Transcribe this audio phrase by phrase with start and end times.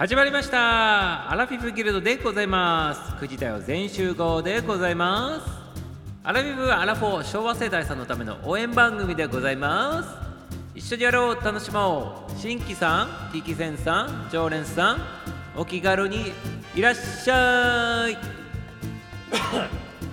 [0.00, 1.30] 始まりました。
[1.30, 3.22] アラフィフギルドでございます。
[3.22, 5.46] 9時台は全集合でございます。
[6.24, 10.08] アラフィフアラフォー昭和世代さんのための応援番組でございます。
[10.74, 11.44] 一緒にやろう。
[11.44, 12.38] 楽しもう。
[12.38, 15.02] 新規さんキキセンさん常連さん
[15.54, 16.32] お気軽に
[16.74, 18.16] いらっしゃい。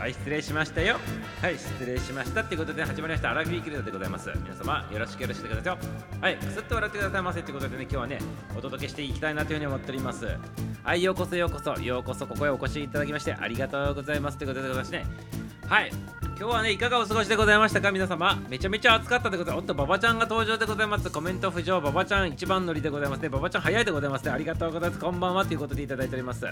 [0.08, 0.96] はい失礼しましたよ。
[1.42, 4.32] はい失礼しましたっていうことで始まりましたアラフィフギルドでございます。
[4.42, 8.20] 皆様よろしくよろしくお願いしますはいくすっと笑ってくださいませということでね今日はね
[8.58, 10.30] お届けしていきたいなというふうに思っております。
[10.82, 15.06] はいようこそようこそようこそここへお越しいただきましてありがとうございますということでございますね。
[15.68, 15.92] はい。
[16.40, 17.92] 今日はねいかがお過ごしでございましたか？
[17.92, 19.64] 皆様めちゃめちゃ暑かったでございます。
[19.64, 21.10] おっと馬場ちゃんが登場でございます。
[21.10, 23.22] コメント浮上馬場ちゃん一番乗りでございます。
[23.22, 24.26] ね馬場ちゃん早いでございます。
[24.26, 25.02] ねありがとうございます。
[25.02, 26.46] こんばんはということでいただいております。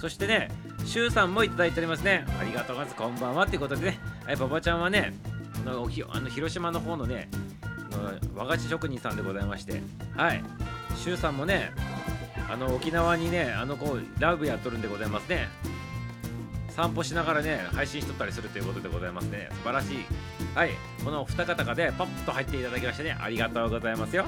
[0.00, 0.48] そしてね
[0.86, 2.24] しゅうさんもいただいておりますね。
[2.40, 2.96] ありがとうございます。
[2.96, 3.98] こんばんはということでね。
[4.24, 5.12] はい馬場ちゃんはね
[5.66, 7.28] あのおひあの広島の方のね
[7.90, 9.82] の和菓子職人さんでございまして。
[10.16, 10.42] はい。
[10.96, 11.72] しゅうさんもね
[12.50, 15.48] あの沖縄にねあのこうラブやっとるんでございますね。
[16.76, 19.48] 散歩しながらね配信しとったりするということでございますね。
[19.52, 20.04] 素晴らしい。
[20.54, 20.70] はい。
[21.02, 24.26] このお二方がねパッと入っていただきましてねありがとうございますよ。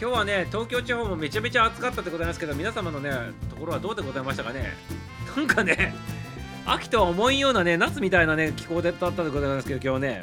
[0.00, 3.10] 今日はね東京地方もめちゃめちゃ暑かったでございますけど皆様のね
[3.50, 4.72] ところはどうでございましたかね？
[5.36, 5.94] なんかね
[6.64, 10.22] 秋とは思いようなね夏みたいなね気候だったでございますけど今日ね。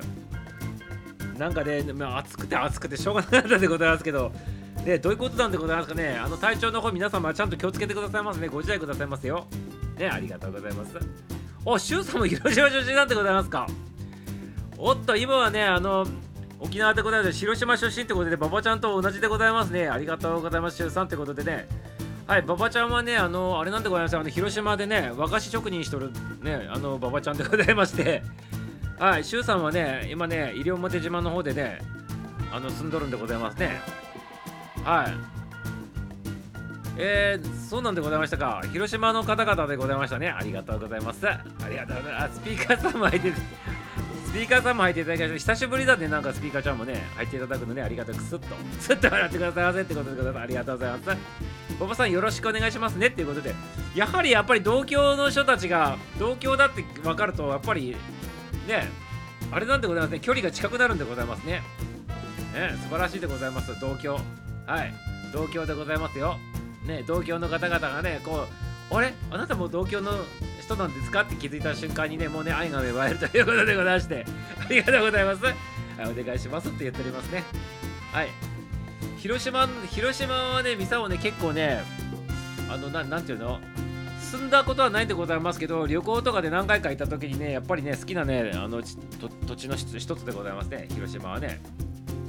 [1.38, 4.32] なんかね、まあ、暑くて暑くてしょうがなかったでございますけど。
[4.86, 6.18] ね、どういうことなんでございますかね？
[6.18, 8.50] あの体調の方皆様ちゃんと気をつけてくださいますね。
[8.50, 9.48] ご自愛くださいますよ。
[9.98, 10.96] ねありがとうございます。
[11.66, 13.68] おしゅうさんも広島出身なんでございますか？
[14.78, 16.06] おっと今はねあの
[16.60, 17.38] 沖縄でございます。
[17.38, 19.88] 広島出身ってことで馬場ちゃんと同じでございますね。
[19.88, 21.68] ありがとうございますしゅうさんってことでね。
[22.28, 28.24] はい馬場ちゃんはねあのあれなんでございますあの広島でね和菓子職人しとるねあの馬場ちゃんでございまして。
[29.00, 31.80] はいしゅうさんはね今ね西表島の方でね
[32.52, 33.80] あの住んどるんでございますね。
[34.84, 35.14] はい。
[36.98, 38.62] えー、そうなんでございましたか。
[38.72, 40.30] 広島の方々でございましたね。
[40.30, 41.28] ありがとうございます。
[41.28, 42.36] ありがとうございます。
[42.36, 43.34] スピーカーさんも入って、
[44.26, 48.16] スピーカーさんも入っていただきまして、久しぶりだね、なんかスピーカーちゃんもね、入っていただくのね、ありがとう。
[48.16, 50.44] くすっと、くすっと笑ってくださいませってことでございます。
[50.44, 51.20] ありがとうございます。
[51.80, 53.56] ボバさんよろしくお願いしますねっていうことで、
[53.96, 57.96] やはりやっぱり同郷の人たちが、同郷だって分かると、やっぱり、
[58.68, 58.90] ね、
[59.52, 61.64] あれなんでございますね、距離が近くなるんでございますね。
[62.54, 64.20] ね、素晴らしいでございます、同郷。
[64.68, 64.94] はい、
[65.34, 66.38] 同郷でございますよ。
[66.86, 68.46] ね、同郷の方々がね、こ
[68.92, 69.14] う、あれ？
[69.32, 70.12] あなたも同郷の
[70.62, 71.22] 人なんですか？
[71.22, 74.26] って気づいた瞬間にね、もうね、愛が芽生えるということでございまして、
[74.60, 75.44] ありがとうございます。
[75.44, 75.56] はい、
[76.20, 77.44] お願いしますって言っておりますね。
[78.12, 78.30] はい。
[79.18, 81.82] 広島、広島はね、ミサをね、結構ね、
[82.70, 83.60] あの、ななんていうの？
[84.20, 91.62] 住んだことはないでございますけど、旅行とかで何回か行った時にね、やっぱりね、好きなね、あの土地の一つでございますね、広島はね。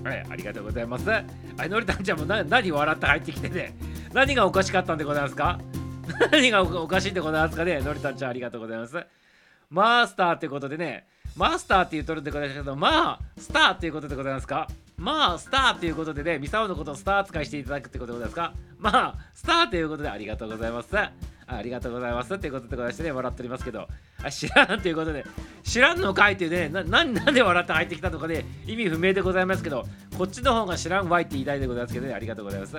[0.05, 1.11] はい、ありがとうございます。
[1.11, 1.25] あ
[1.65, 3.75] い、のりたんちゃんも何笑って入ってきてね。
[4.15, 5.59] 何がおかしかったんでございますか？
[6.31, 7.81] 何がおかしいんでございますかね？
[7.81, 9.05] のりたんちゃんありがとうございます。
[9.71, 14.69] マスターってことでね、マスターって言うとるんでございますけど、まあ、スターっていうことでございますか？
[14.97, 18.53] まあ、スターっていうことでね、ミサオのことをスター扱いしていただくってことでございますか？
[18.79, 20.97] まあ、スターということでありがとうございます。
[20.97, 23.89] ありがとうございますっていうことでございましてね、笑っておりますけど、
[24.23, 25.27] あ知らんということで、
[25.65, 29.85] 知らんのかいっていうね、なななんで笑って入ってきたのかね、意味不明でございますけど、
[30.17, 32.77] こっちの方が知らんわいって言いたいでございますけどね、ありがとうございます。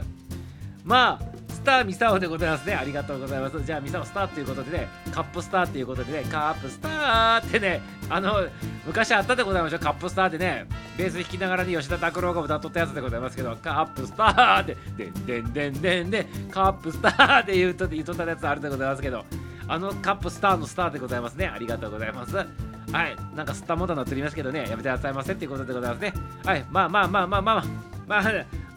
[0.86, 2.76] まあ、スターミサオでございますね。
[2.76, 3.60] ありがとうございます。
[3.64, 8.48] じゃあ、ミサオスターということでね、カップスターということでね、カップスターってね、あの、
[8.86, 19.26] 昔あったでございましょう、カップスターでね、ベース弾きながらに吉田拓郎が歌っとったやつでございますけど、カップスターって、でんでんでんでんで、カップスターって言うと言うとったやつあるでございますけど、
[19.68, 21.48] あのカップスターのスターでございますね。
[21.48, 22.36] ありがとうございます。
[22.36, 26.14] はい、なんか吸ったものになっておりますけどね、やめてくださいませっていうことでございますね。
[26.46, 27.66] はい、まあまあまあまあまあまあ、
[28.08, 28.24] まあ、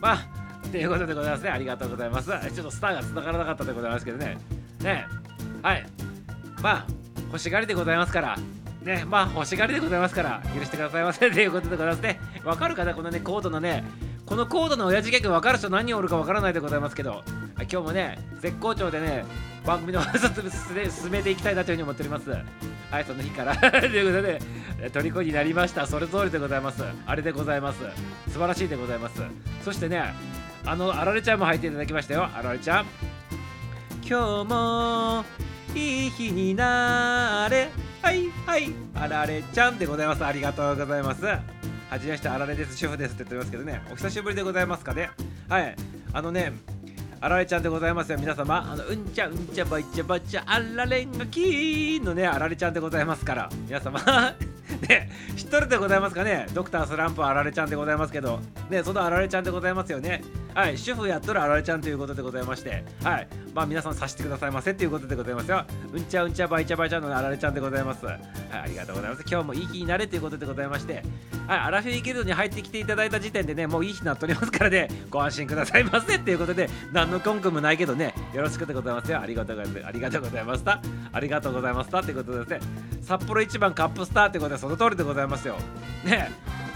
[0.01, 1.51] まあ、ということでございますね。
[1.51, 2.29] ありがとうございます。
[2.29, 4.39] ちょっとスターが繋がらなかったでございますけどね。
[4.83, 5.07] ね
[5.63, 5.87] はい。
[6.63, 6.87] まあ、
[7.29, 8.37] 欲しがりでございますから。
[8.83, 12.21] ね、まあ、欲しがりでございますから、許してくださいませということでございますね。
[12.45, 12.95] わかるかな？
[12.95, 13.85] このね、コードのね、
[14.27, 17.23] このコードの親父ギャグ分かる人何人おるか分からないでございますけど、
[17.57, 19.25] 今日もね、絶好調でね、
[19.67, 20.29] 番組の話を
[20.91, 22.31] 進めていきたいなというふうに思っております。
[22.31, 25.87] はい、その日から ということで、虜になりました。
[25.87, 26.85] それ通りでございます。
[27.07, 27.81] あれでございます。
[28.29, 29.23] 素晴らしいでございます。
[29.65, 30.15] そしてね、
[30.65, 32.29] あの、あられちゃんも入っていただきましたよ。
[32.35, 32.87] あられちゃん。
[34.09, 35.25] 今日も
[35.75, 37.69] いい日になれ。
[38.03, 38.73] はいはい。
[38.95, 40.25] あられちゃんでございます。
[40.25, 41.25] ありがとうございます。
[41.25, 41.43] は
[41.99, 42.77] じめまして、あられです。
[42.77, 43.83] 主婦ですって言っておりますけどね。
[43.91, 45.11] お久しぶりでございますかね。
[45.49, 45.77] はい。
[46.13, 46.53] あのね、
[47.21, 48.19] あられちゃんでございますよ。
[48.19, 53.49] 皆様、あの、うんちゃうんちゃばいちゃばちゃ、あられんがきーのね、あられちゃんでございますから。
[53.67, 54.01] 皆様、
[54.89, 56.47] ね、知っとるでございますかね。
[56.55, 60.23] ドクタースランプあられちゃんでございますけど、ね、そのあられちゃんでございますよね。
[60.55, 65.65] はい、主婦やっとるあられちゃんということでございまして、はい、まあ皆さんさしてくださいませということでございますよ。
[65.93, 68.05] うんちゃうんちゃばいちゃばいちゃのあられちゃんでございます。
[68.05, 68.21] はい、
[68.51, 69.25] ありがとうございます。
[69.29, 71.03] 今日もいい日になれということでございまして、
[71.47, 79.21] はい、アラフィフギルドに入ってきていただいた時点でね、もういい日になっておりますからね、ご安心くださいませっていうことで、何の根拠もないけどね、よろしくでございますよ。
[79.21, 79.87] ありがとうございます。
[79.87, 80.81] ありがとうございました。
[81.13, 82.61] ありがとうございましたってことですね、
[83.03, 85.57] 札幌一番カップスターってことでその通りでございますよ。
[86.05, 86.31] ね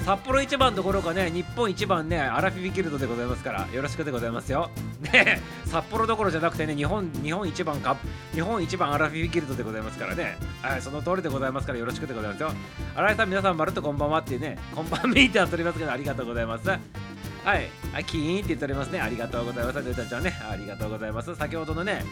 [0.05, 4.69] 札幌一番どころかね、日本一番ね、アラフィフギルドでございますから、よろしくでございますよ。
[5.13, 12.51] ね札幌どころじゃなくてね、日本日本一番カップ、日本一番アラフィフギルドでございますからね、はい、その通りでございますから、よろしくでございますよ。
[12.97, 16.65] 新井さん、皆さん、まるっとこんばんはっていうね、こんばんみーってやっておりますけど、ありがとうございます。
[17.45, 19.01] はい、あキーンって言っておりますね。
[19.01, 19.79] ありがとうございます。
[19.81, 21.35] ルータちゃんね、ありがとうございます。
[21.35, 22.05] 先ほどのね、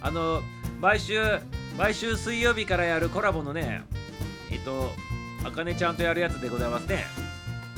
[0.00, 0.42] あの、
[0.80, 1.20] 毎週、
[1.76, 3.82] 毎週水曜日からやるコラボのね、
[4.50, 4.90] えっと、
[5.44, 7.04] あかねちゃんとやるやつでございますね。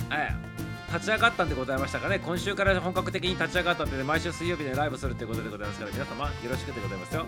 [0.09, 0.35] はい。
[0.93, 2.19] 立ち上がったんでございましたかね。
[2.19, 7.27] 今週から本格的に立ち上がったんで、ね、毎週水曜日でライブするってことでございますから、皆様よろしくでございますよ。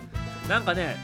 [0.49, 0.97] なんかね、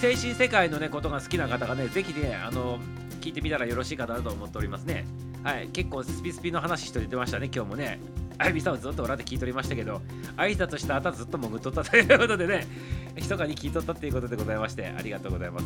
[0.00, 2.78] 精神世界のね、ことが好きな方がね、ぜひね、あの、
[3.20, 5.06] 聞いてみたらよろしいかなと思っておりますね。
[5.42, 7.98] はい、結構スピスピの話しててましたね、今日もね。
[8.38, 10.00] あいみさんはずっと裏で聞いておりましたけど、
[10.36, 12.66] 挨拶した後ずっと潜っとったということでね、
[13.14, 15.64] 密かに聞いとったっていうことでございまして、ありがとうございます。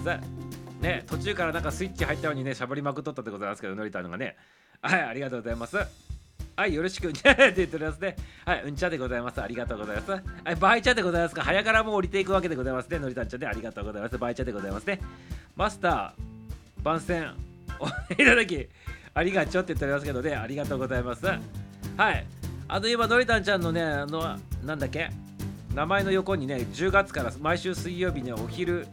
[0.81, 4.37] ね、途中からなんかスイッチ入ったようにね、しゃべりまくっとったでございますけど、のりたのがね。
[4.81, 5.77] はい、ありがとうございます。
[6.59, 8.17] はい、よろしく、うんちゃって言っておりますね。
[8.45, 9.41] はい、うんちゃでございます。
[9.41, 10.11] ありがとうございます。
[10.11, 10.21] は
[10.53, 11.43] い、バイチャでございますか。
[11.43, 12.99] 早からもう降りていくわけでございますね。
[12.99, 14.19] のりたんちゃんでありがとうございます。
[14.19, 15.01] バイチャでございますね。
[15.57, 17.33] マスター、番宣、
[17.81, 18.69] お いただき、
[19.15, 21.27] ありがちょって言っておりますけどね、ありがとうございます。
[21.27, 22.27] はい、
[22.71, 25.11] あの今、のりたんちゃんのね、あの、なんだっけ
[25.75, 28.87] 名前の横にね、10月から毎週水曜日にお昼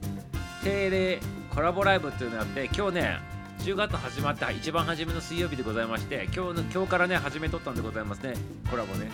[0.64, 1.20] 定例
[1.54, 3.18] コラボライブっていうのがあって、今日ね、
[3.60, 8.36] 10月始まった一番初めの水曜日でございまして、今日の今日からね、始めとったんでございますね、
[8.72, 9.12] コラボね。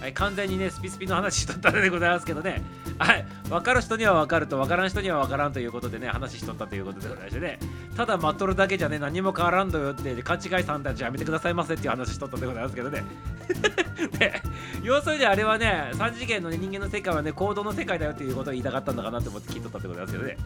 [0.00, 2.62] はい、完全にね、スピスピの話しとったでございますけどね、
[2.98, 7.58] はい、分かる人には分かると、分からん人には分からんということでね、話しとったということでございましてね、
[7.96, 13.04] ただ待っとるだけじゃね、何も変わらんとよって、勘違いさんたちやめてくださいませっていう話しとったでございますけどね。
[14.18, 14.40] で、
[14.82, 20.36] 要するにあれはね、3次元の、ね、人間の世界はね、行動の世界だよっていうことを言いたかったんだかなと思って聞いとったってことなんですけどね。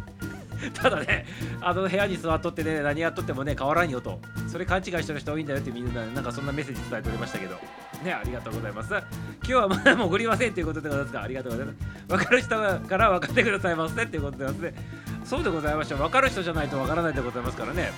[0.74, 1.26] ただね、
[1.60, 4.20] あの部屋に座っとってね、何やっとってもね、変わらんよと。
[4.48, 7.58] それ勘違いしてる人多いんだよってみんな、なんかそんなメッセージ伝えておりましたけど。
[8.04, 8.90] ね、ありがとうございます。
[8.90, 9.02] 今
[9.42, 11.78] 日はまだ潜りませんということでございますから、ありがとうございます。
[12.08, 12.48] 分かる人
[12.88, 14.84] から分かってくださいませっていうことでございますね。
[15.24, 15.96] そうでございました。
[15.96, 17.90] 分かる人じゃないと分からないでございますからね。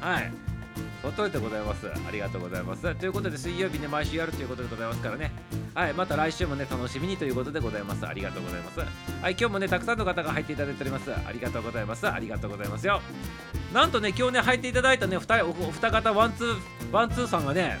[0.00, 0.32] はい。
[1.02, 1.86] そといてございます。
[1.86, 2.94] ありがとうございます。
[2.96, 5.32] ということで、水曜日ね、毎週やるということでございますからね。
[5.74, 8.06] はい、また来週もね、楽しみにということでございます。
[8.06, 8.80] ありがとうございます。
[8.80, 8.84] は
[9.30, 11.12] い、今日もね、たくさんの方が入っていただいております。
[11.12, 12.08] ありがとうございます。
[12.08, 13.00] ありがとうございますよ。
[13.72, 16.56] なんとね、今日ね、入っていただいたね、2人、おお二方、ワンツー、
[16.90, 17.78] ワンツーさんがね、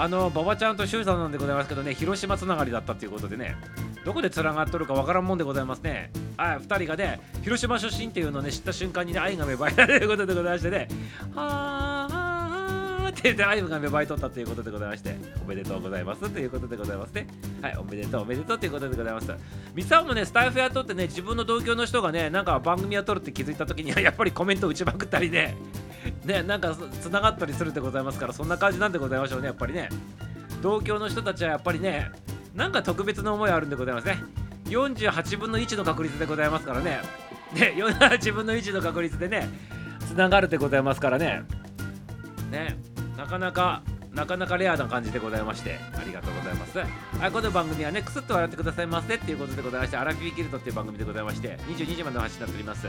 [0.00, 3.54] あの、馬場ちゃんと周さんなんでございますけどね、広島つながりだったということでね、
[4.02, 6.10] どこでつながっとるかわからんもんでございますね。
[6.38, 10.88] はい、2人がね、広島出身っていうのをね、知った瞬間にね、愛が芽生えられることでございましてね、
[11.34, 12.29] はー
[13.10, 15.14] って言って愛が芽生えとったということでございまして、
[15.44, 17.26] おめでとうございますということでございますね。
[17.62, 19.32] はい、おめでとう、おめでとうということでございます。
[19.74, 25.56] ミサオもね、スタイフやっとってね、自分の同郷の人がね、なんか番組やっとるって気づいたときには、 やっぱりコメント打ちまくったりね、
[26.24, 29.88] ね、なんかつながったりするでございますから、そんな感じなんでございましょうね、やっぱりね。
[30.62, 32.10] 同郷の人たちはやっぱりね、
[32.54, 34.18] なんか特別な思いあるんでございますね。
[34.66, 37.00] 48分の1の確率でございますからね。
[37.52, 39.48] ね、48分の1の確率でね、
[40.06, 41.42] つながるでございますからね。
[42.50, 42.76] ね、
[43.20, 43.82] なかなか、
[44.14, 46.78] なかなかレアな感じでございまして、ありがとうございます。
[46.78, 52.88] はい、この番組はね、くすっと笑ってくださいませっていうことでございまして、アラフィフギルドっていう番組でございまして、22時までの発信になっております。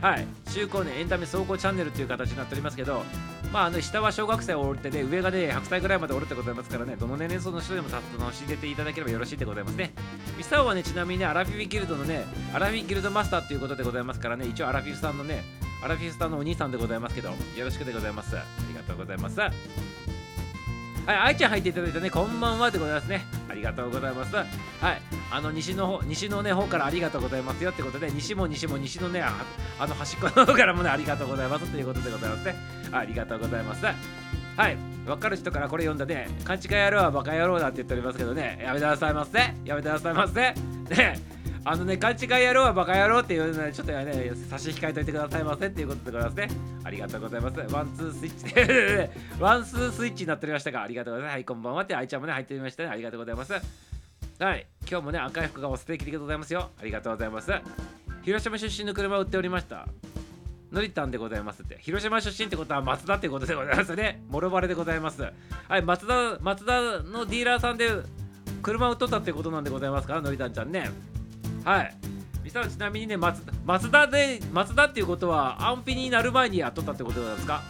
[0.00, 3.04] はい、中高年エンタメ総合チャンネルという形になっておりますけど、
[3.52, 9.92] まあ、あの下は小学生をおるってね、上がね、100歳ぐらいまでおるってございますからね、どの年齢層の人でも楽しんでていただければよろしいでございますね。
[10.36, 15.44] ミサオはね、ちなみにね、アラフィフギルドのね、アラフィギルドマスターということでございますからね、一応アラフィフさんのね、
[15.82, 18.36] アラフィフさんのお兄さんでございますけど、よろしくでございます。
[18.36, 19.40] ありがとうございます。
[19.40, 23.24] はい、愛ちゃん入っていただいてね、こんばんはでございますね。
[23.48, 24.36] ありがとうございます。
[24.36, 24.46] はい、
[25.30, 29.32] あの西の方、西のね、方からありがとうございますよってことで、西も西も西のね、あ
[29.78, 32.54] あの端っこの方からもね、ありがとうございますということでございますね。
[32.92, 33.84] ありがとうございます。
[33.84, 39.38] はい、分かる人からこれ読んだね、勘違い野郎はバカ野郎だって言っておりますけどね、やめてくださいませ。
[39.64, 40.34] やめてくださいませ。
[40.34, 41.29] ね。
[41.62, 46.48] あのね、勘違い野郎はバカ野郎っていうので、ちょっとね、差し控えといてくださいませっていうことでございますね。
[46.84, 47.60] ありがとうございます。
[47.74, 51.34] ワン、ツースイッチで、 ワン、ツースイッチになっておりましたが、ありがとうございます。
[51.34, 52.88] はい、こんばんはって、愛ちゃんもね、入っておりましたね。
[52.88, 53.52] ありがとうございます。
[53.52, 56.70] はい、今日もね、赤い服がお素敵でございますよ。
[56.80, 57.52] ありがとうございます。
[58.22, 59.86] 広島出身の車を売っておりました。
[60.72, 61.76] のりたんでございますって。
[61.80, 64.22] 広島出身ってことは松田ってことでございますね。
[64.28, 65.22] もろバレでございます。
[65.68, 67.90] はい、松田、松田のディーラーさんで
[68.62, 70.14] 車を売っとったってことなんでございますか？
[70.14, 70.90] らのりたんちゃんね
[71.64, 71.94] はい。
[72.42, 77.62] ミサちなみにね松松田で松田っていうことはアンフィになる前にやっとったってことなんですか？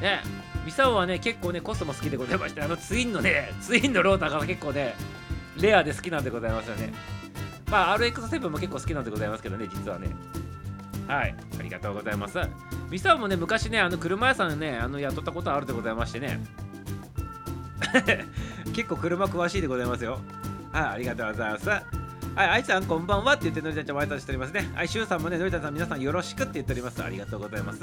[0.00, 0.20] ね。
[0.64, 4.94] ミサオはね結構ねコストも好きでございましてあのツインのねツインのローターが結構ね
[5.60, 6.92] レアで好きなんでございますよね。
[7.70, 10.08] まあ RX7 も結構好きなんでございますけどね実はね。
[11.06, 11.34] はい。
[11.58, 12.38] ありがとうございます。
[12.90, 16.38] ミサオもね昔ねあの車屋さんねあの雇ったことあるでございましてね。
[18.74, 20.20] 結構車詳しいでございますよ。
[20.70, 21.97] はいありがとうございます。
[22.38, 24.70] はい、愛さんこんばんはって言ってのりたちゃんも挨拶しておりますね。
[24.72, 27.02] はい、しゅうさんもね、のりたさん皆さんよろしくって言っております。
[27.02, 27.80] ありがとうございます。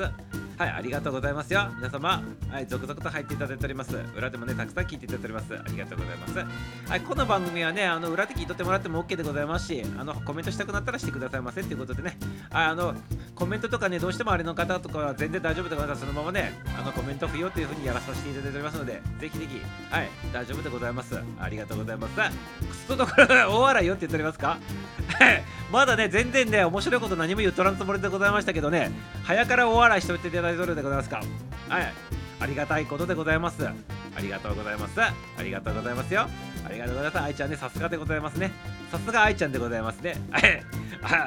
[0.58, 1.68] はい、ありがとうございますよ。
[1.76, 3.94] 皆様、はい、続々と入っていただいております。
[4.16, 5.54] 裏でもね、たくさん聞いていただいております。
[5.54, 6.90] ありがとうございます。
[6.90, 12.18] はい、この番組はね、あの裏で聞いとってもらっても OK でございますし、あのコメントしたくなったらしてくださいませっていうことでね、
[12.52, 12.94] ああの
[13.36, 16.00] コメントとかね、どうしてもあれの方とかは全然大丈夫でございます。
[16.02, 21.20] そのままね、あのコメント不要というふうにやらさせていただいておりますので、ぜひぜひ、はい、大丈夫でございます。
[21.38, 22.16] ありがとうございます。
[22.16, 23.28] クソところ
[23.60, 24.58] 大笑いよって言っておりますか？
[25.72, 28.92] まだね、全然ね、面白いこと何も言うとらんつもりでございましたけどね、
[29.24, 31.22] 早から大笑いしておいていただいておるでございますか。
[31.70, 31.94] はい、
[32.40, 33.66] ありがたいことでございます。
[33.68, 33.74] あ
[34.22, 35.02] りがとうございます。
[35.02, 36.28] ありがとうございますよ。
[36.68, 37.24] ありがとうございます。
[37.24, 38.52] 愛ちゃんね、さすがでございますね。
[38.92, 40.16] さすが愛ちゃんでございますね。
[40.32, 40.64] はい、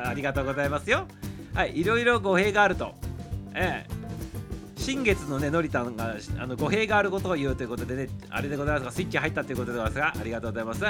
[0.06, 1.06] ありがとうございますよ。
[1.54, 2.94] はい、いろいろ語弊があると。
[3.54, 3.98] ええ
[4.88, 10.87] 新月のね、のりたんがあの語弊があることを言うということでね、あれでございますが、スイッチ入ったということでございますが、ありがとうございます。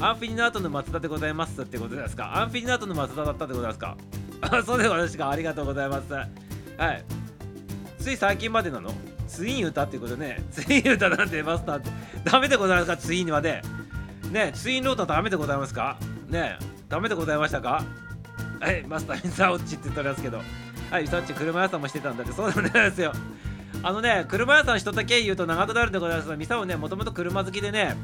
[0.00, 2.38] アンフィニの後の松田でございますってことですか。
[2.40, 3.96] アンフィニの後の松田だったってことですか。
[4.40, 5.28] あ、 そうでございますか。
[5.28, 6.12] ありがとうございます。
[6.12, 6.24] は
[6.92, 7.04] い。
[8.02, 8.92] つい最近までなの？
[9.28, 10.42] ツイン歌ってことね。
[10.50, 11.90] ツイン歌なんてマスターって。
[12.24, 12.96] ダメでございますか？
[12.96, 13.62] ツインはね。
[14.30, 15.98] ね、ツインローターダメでございますか？
[16.28, 17.84] ね、ダメでございましたか？
[18.60, 20.40] はい、マスターミサオッチって言っておりますけど。
[20.90, 23.12] はい、ミサオッチ車屋さんもしてたんだって、そうなんですよ。
[23.82, 27.96] あのね、車屋さん一だけ言うと長くなるでございますが、ミサオね、もともと車好きでね、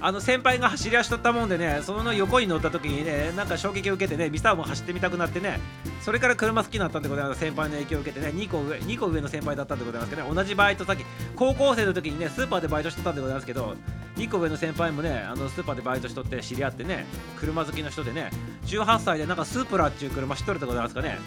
[0.00, 5.60] あの先輩が走り足とったもんでね、その横に乗った時にね、なんか衝撃を受けてね、ミサオも走ってみたくなってね、
[6.00, 7.40] それから車好きになったんでございます。
[7.40, 11.04] 先輩の影響を受けてね、2個上、2個上の先輩だったんでございますけどね、同じバイト先、
[11.36, 13.74] 高校生の時にね、スーパーでバイトしてたんでございますけど、
[14.16, 17.06] 2個上の先輩もね、あのスーパーでバイトしとって知り合ってね、
[17.38, 18.30] 車好きの人でね、
[18.66, 21.18] 18歳でなんかスープラっていう車知っとるでございますかね。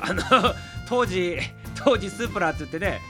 [0.00, 0.22] あの、
[0.88, 1.38] 当時、
[1.84, 3.00] 当時スープラって言ってね、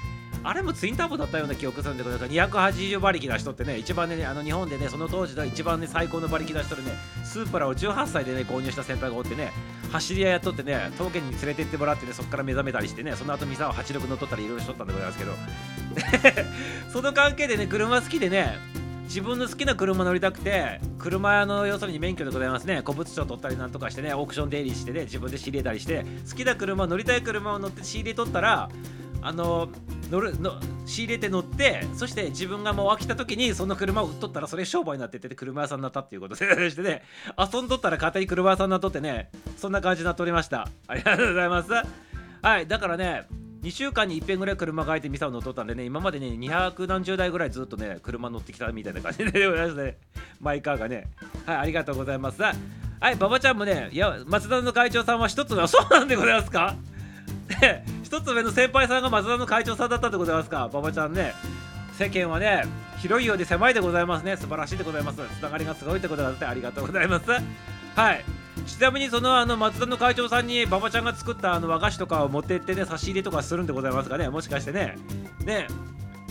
[0.45, 6.93] あれもツインターボだったような記憶するんで、280馬力出しとってね、一番ね、あの日本でね、その当時の一番ね、最高の馬力出しとるね、
[7.25, 9.53] スープラを18歳でね、購入した先輩がおってね、
[9.93, 15.33] 走り屋やっとってね、峠に連れてってもらってね、そこから目覚めたりしてね、その後ミサを86乗っとったりいろいろしとったんでございますけど、
[16.93, 18.59] その関係でね、車好きでね、
[19.05, 22.81] 自分の好きな車乗りたくて車の要するに免許でございますね。
[22.83, 28.71] 古物商取ったりなんとかしてねオークション出入りしてね自分で仕入れたりして好きな車乗りたい車を乗って仕入れとったら
[29.23, 29.69] あの
[30.11, 37.03] 乗るの仕入れて乗ってそして自分がもう飽きた時にその車を売っとったらそれ商売になってて車屋さんになったっていうことで してね
[37.39, 40.69] 遊んどったら勝手に車屋さんになっとってねそんな感じになっておりました。
[40.89, 41.71] ありがとうございます。
[42.43, 43.27] はいだからね
[43.63, 49.99] 2週間に1遍ぐらい車がいてミサを乗っとったんでね今までね200何十台ぐらいずっとね車乗ってきたみたいな感じ でございますね。
[50.41, 51.07] マイカーがね。
[51.47, 52.43] はいありがとうございます。
[52.43, 52.53] は
[53.11, 56.75] い馬場ちゃんもねいや松田の会長さんは一つはそうなんでございますか？
[58.03, 60.67] 一つ上の先輩さんが松田の会長さんだったでございますか？
[60.67, 61.35] 馬場ちゃんね。
[61.99, 62.65] 世間はね
[62.99, 64.37] 広いようで狭いでございますね。
[64.37, 65.17] 素晴らしいでございます。
[65.17, 66.45] つながりがすごいってことだって。
[66.45, 67.31] ありがとうございます。
[67.31, 68.25] はい。
[68.67, 74.29] ちなみにそのあの松田の会長さんに馬場ちゃんが作ったあの和菓子とかを持ってってね差し入れとかするんでございますかね。
[74.29, 74.97] もしかしてね。
[75.45, 75.67] ね。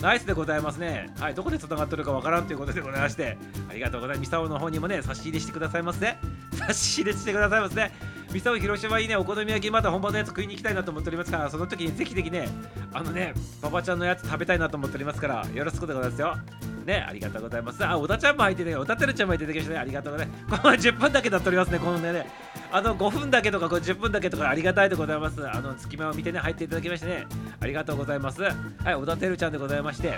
[0.02, 1.10] ナイスでございますね。
[1.20, 3.38] はい、どこで繋がってるかわからんということでございまして、
[3.70, 4.26] ありがとうございます。
[4.26, 6.18] ミサオの方にもね、差し入れしてくださいませ、ね。
[6.54, 7.92] 差し入れしてくださいませ、ね。
[8.32, 12.48] ミサオ広島いいね、お好み焼きまた本場のやつ食いに行きたいなと思っておりますから、その時にぜひぜひね、
[12.92, 16.36] あのね、馬場ちゃんのやつ食べたいなと思っておりますから、よろしくでございますよ。
[16.84, 17.86] ね、ありがとうございます。
[17.86, 20.62] あ、小田ちゃんも入ってね、小田てるちゃんも入っててきてね、ありがとうございます。
[20.62, 22.26] この10分だけだっておりますね、このね、
[22.74, 25.46] あの5分だけとか10分だけとかありがたいでございます。
[25.46, 27.26] あの隙間を見てね、入っていただきましてね、
[27.60, 28.42] ありがとうございます。
[28.42, 28.50] は
[28.86, 30.14] い、小田てるちゃんでございまして、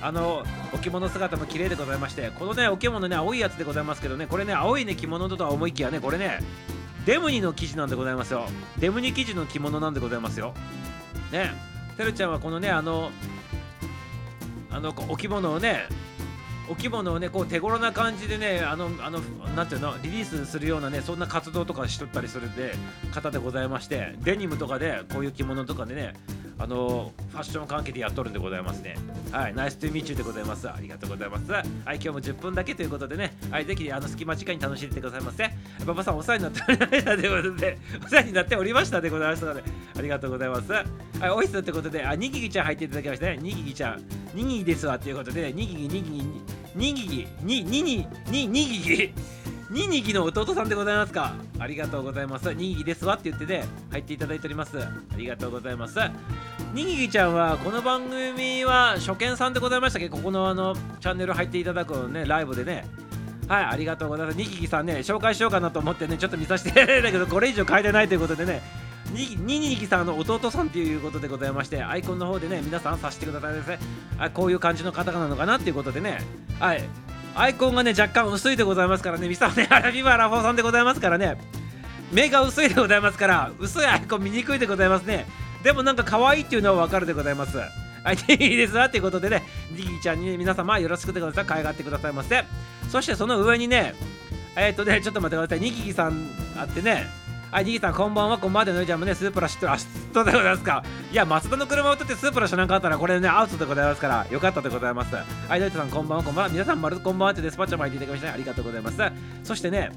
[0.00, 0.42] あの
[0.72, 6.38] お着物姿も綺麗でございまして、このね、お着物ね、青いやつでございますけどね、これね、青いね、着物とは思いきやね、これね、
[7.04, 8.46] デムニの生地なんでございますよ。
[8.78, 10.54] デムニ生地の着物なんでございますよ。
[11.30, 11.50] ね、
[11.98, 13.10] てるちゃんはこのね、あの、
[14.70, 15.86] あのお着物をね、
[16.70, 19.18] お着物をねこう手頃な感じでねあのあの
[19.56, 22.74] なんていうのリリースするようなねそんな活動とかしとったりするで
[23.12, 26.14] 方でございましてデニムとかでこういう着物とかでね
[26.60, 28.94] あのファッション関係でやっとるんでございますね。
[29.32, 30.68] はい、ナイストゥーミーチューでございます。
[30.68, 31.50] ありがとうございます。
[31.50, 31.64] はい、
[31.94, 35.50] 今日も10分だけということでね、はい、ぜひあの隙間時間に楽しんでくださいませ。
[35.84, 39.62] 馬場さん、お世話になっておりましたということで、お世話になっておりましたでございましたので、
[39.96, 40.70] ありがとうございます。
[40.70, 40.84] は
[41.22, 43.38] い、オイスってことで、あ、にぎぎちゃん入っていただきましたね。
[43.38, 44.02] にぎぎちゃん。
[44.34, 46.24] にぎぎですわっていうことで、にぎぎ、にぎぎ、
[46.74, 49.14] にぎぎ、に、にに、に、にぎぎ。
[49.70, 51.32] ににぎの弟さんでございますか？
[51.60, 52.52] ありがとうございます。
[52.52, 54.76] にぎぎですわって言ってね、入っていただいております。
[54.80, 55.96] ありがとうございます。
[56.74, 60.08] にぎぎちゃんは、この番組は初見さんでございましたけ？
[60.08, 62.84] ど、ここのあの、チャンネル入っていただくのね、ライブでね、
[63.46, 64.36] はい、ありがとうございます。
[64.36, 68.62] にぎぎさんね、紹介しようかなと思ってね、ちょっと見させてだけど、これ以上変えてないということでね、
[69.12, 73.78] にににぎさんの弟さんということでございまして、アイコンの方でね、皆さんさせてくださいですね。
[74.18, 76.18] あこういう感じの方なのかなっていうことでね、
[76.58, 76.82] はい。
[77.34, 81.36] アイコンがね、若干薄いでございますからね、ミサね、ア ラビバラフォーさんでございますからね、
[82.12, 85.26] 目が薄いでございますから、薄いアイコン見にくいでございますね。
[85.62, 87.58] でもなんか可愛いっていうのはわかるでございます。
[87.58, 91.48] はい、いいですわということでね、リギーちゃんにね皆様よろしくてくださいます。
[91.48, 92.44] 可愛がってくださいませ。
[92.88, 93.94] そしてその上にね、
[94.56, 95.60] えっ、とね、ちょっと待ってください。
[95.60, 97.08] ニギギさんあってね、
[97.50, 100.84] はい、にぎさんこんばんは、こんばんはでのりちゃんもね、スープラ知ってる、あ、知ってでございますか。
[101.10, 105.16] いや、松田の車を取ってスープラ知らなかったら、これね、アウトでございますから、よかったでございます。
[105.16, 106.48] はい、のりちゃんこんばんは、こんばんは。
[106.48, 108.98] 皆さん、まるこんばんはってデスパッチャーも入っていただきまして、ありがとうございます。
[109.42, 109.90] そしてね、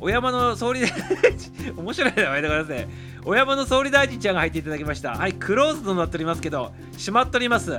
[0.00, 2.88] お山の総理大臣、 面白い名前でございますね。
[3.24, 5.12] お山の総理大臣ちゃんが入っていただきました。
[5.12, 7.70] はい、クローズドになっておりますけど、閉まっております。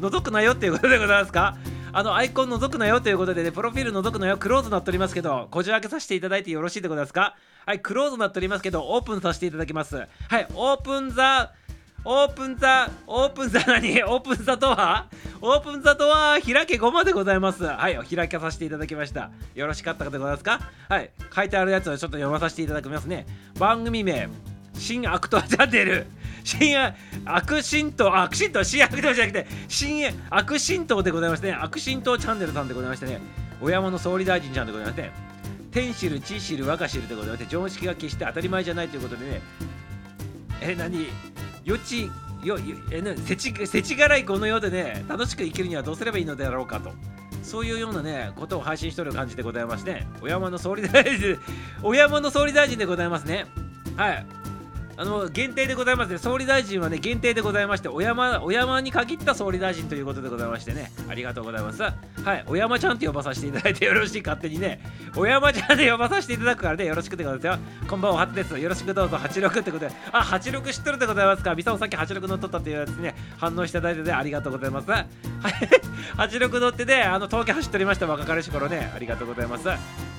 [0.00, 1.56] 覗くなよっていうことでございますか
[1.94, 7.36] あのアイコン覗くなよということでね、プロフィール覗くなよ、クローズなっておりますけど、こじ開けさせていただいてよろしいでございますか？
[7.66, 9.96] はい、クローズなっておりますけど、オープンさせていただきます。
[9.96, 10.06] は
[10.38, 11.52] い、オープンザ、
[12.04, 14.02] オープンザ、オープンザ 何？
[14.04, 15.08] オープンザとは？
[15.42, 17.64] オープンザとは開け5までございます。
[17.64, 19.30] はい、開けさせていただきました。
[19.54, 20.60] よろしかったでございますか？
[20.88, 23.26] はい、書いてあるやつをちょっと読まさせていただきますね。
[23.58, 24.30] 番組名、
[24.74, 26.06] 新アクトアチャンネル。
[26.44, 26.76] 新
[27.24, 33.20] 悪神道、悪神道、新悪道じゃなくて、新悪神道でございましてね、悪神道チャンネルさんでございましてね、
[33.60, 35.10] お山の総理大臣ちゃんでございまして、
[35.70, 39.42] 天汁、地汁、若汁でございまして、常識が決して当たり前じゃないということでね、
[40.60, 41.06] え、何？
[41.64, 42.10] よち、
[42.42, 42.58] よ、
[42.90, 46.92] え、せち、せちがらいこの世でね、楽しく生きるにはどうすればいいのであろうかと。
[47.42, 51.38] そういうようなね、ことを配信しておる感じでございまして、お山の総理大臣、
[51.82, 53.46] お山の総理大臣でございますね。
[53.96, 54.26] はい。
[54.96, 61.82] あの限定でございますね、総理大臣はね、限定でございまして、お山お山に限った総理大臣ということでございましてね、ありがとうございます。
[61.82, 61.90] は
[62.34, 64.80] い、お山ちゃんって呼ばさせていただいてよろしい、勝手にね、
[65.16, 67.86] お山ちゃんで呼ばさせていただくからね、よろしくでございますよ。
[67.88, 68.58] こんばんは、ハツです。
[68.58, 74.90] よろしくどうぞ、86ってことで、あ、86知ってるでございますか、ミサオさっき86乗っとったっていうやつね、反応していただいてね、ありがとうございます。
[74.90, 75.06] はい、
[76.18, 79.68] 86乗ってね、あの、東京走っておりました、若かりし頃ね、ありがとうございます。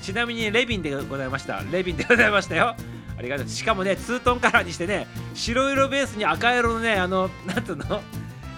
[0.02, 1.62] ちなみに、レビンでございました。
[1.70, 2.74] レビンでございましたよ。
[3.18, 8.02] ありがとうしかもねツートンカラーにしてね白色ベースに赤色のねあのなんつうの？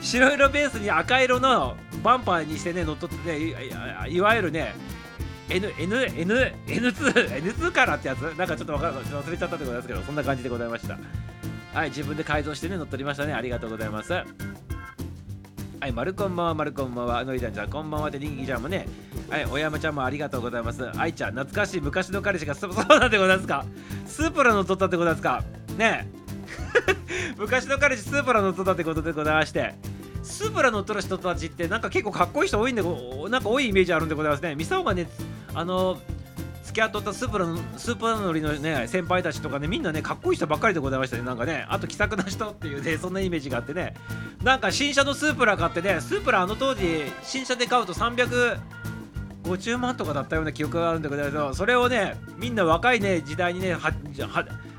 [0.00, 4.74] 白色ベースに赤色のバンパーにしてね乗っ取ってねいわゆるね
[5.48, 8.20] N、N、N、N2、N2 カラーってやつ？
[8.36, 10.98] なんかちょっとわからない忘れちゃったでございますけど、そんな感じでございました。
[11.72, 13.32] はい、自分で改造してね、乗っ取りましたね。
[13.32, 14.12] ありがとうございます。
[15.80, 18.86] はい、マルコンマは、マルコンマは、のりちゃんじゃ、こんばんはって、にぎちゃんもね、
[19.28, 20.88] はい、おやまちゃんもありがとうございます。
[20.98, 23.64] 愛ちゃん、懐かしい昔の彼氏がそう そうなんでございますか？
[24.06, 25.44] スープラの取ったってことですか？
[25.76, 27.36] ねえ。
[27.38, 29.74] 昔の彼氏スープラの取ったってことでございまして。
[30.22, 34.56] スープラの取る人たちってなんか結構かっこいい人多いんでなんか多いイメージあるんでございますね。
[34.56, 35.08] ミサオがね
[35.54, 35.98] あの
[36.76, 41.22] き合っとったスープラのスープラ乗りのね先輩たちとかねみんなねかっこいい人ばっかりでございましたね。
[41.22, 43.94] なんかねあと気さくな人っていうね そんなイメージがあってね。
[44.42, 48.58] なんか新車のスープラ買ってねスープラあの当時新車で買うと300
[49.44, 53.92] 50万とかだったような記憶があるんだけどそれをねみんな若いね時代にねはは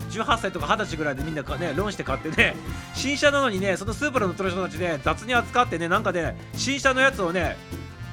[0.10, 2.54] 18歳とか20歳ぐらいでみんなねローンして買ってね
[2.94, 7.56] 新車なのにねそのスーパーの乗ってる人たちね雑に扱ってねなんかね新車のやつをね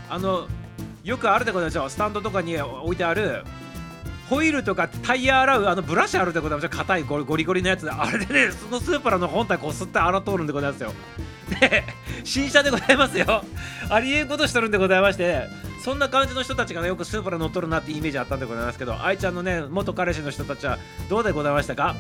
[0.09, 0.47] あの
[1.03, 1.89] よくあるでございますよ。
[1.91, 3.45] スタンドとかに置いてある
[4.29, 6.65] ホイールとかタイヤ洗うあのブラシあるでございます。
[6.65, 7.91] よ硬いゴリゴリのやつ。
[7.91, 10.93] あれでねそのスーパーの本体こすって洗っとるんでございますよ。
[11.61, 11.85] で
[12.25, 13.45] 新車でございますよ。
[13.91, 15.49] ありえんことしとるんでございまして、ね、
[15.85, 20.79] そんな感じの人たちが、ね、よくスーパー乗っとるなってイメージあったんでございますけど愛ちゃんのね元彼氏の人たちは
[21.11, 21.95] どうでございましたか？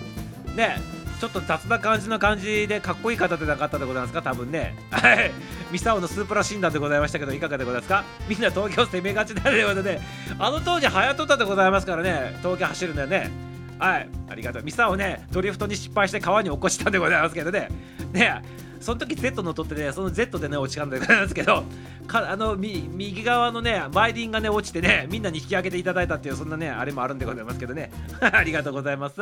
[0.57, 0.79] ね
[1.25, 4.21] ちょっと雑な感じの感じでかっこいい方でなかったでございますか？
[4.21, 4.75] 多分ね。
[4.91, 5.31] はい。
[5.73, 8.05] ミサオのスープラ診断でございましたけどいかがでございますか？
[8.29, 10.01] みんな東京攻めがちだということで
[10.39, 12.37] あの当時流行っとったでございますからね。
[12.43, 13.31] 東京走るんだよね。
[13.79, 14.09] はい。
[14.29, 14.63] ありがとう。
[14.65, 17.71] ミサオねドリフトに失敗して川に落っこちたんでございますけどね。
[18.13, 18.43] ね。
[18.83, 21.65] その時 Z の取ってね、その Z でね、落ちたんでございますけど、
[22.07, 27.91] かあの右側のね、前輪がね、落ちてね、みんなに引き上げていただいたっていう、そんなね、あれもあるんでございますけどね。
[28.21, 29.15] ありがとうございます。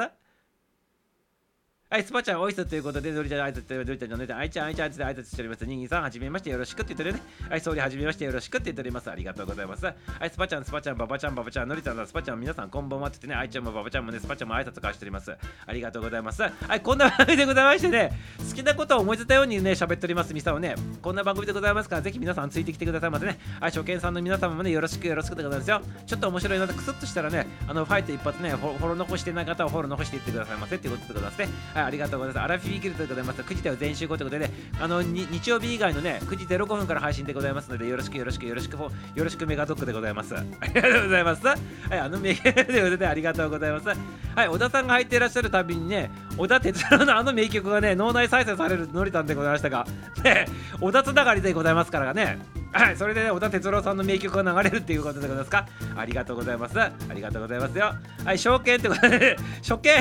[1.93, 5.67] はい、スパちゃん、おいすということで、のりちゃん、あいつって、のりちゃん、のりちゃん、あいちゃん、あいちゃん、あいつ、あいつしております。
[5.67, 7.21] にぎさん、はじめまして、よろしくって言ってるね。
[7.51, 9.11] はい、総理、はじめまして、よろしくって言っております。
[9.11, 9.85] ありがとうございます。
[9.85, 9.93] は
[10.25, 15.37] い、スパちゃん、スパちゃん、ババちゃん、ババちゃん、のりちゃん、スパちゃん、皆さん、こんばんはって言ってね、あいちゃんもババちゃんもね、スパちゃんも挨拶交わしております。
[15.67, 16.43] ありがとうございます。
[16.43, 20.33] はい、こんな番組でございましてね、好きなことを思いついたようにね、喋っております。
[20.33, 23.39] ミサをね、こんな番組でございますから、ぜひ皆さんついてきてくださいませね。
[23.61, 25.83] はい、初見さんの皆様もね、よろしくよろしくでございますよ。
[26.07, 31.49] ちょっと面白いので、クスッとしたらね、あの、ファイト一発ね、フォフォロー残してない方はフォロー残していってくださいませっていうことでございますね。
[31.75, 32.45] はい、ありがとうございます。
[32.45, 33.43] アラフィーギルドでございます。
[33.43, 40.35] 9時では全集合ということでね、あの、日曜日以外のね、9時05分から配信でございますので、よろしくよろしくよろしく、よろしくメガドックでございます。
[40.37, 41.47] ありがとうございます。
[41.47, 41.57] は
[41.93, 43.89] い、あの名言ということでありがとうございます。
[43.89, 49.87] はい、小田さんが入っていらっしゃるたびにね、小田哲郎のあの名曲がね、脳内再生されるのりたんでございましたが、
[50.25, 50.47] ね、
[50.81, 52.39] 小田つながりでございますからね。
[52.73, 55.67] はい、それでね、小田哲郎さんの名曲が流れるっていうことでございますか。
[55.95, 56.81] ありがとうございます。
[56.81, 57.93] ありがとうございますよ。
[58.25, 59.93] はい、証券ってことで、初見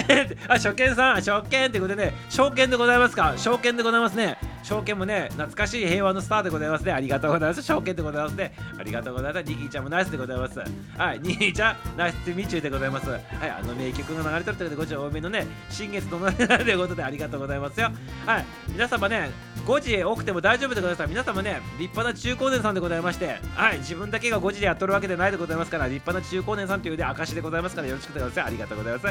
[0.48, 3.34] あ、初見さん、初見ってことでね、証券でございますか？
[3.38, 4.38] 証券でございますね。
[4.64, 6.92] 証券もね、懐かしい平和のスターでございますね。
[6.92, 7.64] ありがとうございます。
[7.64, 8.54] 証券でございますね。
[8.78, 9.44] ありがとうございます。
[9.48, 10.60] ニキーちゃんもナイスでございます。
[10.98, 13.10] はい、ニキーちゃん、ナイスとミチューでございます。
[13.10, 17.90] はい、あの名曲が流れてるということで、ごち多めのね、新月の流れということでありがとうございますよ。
[18.26, 19.32] はい、皆様ね、
[19.66, 21.10] 5時多くても大丈夫でございます。
[21.10, 28.48] 皆様ね、立派な中高年さんでございまして、はい、自分だけが5時でやっとるわけでないでございますから、立派な中高年さんというで証でございますから、よろしくでございます。
[28.48, 29.06] ありがとうございます。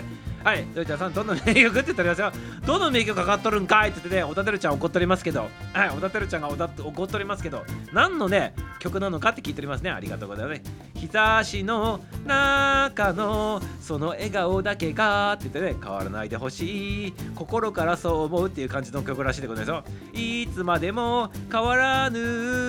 [0.45, 2.33] はい、ドイちゃんさん、どの名曲って言っておりますよ。
[2.67, 9.91] どの名曲かかっとるんかいって言ってね、おたてるちゃん怒っておりますけど、はい、おたてるちゃんがおた怒っておりますけど、何のね、曲なのかって聞いておりますね。
[9.91, 10.63] ありがとうございます。
[10.95, 17.15] 日差しの中のその笑顔だけがって言ってね、変わらないでほしい。
[17.35, 20.21] 心からそう思うっていう感じの曲らしいでございますよ。
[20.21, 22.19] いつまでも変わらぬ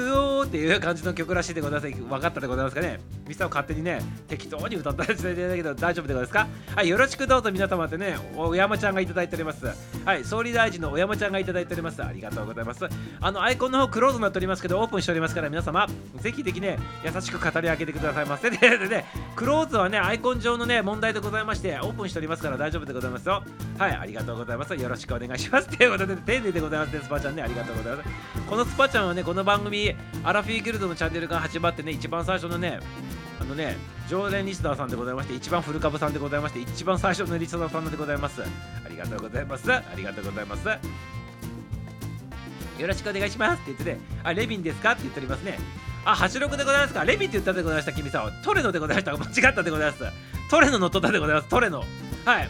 [0.08, 2.02] よっていう感じの曲らしいでございます。
[2.02, 3.00] 分かったでございますかね。
[3.28, 9.61] ミスターを勝手にね、適当に歌ったりしてだけど大丈夫でございますかはい、よろしくどうぞ皆様ってね、お山ちゃんがいただいております。
[10.06, 12.04] はい、総理大臣のお山ちゃんがいただいております。
[12.04, 12.86] ありがとうございます。
[13.20, 15.88] あの、アイコンの方クローズになっておりますけど、オープンしておりますから、皆様、
[16.20, 18.50] ぜひぜひね、優しく語り上げてくださいませ。
[18.52, 23.44] で、でね、クローズはね、アイコン上のね、問題でございまして、オープンしておりますから大丈夫でございますよ。
[23.78, 24.76] はい、ありがとうございます。
[24.76, 25.68] よろしくお願いします。
[25.76, 28.10] ということで、丁寧でございますね、スパちゃんね、ありがとうございます。
[28.50, 32.80] このスパちゃんはね、この番組、アラフィーギルドのチャンネルが始まってね、一番最初のね、
[33.42, 33.76] あのね、
[34.08, 38.44] 常連リスナーさんでございまして、一番古株さんでございまして、一番最初のリスナーさんでございます。
[38.44, 38.46] あ
[38.88, 39.74] りがとうございます。
[39.74, 40.68] ありがとうございます。
[42.80, 44.92] よろしくお願いしますって言ってね、あ、レビンですか？
[44.92, 45.58] って言っておりますね。
[46.06, 47.04] あ、86でございますか？
[47.04, 48.32] レビンって言ったでございました、君さん。
[48.44, 49.18] トレノでございました。
[49.18, 50.04] 間違ったでございます。
[50.52, 51.50] トレノのトタでございます。
[51.50, 51.84] トレノ。
[52.26, 52.50] はい。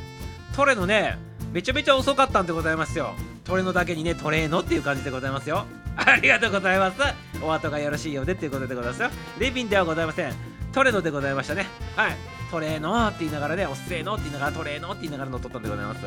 [0.54, 1.18] トレノね、
[1.54, 3.14] めちゃめちゃ遅かったんでございますよ。
[3.46, 5.66] トレノだけにね、トレーノっていう感じでございますよ。
[5.96, 6.98] ありがとうございます。
[7.42, 9.10] お後がよろしいようでっていうことでございますよ。
[9.40, 10.51] レビンではございません。
[10.74, 11.66] トレノでございましたね。
[11.96, 12.16] はい。
[12.50, 16.06] トレーノって言いながらね、おっせーのって言いながらトレーノって言いながら乗っ取ったんでございます。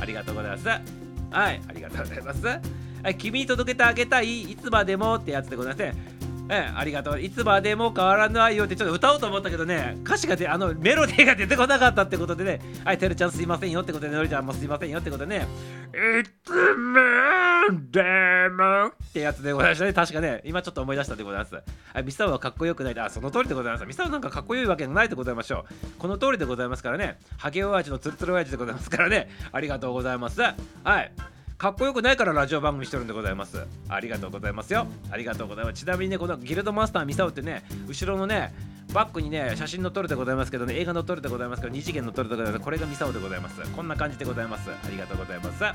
[0.00, 0.68] ありがとうございます。
[0.68, 0.80] はい、
[1.68, 2.46] ありがとうございます。
[2.46, 5.94] はい、君に届けてあげたい、いつまでもってやつでございますね。
[6.50, 7.20] ええ、ありがとう。
[7.20, 15.48] いつまでも変わらないよってちょっと歌おうと思ったけどね、歌詞がで、あの、メロディーが出てこなかったってことでね、はい、てるちゃんすいませんよってことで、のりちゃんもすいませんよってことでね、
[15.92, 16.92] いつま
[17.90, 19.92] でもってやつでございましたね。
[19.94, 21.54] 確かね、今ちょっと思い出したでございます。
[21.54, 21.62] は
[22.00, 23.00] い、ミサオはかっこよくない。
[23.00, 23.86] あ、その通りでございます。
[23.86, 25.86] ミサオなんかかっこよいわけがないでございましょう。
[25.98, 30.42] この通りでございますからね、ハゲ親父のツルツル親父でございますからね、ありがとうございます。
[30.42, 30.54] は
[31.00, 31.12] い。
[31.56, 33.64] かっこよくないからラジオ番組してるんでございます。
[33.88, 34.86] ありがとうございますよ。
[35.10, 35.80] ありがとうございます。
[35.80, 38.52] ちなみにね、このギルドマスターミサオってね、後ろのね、
[38.92, 42.64] バックにね、写真の撮るでございますけどね、映画の撮るでございますけど、二次元の撮るでございます。
[42.64, 43.60] これがミサオでございます。
[43.70, 44.68] こんな感じでございます。
[44.68, 45.62] ありがとうございます。
[45.62, 45.72] は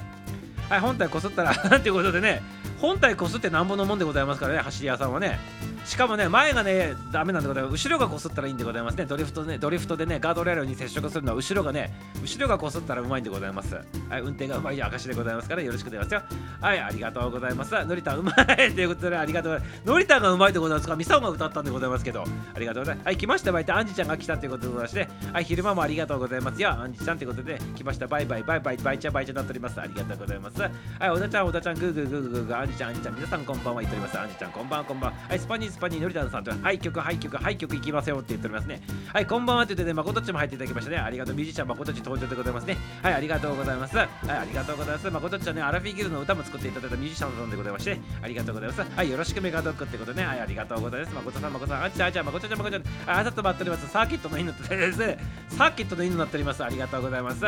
[0.77, 2.41] い、本体こすったら ということでね、
[2.79, 5.39] 本体こすってなんぼのもんでございますからね、走り屋さんはね。
[5.85, 7.73] しかもね、前がね、ダメなんでございます。
[7.73, 9.05] 後ろがこすったらいいんでございますね。
[9.05, 13.75] ドリフトね、ドリフトでね、ガードレールに接触するのは後ろがね、後ろがこすったらうまいんでございます。
[13.75, 16.37] はい、運転がうまい証でございますから、よろしくお願いしますよ。
[16.61, 17.73] はい、ありがとうございます。
[17.85, 18.35] のりたうまい
[18.73, 19.81] ということで、ありがとうございます。
[19.85, 20.95] のりたがうまいでございますか？
[20.95, 23.05] ミサオが歌ったんでございますけど、ありがとうございます。
[23.05, 26.69] はい、来ました、バイト、アンジちゃんが来たということでございまして、はい、昼間もありがとうございますよ。
[26.69, 29.81] アンジちゃんということで、来ました、バイバイ、バイバイ、バイチャバイチャになっております。
[29.81, 30.61] ありがとうございます。
[30.61, 30.71] はい、
[31.09, 34.19] 小田ちゃん、小田ちゃん、グーグーグーグーグーグー、アンジちゃん、アンジちゃん、皆さんこんばんは、言っております。
[34.19, 35.17] アンジちゃん、こんばんは、こんばんは。
[35.27, 38.81] はい、スパニー、スパニー、のりたんさんと、はい、曲、はい、曲、はい、曲いきますよって言っておりますね。
[39.11, 40.97] はい、こんばんはって言ってね、まことっちも入っていただきましたね。
[40.97, 42.77] ありがとう、ミュージシャンまことっち登場でございますね。
[43.01, 43.97] はい、ありがとうございます。
[43.97, 45.09] はい、ありがとうございます。
[45.09, 48.81] まことっちはね、アラフィギルの歌も作っていただいたミュージシャンさんでございまして、ありがとうございます。
[48.95, 51.13] はい、よろしくメガドックってことね、はい、ありがとうございます。
[51.15, 53.89] まことさん、まことさん、あちゃあちゃ、まことちゃん、まことちゃん、あ、あさと待っております。
[53.89, 55.17] サーキットの犬ってですね、
[55.49, 56.63] サーキットの犬になっております。
[56.63, 57.45] ありがとうございます。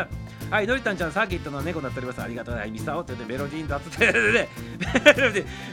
[0.50, 2.22] はい、のりたんちゃん、サーキットの猫になっております。
[2.22, 2.80] ありがとうございます。
[2.82, 4.50] ミサオって、メロディーだって、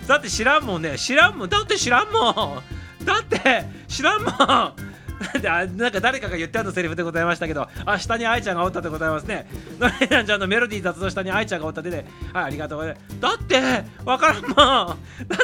[0.07, 3.05] だって知らんもんね、知らんもん、だって知らんもん。
[3.05, 4.75] だって知らんもん
[5.41, 9.49] であなんか誰かが言ってあるセリフでございましたけど、あ、下に愛ちゃんがおったでございますね。
[9.81, 13.21] のりなんちゃんのメロディー雑の下に愛ちゃんがおったでね、はい、ありがとうございます。
[13.21, 14.95] だって、わからんもんだ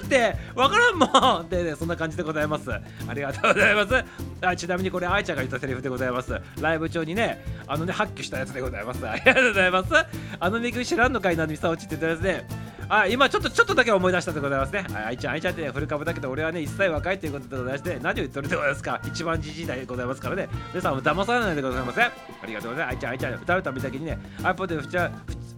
[0.00, 1.06] って、わからんも
[1.40, 2.70] んってね、そんな感じでございます。
[2.72, 2.80] あ
[3.12, 4.04] りがとうございます。
[4.42, 6.40] あちなみにこれ、愛ちゃんが言ったセリフでございます。
[6.60, 9.04] ライブ中にね、あのね、発揮したやつでございます。
[9.04, 9.90] ありがとうございます。
[10.38, 12.46] あのめぐ知らんのかいな、みさおちって言ってますね。
[12.88, 14.86] あ今ちょっとちょっとだけ思い出したでございますね。
[14.94, 20.48] あいちゃん、あいちゃんってね古株だけど、俺はね、一切若いということでございまして、何を言ってるでございますか一番じじいでございますからね。
[20.70, 22.04] 皆さんも騙されないでございません。
[22.04, 22.12] あ
[22.46, 22.94] りがとうございます。
[22.94, 24.98] あいちゃん、あいちゃん、歌うたびだけにね、iPod で不調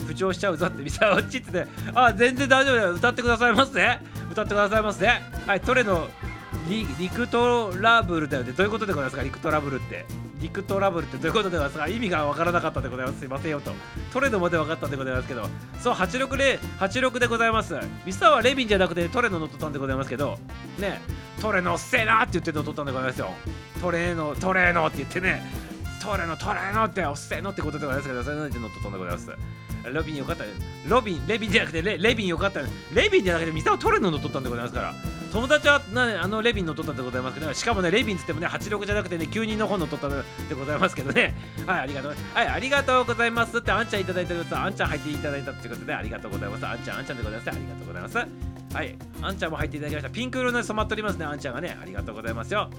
[0.07, 2.93] 不調しちゃうぞってみさ落ちってね、あ、全然大丈夫だよ。
[2.93, 4.01] 歌ってくださいますね。
[4.31, 5.23] 歌ってくださいますね。
[5.47, 6.09] はい、トレの
[6.69, 8.53] リリクトラブルだよね。
[8.53, 9.23] どういうことでございますか？
[9.23, 10.05] リクトラブルって。
[10.41, 11.89] リクトラブルってどういうことでございますか？
[11.89, 13.21] 意味がわからなかったでございます。
[13.21, 13.73] すいませんよと。
[14.13, 15.49] トレノまで分かったでございますけど、
[15.81, 17.75] そう、86で、86でございます。
[18.05, 20.39] ミスターはレビンじゃなくてトレノ乗っとったんでございますけど、
[20.79, 21.01] ね、
[21.41, 23.31] トレノっせーなって言って乗っとったんでございますよ。
[23.81, 25.43] トレーノ、トレーノって言ってね、
[26.03, 29.31] トレノ、トレーノっておっせーのってことでございますけど、それなんで乗っとったんでございます。
[29.93, 30.45] ロビンよかった
[30.89, 32.61] ロビン、レビンじゃなくてレレビンよかった
[32.95, 34.95] レビンじゃなくてミサをトレノ乗っとったんでございますから。
[35.33, 41.35] 友達はなあのレビン乗っとったんでございますけど、ねしかもね、レビンつってもね、86じゃなくてね、9人の本乗っとったんでございますけどね。
[41.67, 42.15] はい、ありがとう。
[42.33, 44.57] はい、ありがとうございますってあんちゃんいただいてるます。
[44.57, 46.67] あんちゃん入っていただいたってことで、ありがとうございます。
[46.67, 47.49] あんちゃん、あんちゃんでございます。
[47.51, 48.17] ありがとうございます。
[48.75, 50.11] はい、あんちゃんも入っていただきました。
[50.11, 51.77] ピンク色の染まっておりますね、あんちゃんがね。
[51.81, 52.71] ありがとうございますよ。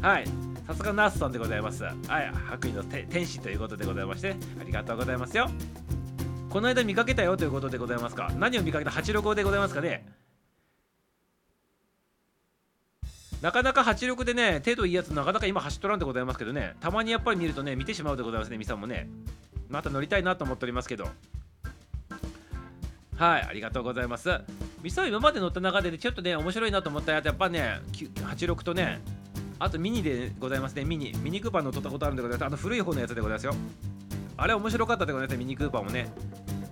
[0.00, 0.24] はい。
[0.66, 1.84] さすがナースさんでございます。
[1.84, 1.94] はい、
[2.48, 5.50] 白衣の天使ということでございまして、ありがとうございますよ。
[6.48, 8.32] この間見かけたよということでございますか？
[8.38, 10.06] 何を見かけた？86でございますかね？
[13.42, 19.08] なかなか86でね、程度いいやつなかなか今走っとらんでございますけどね、たまにやっぱり見るとね、見てしまうでございますね、みさもね。
[19.68, 21.08] また乗りたいなと思っておりますけど。
[23.16, 24.30] はい、ありがとうございます。
[24.82, 29.00] ミサ今まで乗った中で、ね、ちょっとね、面白いなと思ったやつ、やっぱね、86とね、
[29.58, 31.12] あとミニでございますね、ミニ。
[31.22, 32.48] ミニクーパー乗ったことあるんでございます。
[32.48, 33.54] あの古い方のやつでございますよ。
[34.38, 36.08] あれ面白かったでございますミニクーパーもね。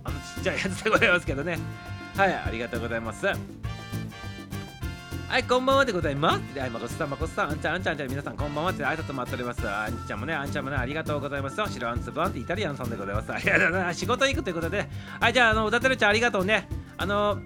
[0.03, 1.57] あのちっちゃいやつでございますけどね。
[2.15, 3.25] はい、ありがとうございます。
[5.27, 6.59] はい、こんばんはでございます。
[6.59, 9.67] はい、まこさん、まこさん、あんちゃん、あんちゃん、あんちゃん、皆さん、こんばんはって挨拶待っております。
[9.67, 11.55] あんちゃんもね、あんちゃんもね、ありがとうございます。
[11.55, 13.33] 白あんつぶあんってイタリアンさんでございます。
[13.33, 13.99] ありがとうございます。
[13.99, 14.87] 仕事行くということで、
[15.19, 16.69] はい、じゃあ、あの、歌ってるちゃん、ありがとうね。
[16.97, 17.39] あの、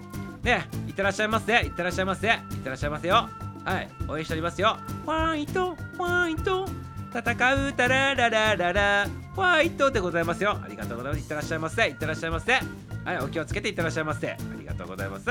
[0.43, 1.53] ね、いってらっしゃいませ。
[1.53, 2.27] いってらっしゃいませ。
[2.27, 3.29] いってらっしゃいませよ。
[3.63, 4.77] はい、応援しておりますよ。
[5.05, 6.88] ファイト、ファイト。
[7.13, 10.59] 戦うたらららららファイトでございますよ。
[10.63, 11.21] ありがとうございます。
[11.21, 11.87] いってらっしゃいませ。
[11.87, 12.53] いってらっしゃいませ。
[12.53, 14.31] はいお気をつけていってらっしゃいませ。
[14.31, 15.25] ありがとうございます。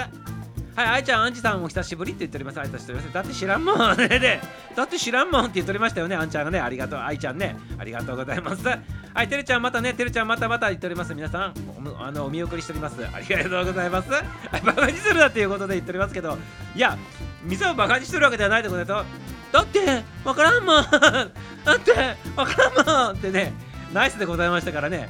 [0.79, 2.61] はい愛ちゃんあんちさんお久しぶりって言っております。
[2.61, 4.07] 愛しておりますだって知らんもんね。
[4.07, 4.41] で
[4.77, 6.15] だって知らんもんって言っておりましたよね。
[6.15, 6.61] あんちゃんがね。
[6.61, 7.01] ありがとう。
[7.01, 7.57] 愛ちゃんね。
[7.81, 8.65] ありがとうございます。
[8.65, 9.93] はいてるちゃんまたね。
[9.93, 11.17] てるちゃんまたまた言っております。
[11.17, 12.95] 皆さんおあのお見送りしております。
[13.13, 14.07] ありがとうございます。
[14.13, 14.23] はい
[14.65, 16.39] バカにするなっていうことで言っておりますけど。
[16.77, 16.97] いや
[17.43, 19.07] 店をバカにしてるわけではないでございます
[19.51, 20.85] だってわからんもん。
[21.65, 23.17] だってわからんもん。
[23.17, 23.53] ってね。
[23.93, 25.09] ナイスでございましたからね。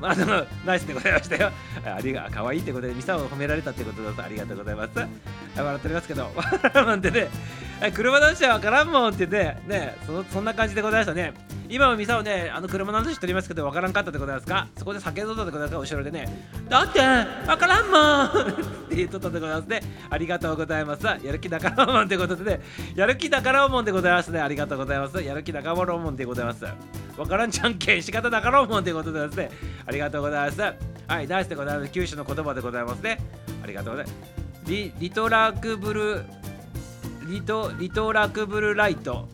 [0.00, 1.50] まあのナイスでございましたよ。
[1.84, 4.90] ありが可愛いってことで、ミサを褒められたってことだとありがとうございます。
[5.56, 7.28] 笑っておりますけど、わからんもんってね、
[7.94, 11.32] 車男子はわからんもんってね、ねそそんな感じでございましたね。
[11.70, 14.68] 今もミサをね、あの車の話しておりますけど、わからんかったでございますか？
[14.76, 15.78] そこで酒飲んだでございますか？
[15.78, 18.54] 後ろでね、だって、わからんもん っ
[18.88, 19.82] て言っとったでございますね。
[20.08, 21.04] ありがとうございます。
[21.04, 22.60] やる気だからもんってことでね、
[22.94, 24.40] やる気だからもんでございますね。
[24.40, 25.22] ありがとうございます。
[25.22, 26.64] やる気だからもんでございます。
[27.18, 29.50] わからんじゃんけん、仕方だからもんってことでですね、
[29.84, 30.60] ありがとうございます。
[31.06, 31.92] はい、ナイスでございます。
[31.92, 33.18] 九州の言葉でございますね。
[33.62, 34.16] ありがとうございます。
[34.66, 36.24] リリトラクブル、
[37.26, 39.28] リトリトラクブルライト。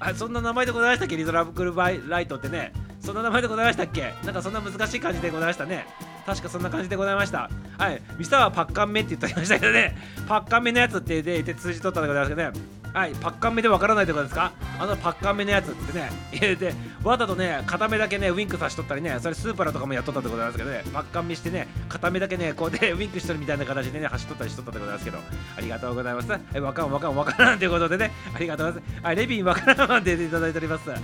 [0.00, 1.16] あそんな名前でございましたっけ？
[1.16, 4.12] リトラブルバイライトってねそんな名前でございましたっけ？
[4.24, 5.86] なんかそんな難しい感じでございましたね
[6.26, 14.52] 確かそんな感じでございましたはいミサはパッカンメって言っておりましたけどねパッカンメのやつって言って通じ取ったんでございますけどねはい、パッカン目でわからないってことですか？
[14.78, 25.18] あのパッカン目のやつってね、入れて、わざとね、片目だけね、ウィンクさしとったりね、それスーパーとかもやっとったってことなんですけどね、パッカン目してね、片目だけね、こうで ウィンクしてるみたいな形でね、走っとったりしとったってことなんですけど、
[25.56, 26.30] ありがとうございます。
[26.30, 29.04] はい、わかんわかんわからんということでね、ありがとうございます。
[29.04, 30.88] はい、レビンわからんもんって言っていただいております。
[30.88, 31.00] はい、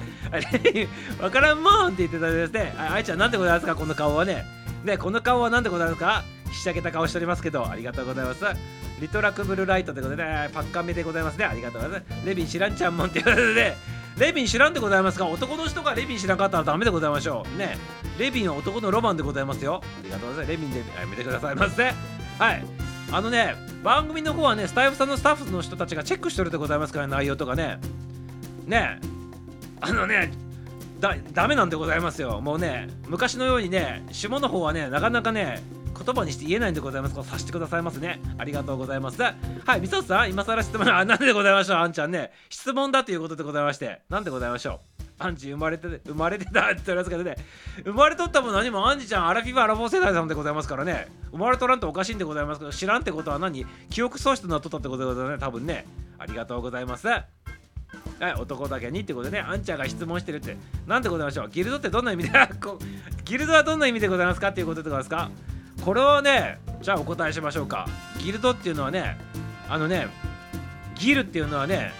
[0.62, 0.88] レビン
[1.20, 4.44] わからんもんって言っていただいてですね、あいちゃんなんでございますか、この顔はね。
[4.84, 6.22] ね、この顔はなんでございますか？
[6.50, 8.44] ひしゃげた顔しておりますけど、ありがとうございます。
[9.00, 11.44] リトラクブルライトということで、ね、パッカン目でございますね。
[11.44, 12.26] ありがとうございます。
[12.26, 13.76] レビン知らんちゃんもんっていうことで、
[14.18, 15.26] レビン知らんでございますか？
[15.26, 17.58] 男の人がレビン知らんかったらダメでございましょう。
[17.58, 17.78] ね。
[18.18, 19.80] レビンは男のロマンでございますよ。
[19.82, 20.50] ありがとうございます。
[20.50, 21.92] レビンでやめてくださいませ。
[22.38, 22.64] はい。
[23.12, 27.78] あのね、番組の方はね、スタイフさんのスタッフの人たちがチェックしてるでございますから、内容とかね。
[28.66, 29.00] ね
[29.80, 30.30] あのね、
[31.00, 32.40] だダメなんでございますよ。
[32.42, 35.62] もうね、昔のようにね、下の方はね、なかなかね、
[35.96, 37.14] 言葉にして言えないんでございます。
[37.14, 38.20] こうさしてくださいますね。
[38.38, 39.20] ありがとうございます。
[39.22, 39.34] は
[39.76, 40.88] いみそさん今更質問。
[40.88, 42.32] あなんでございましょうあんちゃんね。
[42.48, 44.00] 質問だということでございまして。
[44.08, 45.02] なんでございましょう。
[45.22, 47.36] アンチ生まれて生まれてたって言われますけどね。
[47.84, 51.08] 生まれとったも何もアンジちゃんアラフィフアラフォー世代さんでございますからね。
[51.32, 53.66] 生まれとらんとおかしいんでございますけど知らんってことは何？
[53.90, 55.84] 記憶喪失になっとったってことでございますね多分ね。
[56.18, 57.06] ありがとうございます。
[57.06, 57.24] はい
[58.38, 60.56] 男だけにってことでねアンちゃんが質問してるって。
[60.86, 61.50] 何でございましょう？
[61.50, 62.30] ギルドってどんな意味で
[63.26, 64.48] ギルドはどんな意味でございますか？
[64.48, 65.30] っていうことでございますか？
[65.80, 67.86] これはねじゃあお答えしましょうか。
[68.18, 69.18] ギルドっていうのはね
[69.68, 70.08] あのね
[70.94, 71.92] ギルっていうのはね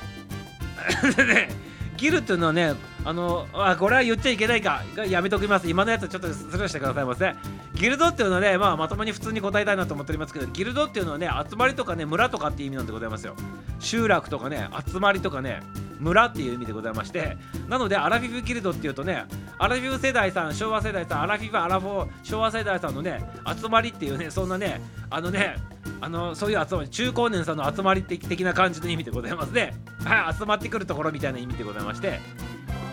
[1.97, 4.83] ギルっていうのはねあのあこれは言っちゃいけないか。
[5.09, 5.69] やめときます。
[5.69, 7.35] 今のやつちょっとスルーしてくださいませ
[7.75, 13.35] ギルドっていうのはね、まあ、まともに普通に答えたいなと思っておりますけどギルドっていうのはね集まりとかね村とかっていう意味なんでございますよ。
[13.79, 15.63] 集落とかね集まりとかね
[16.01, 17.37] 村っていう意味でございまして
[17.69, 19.25] なのでアラフィフギルドっていうとね
[19.59, 23.23] アラフィフ世代さん昭和世代さんアラフィフアラフォー昭和世代さんのね
[23.57, 25.57] 集まりっていうねそんなねあのね
[26.01, 29.75] あのそういう集まり中高年さんの集まり的な感じの意味でございますね。
[30.05, 32.19] はい集まってくるところみたいな意味でございまして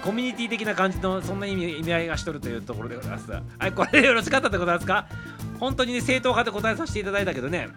[0.03, 3.31] コミュニティ的な感じのそんな意味意味合いがしとるというところでございます。
[3.31, 5.07] はいこれでよろしかったでございますか？
[5.59, 7.69] 本当にね正統派で答えさせていただいたけどね。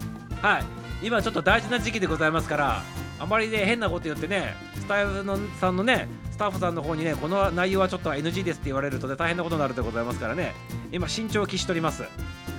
[0.43, 0.65] はい
[1.03, 2.83] 今ちょっと大事な時期でございますから
[3.21, 10.55] あまりね変なこと言ってねスタイフのさんのねスタッフさんの方にねこの内容はちょっと NG ですって言われるとね大変なことになるでございますからね。
[10.91, 12.03] 今慎重を期しております。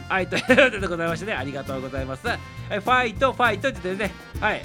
[0.08, 2.28] はいということでございましてねありがとうございます。
[2.28, 4.62] はいファイトファイトって言ってねはい。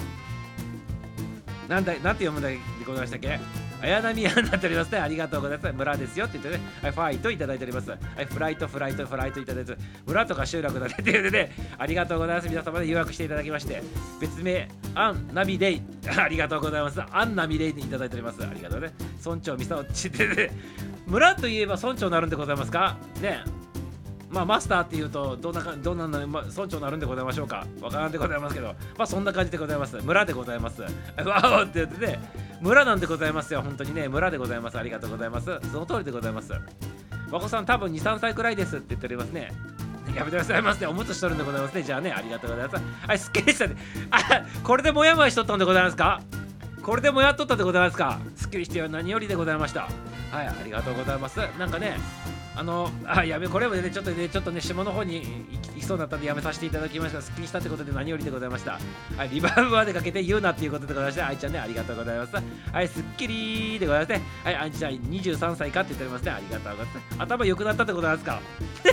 [1.69, 3.41] なんだなんて読むんだでございましたっけ？
[3.87, 4.99] 綾波屋になっておりますね。
[4.99, 5.73] ありがとうございます。
[5.77, 7.91] 村ですよって言ってね、はい、ファイトいただいております。
[7.91, 12.49] はい、フライト、フライト、フライトいただいて、村とか集落だねって言ってね、ありがとうございます。
[12.49, 13.83] 皆様で予約していただきまして、
[14.21, 15.83] 別名、アンナミデイ、
[16.19, 17.01] ありがとうございます。
[17.13, 18.43] アンナミレイにいただいております。
[18.45, 18.93] ありがとうね。
[19.25, 20.51] 村長、ミサオチってね、
[21.07, 22.97] 村といえば村長になるんでございますか？
[23.21, 23.41] ね。
[24.29, 27.67] まあ、マスターっていうとどんなどんなのま村長になるんでございましょうか。
[27.81, 28.75] わからんでございますけど。
[28.99, 29.97] まあそんな感じでございます。
[30.03, 30.83] 村でございます。
[31.25, 32.19] わおって言ってね。
[32.61, 33.63] 村なんでございますよ。
[33.63, 34.09] 本当にね。
[34.09, 34.79] 村でございます。
[34.79, 35.47] ありがとうございます。
[35.73, 36.53] その通りでございます。
[37.31, 39.53] 和子さん多分23歳くらいですって言っておりますね。
[40.15, 41.83] やめてくださいませ、ね、おむつしとるんでございますね。
[41.83, 42.85] じゃあねありがとうございます。
[43.09, 43.77] はいすっきりしたね。
[44.11, 44.19] あ
[44.63, 46.21] これでもやもやしとったんでございますか？
[46.83, 48.19] これでもやっとったでございますか？
[48.37, 49.83] すっきりして何よりでございました。
[50.31, 51.39] はいありがとうございます。
[51.59, 51.99] なんかね
[52.59, 57.21] あのあやめこれもねちょっとねちょっとね下の方に行きそうになったんでやめさせていただきました。
[57.21, 58.79] すっきりしたってことで何よりでございました。
[59.17, 61.27] はいリバーブまでかけて言うなっていうことでございました。
[61.29, 62.33] 愛ちゃんねありがとうございます。
[62.73, 64.23] はいすっきりでございますね。
[64.45, 66.31] はい愛ちゃん23歳かって言っておりますね。
[66.33, 67.17] ありがとうございます。
[67.19, 68.41] 頭良くなったってことなんですか？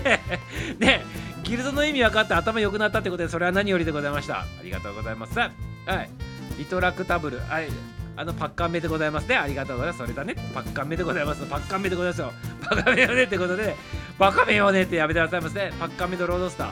[0.79, 1.05] ね
[1.43, 4.41] ギルドの意味分かって頭良くなったってことでそれは何よりでございました。
[4.41, 5.37] ありがとうございます。
[5.39, 6.09] はい
[6.57, 7.39] リトラクタブル。
[7.39, 7.67] はい
[8.15, 9.35] あのパッカン目でございますね。
[9.35, 9.99] ありがとうございます。
[9.99, 10.35] それだね。
[10.53, 11.45] パッカン目でございます。
[11.45, 12.31] パッカン目でございますよ。
[12.69, 13.75] バカ目よねってことで、
[14.19, 15.73] バカめよねってやめてくださいませね。
[15.79, 16.71] パッカン目とロードスター。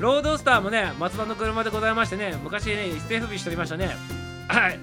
[0.00, 3.96] ロードスターもね、松田の車でございましてね、昔ね、一世不備しておりましたね。
[4.48, 4.78] はい。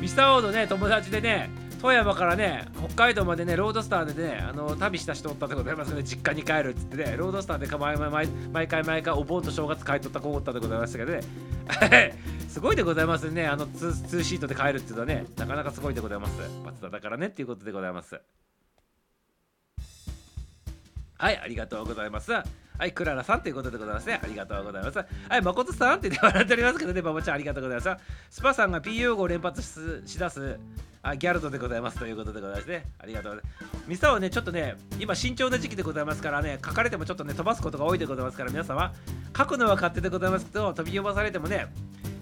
[0.00, 1.50] ミスターオードね、友達でね、
[1.82, 11.22] 富山からね、北海道までね、ロードスターでね、あの旅した人おったでございますね、実家に帰るっつってね、ロードスターで毎毎毎回毎回お盆と正月帰っとった子おったでございましたけどね、
[12.48, 16.38] すごいでございますね、あのツーシートで帰るっていうのはね、なかなかすごいでございます。
[16.64, 18.20] 松田だからねっていうことでございます。
[21.18, 22.30] はい、ありがとうございます。
[22.30, 22.44] は
[22.86, 24.20] い、クララさんということでございますね。
[24.22, 24.98] ありがとうございます。
[24.98, 25.04] は
[25.36, 28.02] い、誠さんって笑っておりますけどね、ババちゃんありがとうございます。
[28.30, 29.60] スパさんが PU 語を連発
[30.06, 30.60] しだす
[31.02, 32.84] あギャルドでございますということでございますね。
[32.98, 33.88] ありがとうございます。
[33.88, 38.94] ミサはね、ちょっとね、今慎重な時期でございますからね、書かれてもちょっとね、飛ばすことが多いでございますから、皆様、
[39.36, 41.66] 書くのは勝手でございますけど、飛び飛ばされてもね、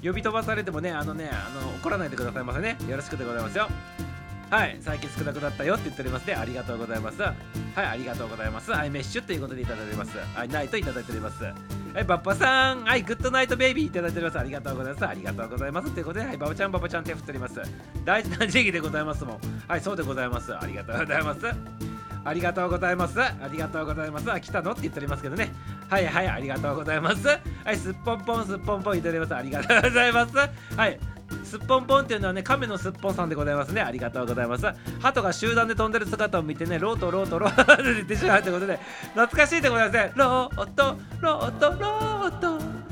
[0.02, 2.78] 呼び飛ばされてもね、あのね、あの怒らないでくださいませね。
[2.88, 3.68] よろしくでございますよ。
[4.50, 6.34] はい、最近少なくなったよって言っておりますね。
[6.34, 7.22] ありがとうございます。
[7.22, 7.32] は
[7.76, 8.72] い、ありがとうございます。
[8.72, 10.18] はい、メッシュということでいただいております。
[10.34, 11.44] はい、ナイトいただいております。
[11.44, 11.52] は
[12.00, 12.82] い、バッパさん。
[12.82, 14.38] はい、グッドナイトベイビーいただいております。
[14.40, 15.06] ありがとうございます。
[15.06, 15.90] ありがとうございます。
[15.92, 17.60] ということで、はい、ババちゃん、ババちゃん手振っております。
[18.04, 19.40] 大事な時期でございますもん。
[19.68, 20.52] はい、そうでございます。
[20.52, 21.40] ありがとうございます。
[22.22, 23.20] ありがとうございます。
[23.20, 24.32] ありがとうございます。
[24.32, 25.52] あ、来たのって言っておりますけどね。
[25.88, 27.26] はいはい、ありがとうございます。
[27.28, 27.38] は
[27.72, 29.34] い、すっぽんぽんすっぽんぽんいただきます。
[29.34, 30.36] ありがとうございます。
[30.76, 30.98] はい。
[31.44, 33.80] すっぽんぽんっていうのはね亀のすっぽんさんでございますね。
[33.80, 34.66] ありがとうございます。
[35.00, 38.78] 鳩が集団で飛んでる姿を見てねロートロートロートって言ってしまうということで
[39.14, 40.12] 懐かしいでございますね。
[40.16, 42.89] ロートロートロート。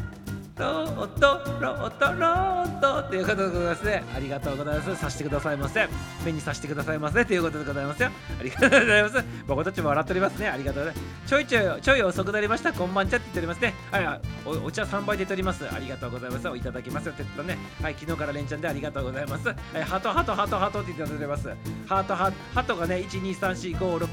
[0.59, 4.05] ロートロートロートっていうことでございますね。
[4.15, 4.97] ありがとうございます。
[4.97, 5.89] さしてくださいませ
[6.25, 8.11] 目にさしてくださいませということでございますよ。
[8.41, 9.25] ありがとうございます。
[9.47, 10.49] 僕たちも笑っておりますね。
[10.49, 11.29] ありがとうございます。
[11.29, 12.73] ちょいちょいちょい遅くなりました。
[12.73, 13.75] こんばんちゃって言っておりますね。
[13.93, 15.65] はいおお茶3杯で取ります。
[15.73, 16.49] ありがとうございます。
[16.49, 17.13] おいただきますよ。
[17.13, 17.57] って言ったね。
[17.81, 19.47] はい昨日から連チャンでありがとうございます。
[19.47, 21.49] はいハトハトハトハトって言っております。
[21.87, 24.09] ハートハハトがね1234561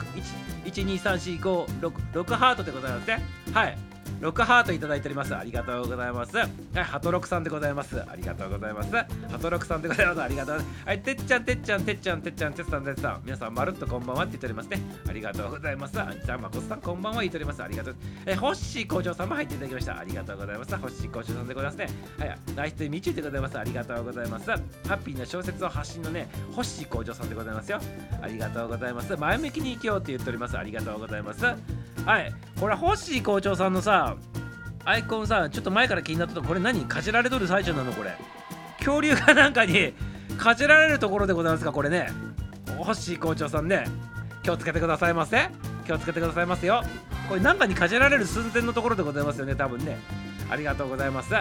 [0.66, 3.24] 1 2 3 4 5 6 6ハートでございますね。
[3.52, 3.95] はい。
[4.22, 5.36] 6ハートいただいております。
[5.36, 6.38] ありがとうございます。
[6.38, 8.02] はいハトロクさんでございます。
[8.02, 8.92] ありがとうございます。
[8.92, 9.06] ハ
[9.40, 10.22] トロクさんでございます。
[10.22, 10.62] ありがとう。
[10.86, 13.22] はいてっちゃんてっちゃんてっちゃんてっちゃんてっさんてっさん。
[13.24, 14.82] 皆さんまるっとこんばんはって言っておりますね。
[15.08, 16.00] ありがとうございます。
[16.00, 17.64] あんちゃんまこさんこんばんは言っております。
[17.64, 17.96] ありがとう
[18.26, 20.00] えホッシー工場さんも入っていただきました。
[20.00, 20.78] ありがとうございます。
[20.78, 21.88] ホッシー工場さんでございますね。
[22.20, 23.60] はいナイスとみちゅでございます。
[23.60, 24.50] ありがとうございます。
[24.50, 24.58] ハ
[24.90, 27.80] ッピーな小説を発信のねホッシー工場さんでございますよ。
[28.22, 29.16] ありがとうございます。
[29.16, 30.58] 前向きに生きようって言っております。
[30.58, 31.46] ありがとうございます。
[32.06, 32.34] はい。
[32.60, 34.16] これホッシー校長さんのさ
[34.84, 36.86] アイコンさちょっと前から気になったとこれ何？
[36.86, 38.16] かじられとる最中なのこれ。
[38.80, 39.94] 恐竜がなんかに
[40.38, 42.10] かじられるところでございますかこれね。
[42.78, 43.86] ホッシー校長さんね。
[44.44, 45.50] 気をつけてくださいませ。
[45.86, 46.84] 気をつけてくださいますよ。
[47.28, 49.98] これなんかにかじられる寸前のところでございますよね多分ね。
[50.52, 51.34] ありがとうございます。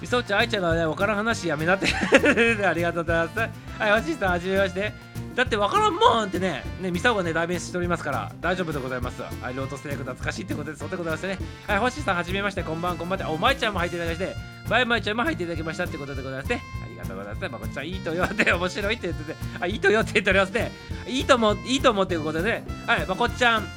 [0.00, 1.86] みそちゃん愛ちゃんがね分からん話やめなって。
[2.66, 3.38] ありがとうございます。
[3.78, 5.09] はいおじいさんはじめまして。
[5.40, 9.22] だって分からんもんってね、ね、ミサオがね、代弁しておりますから、大丈夫でございます。
[9.22, 11.38] はい、ロートステーク懐かしいってことで、そうでございますね。
[11.66, 13.30] はい、星さん、はじめまして、こんばん、こんばんは。
[13.30, 14.36] お、まいちゃんも入っていただきまして、
[14.68, 16.62] バイマイちゃんも入っていただきましたってことでございますね。
[16.84, 17.48] ありがとうございます。
[17.48, 20.72] まこちゃん、いいとよって 面白いって言ってて、あ、いいとよって言っておりますね。
[21.06, 23.68] いいとも、いいともっていうことでね、はい、まこちゃん、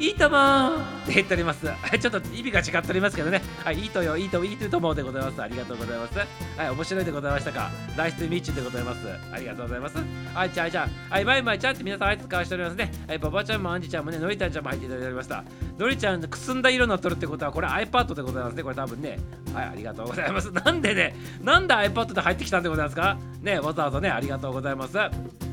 [0.00, 1.66] いいともって言っております。
[2.00, 3.42] ちょっと意味が違っておりますけどね。
[3.62, 5.42] はい、いいとよ、いいと、いいともでございます。
[5.42, 6.18] ありがとうございます。
[6.56, 7.70] はい、面白いでございましたか？
[7.98, 9.00] ナイスミーチでございます。
[9.30, 9.96] ありがとうございます。
[10.34, 12.90] はい、じゃあ、じゃあ、はい、バイバイちゃんって皆さん、あいつ使わしておりますね。
[13.08, 15.44] はい、ババちゃんもアンジちゃんもね、のりたんちゃんも入っていただきました。
[15.78, 18.62] のりちゃん、くすんだ色になっとるってことは、これ iPad でございますね。
[18.62, 19.18] これ多分ね。
[19.52, 20.48] はい、ありがとうございます。
[20.64, 23.18] なんでね、なんで iPad で入ってきたんでございますか？
[23.42, 24.96] ね、わざわざね、ありがとうございます。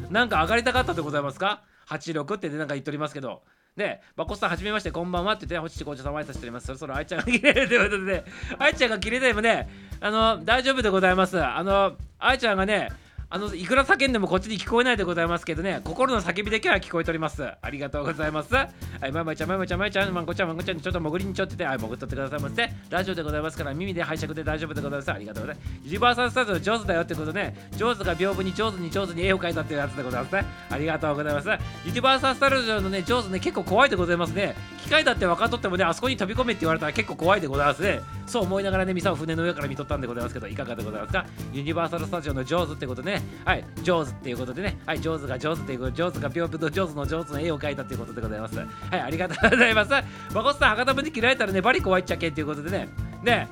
[0.09, 3.41] なんか上がりたかったでございますか ?86 ってね、なんか言っておりますけど。
[3.77, 6.65] で、バコさん、はじめまして、こんばんはって言って、星地校長さん、挨拶しております。
[6.65, 8.25] そろそろ愛ちゃんが切れるということで、
[8.57, 9.69] 愛ちゃんが切れてもね、
[10.01, 11.39] あの、大丈夫でございます。
[11.39, 12.89] あの、愛ちゃんがね、
[13.29, 15.81] あのいくら叫んでもこっちに聞こえないでございますけどね。
[15.83, 17.43] 心の叫びだけは聞こえております。
[17.43, 18.55] ありがとうございます。
[18.55, 18.69] は
[19.05, 25.11] いまいまいちゃんまいまいちゃんまいちゃんまんこちゃんまんこちゃんちょっと潜りにちょっててはい潜っとってくださいませラジオでございますから耳で拝借で大丈夫でございます。
[25.11, 25.67] ありがとうございます。
[25.83, 27.69] ユニバーサルスタジオ上手だよってことね。
[27.75, 30.45] 上手が屏風に上手に上手に絵を描いたっていうやつでございますね。
[30.69, 31.49] ありがとうございます。
[31.85, 34.55] ユニバーサルスタジオのね上手ね結構怖いでございますね。
[34.85, 37.99] 機械だって分かっとってもねあそこに飛び込めって言われたら結構怖いでございますね。
[38.25, 41.25] そう思いながらねミサを船の上から見とったんでございますけどいかがでございますか？
[41.51, 43.16] ユニバーサルスタジオの上手ってことね。
[43.45, 43.65] はい。
[43.83, 45.91] 上手っていうことでね、はい、上手が上手っていうこと。
[45.91, 48.57] 上手がぴょぴょと上手の上手の絵を描いたということでございます。
[48.57, 49.91] はい、ありがとうございます。
[50.33, 52.89] まこさん、博多に切られたらね、バリ怖いっちゃけっていうことでね、
[53.23, 53.47] ね、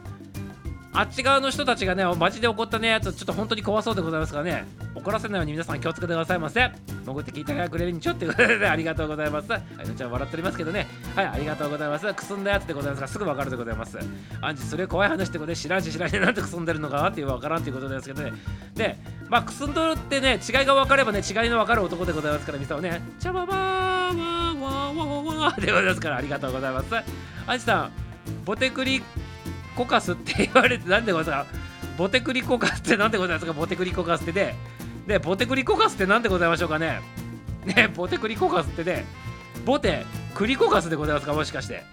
[0.93, 6.71] あっち側の人たちがね、マジで怒ったね、やつ、ちょっと本当に怖そうでございますからね、怒らせないように皆さん気をつけてくださいませ。
[7.05, 9.51] 潜って聞いてくれるにちょっていうことで、ありがとうございます。
[9.51, 12.13] はい、のちゃん笑っておりますけどね、はい、ありがとうございます。
[12.13, 13.99] くすんだやつでございますが、すぐわかるでございます。
[14.39, 18.33] アンチ、それ怖い話ってことで、知らんし知らんし、なんでくすんでるのかっていうわからんっていうことですけどね、
[18.73, 18.97] で、
[19.29, 26.95] まあ、くすんどるってね、違いが分かればね、違いの分かる男でございますから、みさをね、チャババーワーワーワーワーでございますから、ありがとうございます。
[27.47, 27.91] アンチさん、
[28.45, 29.01] ボテクリ
[29.75, 31.57] コカスって言われて、なんでございますか
[31.97, 34.55] ボテクリコカスってなんでございますかボテクリコカスってで、
[35.07, 36.99] で、ボテクリコカスってなんでございましょうかね
[37.65, 39.05] ね、ボテクリコカスってね、
[39.65, 40.05] ボテ
[40.35, 41.83] クリコカスでございますかもしかして。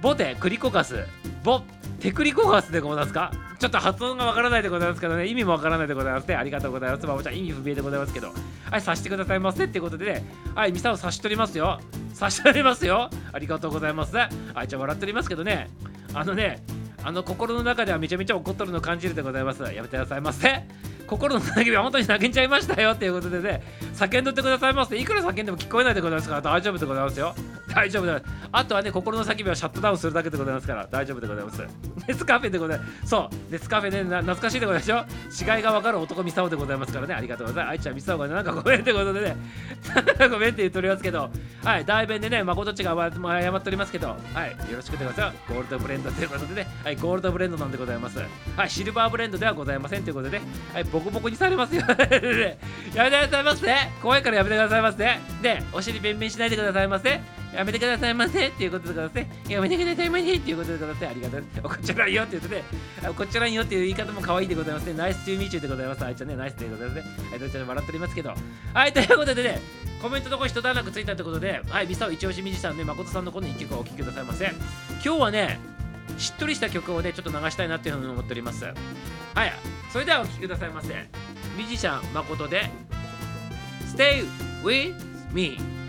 [0.00, 1.06] ボテクリコカス、
[1.42, 1.60] ボ
[2.00, 3.32] テクリコカスでございますか？
[3.58, 6.36] ちょっと発音がわからないでございますけどね、意味もわからないでございますね。
[6.36, 7.06] ありがとうございます。
[7.06, 8.28] まあ、もちろん意味不明でございますけど。
[8.28, 10.24] はい、察してくださいませっていうことでね、
[10.54, 11.80] はい、ミサを察しとりますよ。
[12.12, 13.10] 察しておりますよ。
[13.32, 14.16] ありがとうございます。
[14.16, 14.28] は
[14.62, 15.70] い、じゃあ笑っておりますけどね、
[16.14, 16.62] あのね、
[17.02, 19.62] あの心の中ではめちゃめちゃ怒っとるの感じるでございます。
[19.62, 20.64] やめてくださいませ。
[21.06, 23.62] 心の叫びは本当に叫んじゃいましたよっていうことでね、
[23.94, 24.96] 叫んどってくださいませ。
[24.98, 27.34] いくら叫んでも聞こえないでございますから大丈夫でございますよ。
[27.74, 31.62] 大丈夫ですあとはね、心の叫びはシャットダウンするだけでございますから大丈夫でございます。
[32.06, 33.06] ネスカフェでございます。
[33.06, 37.72] そう、ネスカフェね、懐かしいでございますでしょ違いがわかる男ミサオでございますからね、ありがとうございます。
[37.72, 39.36] あいちゃんミサオが、ね、なんかごめんってことでね、
[40.30, 41.30] ごめんって言っておりますけど、
[41.62, 45.38] はい、代弁でね、誠っちが謝っておりますけど、はい、よろしくでございます。
[45.48, 48.18] ゴールドブレンドということでね、はい、ゴールドブレンドなんでございます。
[48.56, 50.40] はい、シルバーブレンドではございませんということで、
[50.72, 51.82] はい、ボコボコにされますよ。
[52.94, 53.74] やめてくださいませ。
[54.00, 55.18] 怖いからやめてくださいませ。
[55.42, 57.20] で、お尻弁弁しないでくださいませ。
[57.54, 59.52] やめてくださいませっていうことでございます。
[59.52, 61.06] やめてくださいませっていうことでございます。
[61.06, 61.76] ありがとうございます。
[61.76, 62.64] こちらんよって言ってね、
[63.14, 64.94] こちらんよっていう言い方も可愛いでございますね。
[64.94, 66.02] ナイスチューミーチューでございます。
[66.06, 67.02] あいつはね、ナイスでございますね。
[67.30, 68.34] はい、どちらも笑っておりますけど。
[68.72, 69.60] はい、ということでね、
[70.00, 74.46] コメントとこ一段落ついたってことで、はい、ミサオ一押しミジさんね、誠さんのこの一曲をお聴きくださいませ。
[75.04, 75.77] 今日はね、
[76.16, 78.64] しっとりした曲をね、ちょっと流したいなっていうふうに思っております。
[78.64, 78.72] は
[79.46, 79.52] い、
[79.92, 80.88] それではお聴きくださいませ。
[81.56, 82.70] ミュージシャン誠で
[83.86, 84.24] Stay
[84.62, 84.94] with
[85.32, 85.58] me「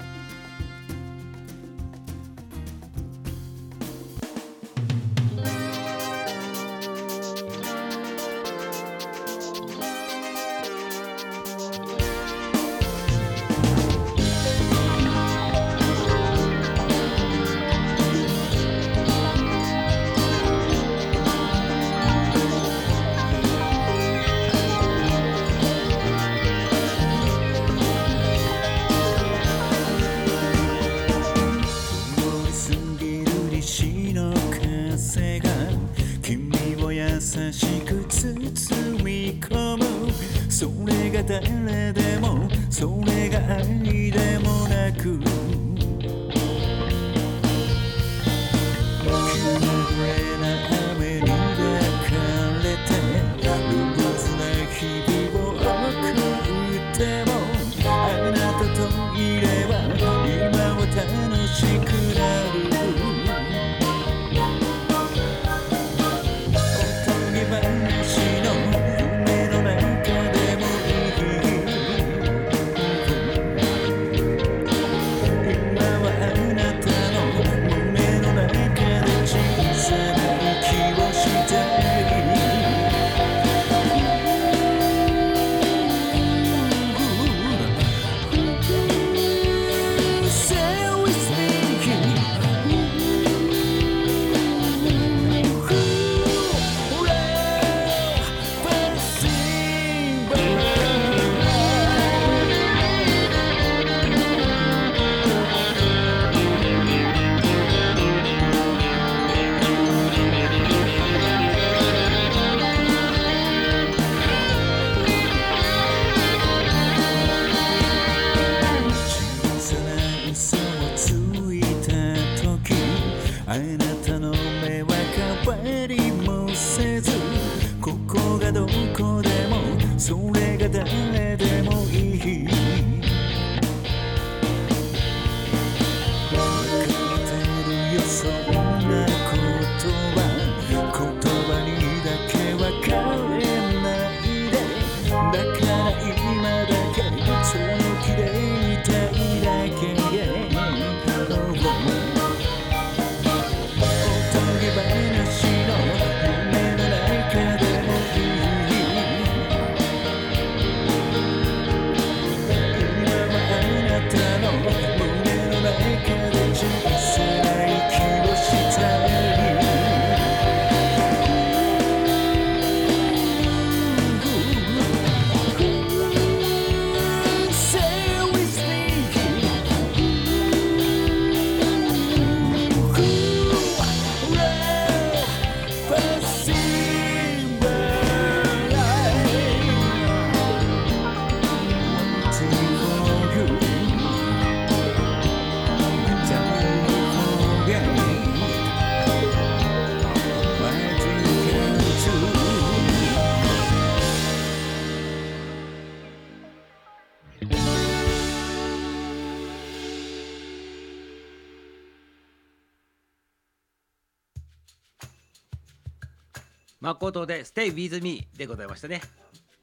[216.89, 219.01] 誠で Stay with me でございましたね。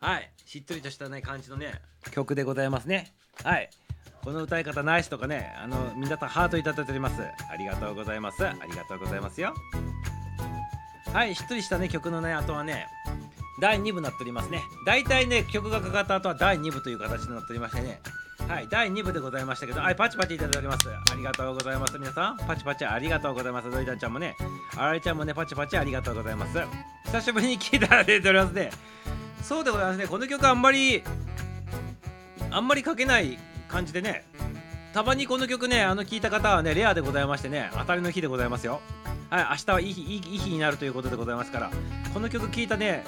[0.00, 0.30] はい。
[0.44, 1.80] しっとりとしたね、感じのね、
[2.12, 3.12] 曲でございますね。
[3.42, 3.70] はい。
[4.22, 7.22] この歌い方ナイスとかね、あの、皆さんハートいただいております。
[7.22, 8.46] ありがとうございます。
[8.46, 9.54] ありがとうございますよ。
[11.12, 11.34] はい。
[11.34, 12.86] しっとりしたね、曲のね、あとはね、
[13.60, 14.62] 第2部になっておりますね。
[14.84, 18.00] 大体ね、曲がかかった後は第2部という形になっておりましてね。
[18.48, 20.88] はい、第2部でございましたけど、はい、パチパチいただいております。
[20.88, 21.98] ありがとうございます。
[21.98, 23.70] 皆さん、パチパチありがとうございます。
[23.70, 24.36] ドイタンちゃんもね、
[24.76, 26.58] あられちゃんもね、パチパチありがとうございます。
[27.06, 28.70] 久しぶりに聴いたら出ておりますね。
[29.42, 30.06] そうでございますね。
[30.06, 31.02] この曲あんまり、
[32.50, 33.38] あんまり書けない
[33.68, 34.24] 感じでね、
[34.92, 38.80] たまにこの曲ね、あの聴いた方はね、レアでございましてね、当たりの日でございますよ。
[39.30, 41.70] はい、明日はいい日いい日になるということでございますから、
[42.12, 43.04] この曲聴いたね、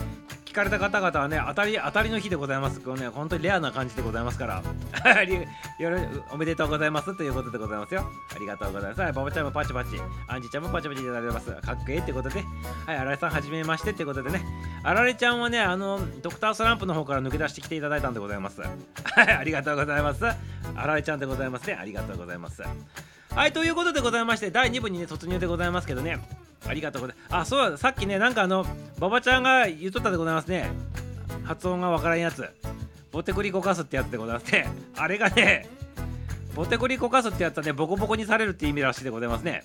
[0.58, 2.80] かれた方々はね、当たり当たりの日でございます。
[2.80, 4.62] このね、本当にレアな感じでございますから、
[6.32, 8.10] おめでとうございますということでございますよ。
[8.34, 9.00] ありがとうございます。
[9.00, 9.90] はい、ババちゃんもパチパチ、
[10.26, 11.50] アンジちゃんもパチパチいただいます。
[11.52, 12.44] かっこいいってことで、
[12.86, 14.44] はい、あられさんはじめましてってことでね、
[14.82, 18.60] あられちゃんはね、あの、ドクタースランプの方から抜け出してきていただいたんでございます。
[18.60, 20.24] はい、ありがとうございます。
[20.24, 20.36] あ
[20.86, 21.78] られちゃんでございますね。
[21.80, 22.62] ありがとうございます。
[23.30, 26.18] はい、ということでございまして、第2部にね、突入でございますけどね、
[26.66, 27.36] ありがとうございます。
[27.36, 28.66] あ、そうだ、さっきね、なんかあの、
[28.98, 30.70] 馬場ちゃんが言っとったでございますね。
[31.44, 32.48] 発音がわからんやつ。
[33.10, 34.68] ボテコリコカスってやつでございますね。
[34.96, 35.68] あれがね、
[36.54, 39.62] ボテコリコカスってやつはね、ボコボコにされるって意味らしいでございますね。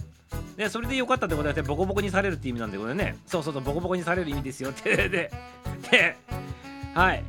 [0.55, 3.17] で、それでよかったってことで、ボコボコにされるって意味なんでございますね。
[3.25, 4.95] そうそうそう、ボコボコにされる意味ですよって。
[5.09, 6.17] で、で、
[6.93, 7.23] はい。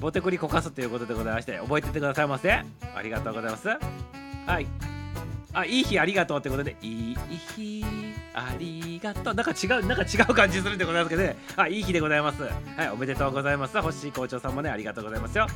[0.00, 2.52] ボテコリコカスということでございまして、覚えててくださいませ。
[2.52, 2.64] あ
[3.02, 3.68] りがとうございます。
[3.68, 4.99] はい。
[5.52, 7.16] あ、いい日ありがとうってことで、いい
[7.56, 7.84] 日
[8.34, 9.34] ありがとう。
[9.34, 11.36] なんか違う、なんか違う感じするんでございますけどね。
[11.56, 12.42] あ、いい日でございます。
[12.42, 13.80] はい、おめでとうございます。
[13.80, 15.46] 星い校長さんもね、ありがとうございますよ。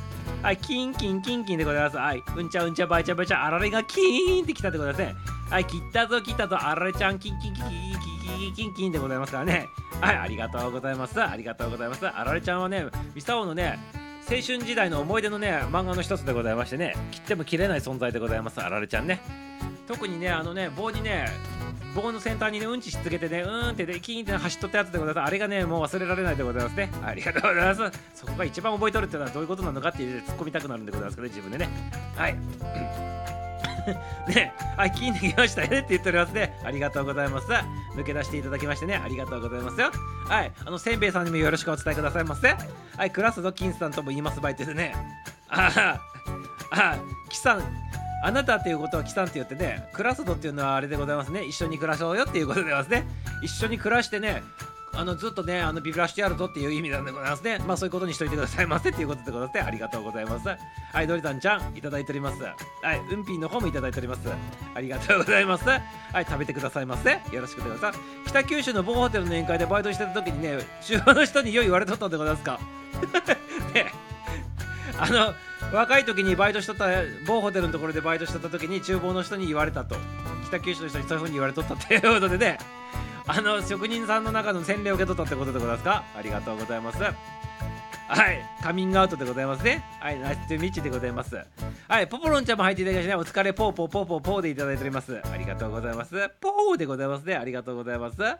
[0.41, 1.97] はい、キンキンキンキンでございます。
[1.97, 5.15] はい、うんちゃうんちゃばいちゃばいちゃ、あられがキーンってきたでございますね。
[5.49, 8.15] はい、切ったぞ切ったぞ、あられちゃんキンキンキンキンキン。
[8.35, 9.69] キンキンキンでございますからね。
[10.01, 11.21] はい、ありがとうございます。
[11.21, 12.05] ありがとうございます。
[12.05, 13.79] あられちゃんはね、ミサオのね、
[14.27, 19.21] 青春時代の思い出のね漫画の一つでございましてね切っても切れない存在でございますあられちゃんね。
[19.87, 21.27] 特にねあのね棒にね
[21.95, 25.27] 棒の先端にねうんちしつけてねうんってでキーンって走っとったやつでございます。
[25.27, 26.89] あれがねもう忘れられないでございますね。
[27.03, 27.99] ありがとうございます。
[28.15, 31.69] そこが一番覚えとるってのはどういうことなのかっていう突っ込みたくなるんでございますけど自分でね。
[32.15, 33.14] はい。
[34.27, 36.59] ねはい、キーンできましたよねって言っておりますね。
[36.63, 37.47] ありがとうございます。
[37.47, 39.91] 抜け出していただきましてね、ありがとうございますよ。
[40.27, 42.55] はい、あの、せんべいさんにもよろしくお伝えくださいませ。
[42.97, 44.95] はい、クラスの金さんとも言いますばいってね。
[45.49, 45.99] ああ、
[46.71, 46.97] ああ、
[47.29, 47.63] キさん、
[48.23, 51.43] あなたっていうことはキさんって言ってね、クラスドっていうのはあれでございますね。
[51.43, 53.05] 一緒に暮らそうよっていうことでございますね。
[53.43, 54.41] 一緒に暮らしてね、
[54.97, 57.59] あのずっとね、あのビビらしてやるぞっていう意味なんでございますね。
[57.59, 59.63] まあそういうことにしといてくださいませっていうことでございます。
[59.63, 60.47] ありがとうございます。
[60.47, 62.41] はい、ドリタンちゃん、いただいております。
[62.41, 64.21] はい、うんぴーの方もいただいております。
[64.73, 65.67] ありがとうございます。
[65.67, 65.77] は
[66.21, 67.11] い、食べてくださいませ。
[67.31, 67.99] よろしくお願いします。
[68.27, 72.59] 北九州の某ホテルの宴会でバイトしてた時にね、厨房の人によい言われとったんでございますか。
[73.73, 73.91] ね、
[74.97, 75.33] あの、
[75.73, 76.87] 若い時にバイトしとった
[77.27, 79.95] 某ホテルのところでバイトしてた時に厨房の人に言われたと。
[80.47, 82.57] 北九州の人にそういう風に言われとったっていうことでね。
[83.27, 86.03] あの職人さんの中の洗礼を受け取ったってことでございますか？
[86.15, 87.01] ありがとうございます。
[88.07, 89.83] はい、カミングアウトでございますね。
[89.99, 91.35] はい、ナイストゥミッチでございます。
[91.87, 95.19] はい、ポポロンちゃんも入っていただきましてね、お疲れポーポーポーポーポーでいただいております。
[95.25, 96.11] ありがとうございます。
[96.39, 97.35] ポーでございますね。
[97.35, 98.21] ありがとうございます。
[98.21, 98.37] は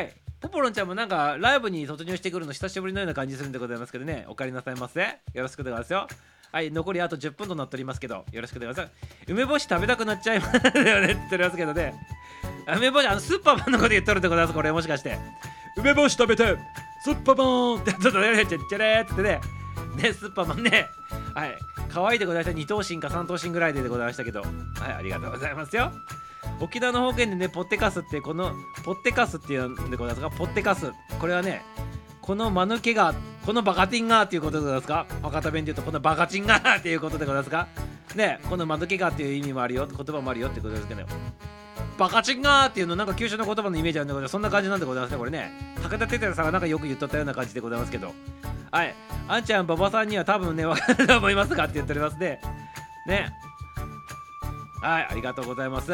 [0.00, 5.00] い、ポポロンちゃんもなんかライブに突入してくるの久しぶりのような感じするんでございますけどね、お帰りなさいませ。
[5.00, 6.06] よろしくお願いますよ。
[6.52, 8.88] はい、残りあと10分となっておりますけど、よろしくお願います。
[9.26, 10.72] 梅干し食べたくなっちゃいますよねっ
[11.08, 11.94] て言っておりますけどね。
[12.76, 15.18] 梅干し、あのスーパーマンのこと言っとるってことです、これもしかして。
[15.76, 16.56] 梅干し食べて、
[17.04, 17.82] スーパーマン。
[17.82, 19.40] ってちょっとね、ちゃっちゃれーって言ってね、
[20.02, 20.88] ね、スーパーマンね、
[21.34, 22.60] はい、可愛いでございました。
[22.60, 25.92] 2頭身か3頭身ぐらいででございましたけど、はい、ありがとうございますよ。
[26.60, 28.52] 沖縄の方言でね、ポッテカスって、この、
[28.84, 31.62] ポッテカスっていうんでございますが、ポッテカス、これはね、
[32.20, 35.06] この間抜けが、このバカティンがっていうことでございますか？
[35.22, 37.66] 博多弁で言うと、このバカチンがっていうことでございますか？
[38.14, 41.02] ね、この間抜けがっていう意味もあるよ、言葉もあるよってことですけど、
[42.00, 45.74] バカチンガーっていうのなんか九州の言葉のイメージあるんでございますそんな感じなんでございますねこれね。
[45.82, 48.14] 武田鉄矢さんがなんかよく言っとったような感じでございますけど。
[48.70, 48.94] はい。
[49.28, 52.40] あんちゃん馬場さんには多分ね分かると思いますがって言っておりますね。
[53.06, 53.30] ね。
[54.80, 55.92] はいありがとうございます。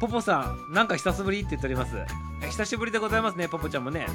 [0.00, 1.94] ポポさんなんか久しぶりって言っております。
[2.50, 4.08] 久しぶりでございますねポポちゃんもね。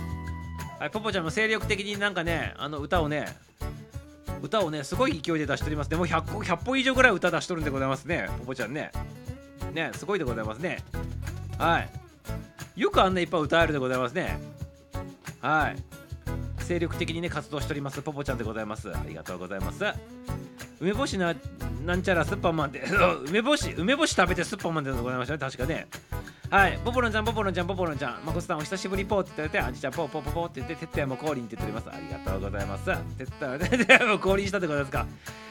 [0.80, 3.26] はいポポちゃんも精力的になんかねあの歌をね
[4.42, 5.96] 歌をねすごい勢いで出しておりますね。
[5.96, 8.92] もう 100, 100本以上ぐらい歌出しとるんでございますねポポちゃんね。
[9.74, 10.84] ねすごいでございますね。
[11.58, 11.90] はい。
[12.76, 14.40] よくあんないっぱい歌えるでございますね。
[15.42, 16.64] はい。
[16.64, 18.90] 精力的にね活動しておりますポポちゃんでございます。
[18.90, 19.84] ありがとうございます。
[20.80, 21.36] 梅干しな
[21.86, 22.82] なんちゃらスッパーマンって
[23.28, 25.88] 梅干し梅干し食べてスッパーマンでございましたね確かね。
[26.50, 26.80] はい。
[26.84, 28.26] ポポロンちゃんポポロンちゃんポポロンちゃん。
[28.26, 31.96] まこさんお久しぶりポーって言ってあんちゃんポーポーポーポって言っててってやも降臨って言っております。
[31.96, 32.86] ありがとうございます。
[32.86, 33.28] てっ
[33.70, 35.06] てったやも降臨したでございますか。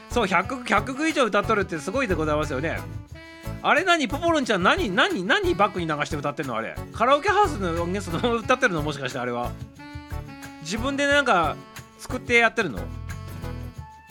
[0.09, 2.79] そう100曲100曲以上歌っとるってすごいでございますよね。
[3.63, 6.55] あれ何ポポロンちゃん何何何バックに流して歌ってんの？
[6.55, 6.75] あれ。
[6.93, 9.51] カラオケハウスの音源そのまま歌ってるのもしかしてあれは。
[10.61, 11.55] 自分でなんか
[11.99, 12.79] 作ってやってるの？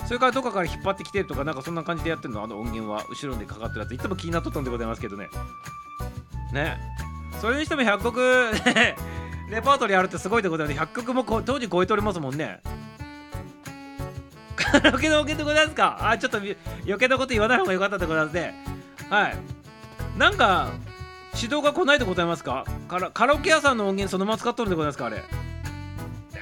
[0.07, 2.42] それからどっかから引っ張ってきてとかなんかそんな感じでやってるの？
[2.42, 3.05] あの音源は。
[3.11, 3.94] 後ろでかかってるやつ。
[3.94, 5.28] いつも気になっとったんでございますけどね。
[6.53, 6.78] ね。
[7.40, 8.20] それにしても100曲
[9.51, 12.61] レパートリーあるってすごいでございます100曲も当時超えておりますもんね。
[14.55, 15.98] カラオケの音源でございますか？
[16.09, 16.57] あちょっと余
[16.98, 18.80] 計なこと言わない方がよかったでございますね。
[19.11, 19.36] はい。
[20.18, 20.70] なんか
[21.34, 22.64] 指導が来ないでございますか？
[22.88, 25.22] カラカラオケ屋さんの音源そのまま使っとるんでございますかあれ？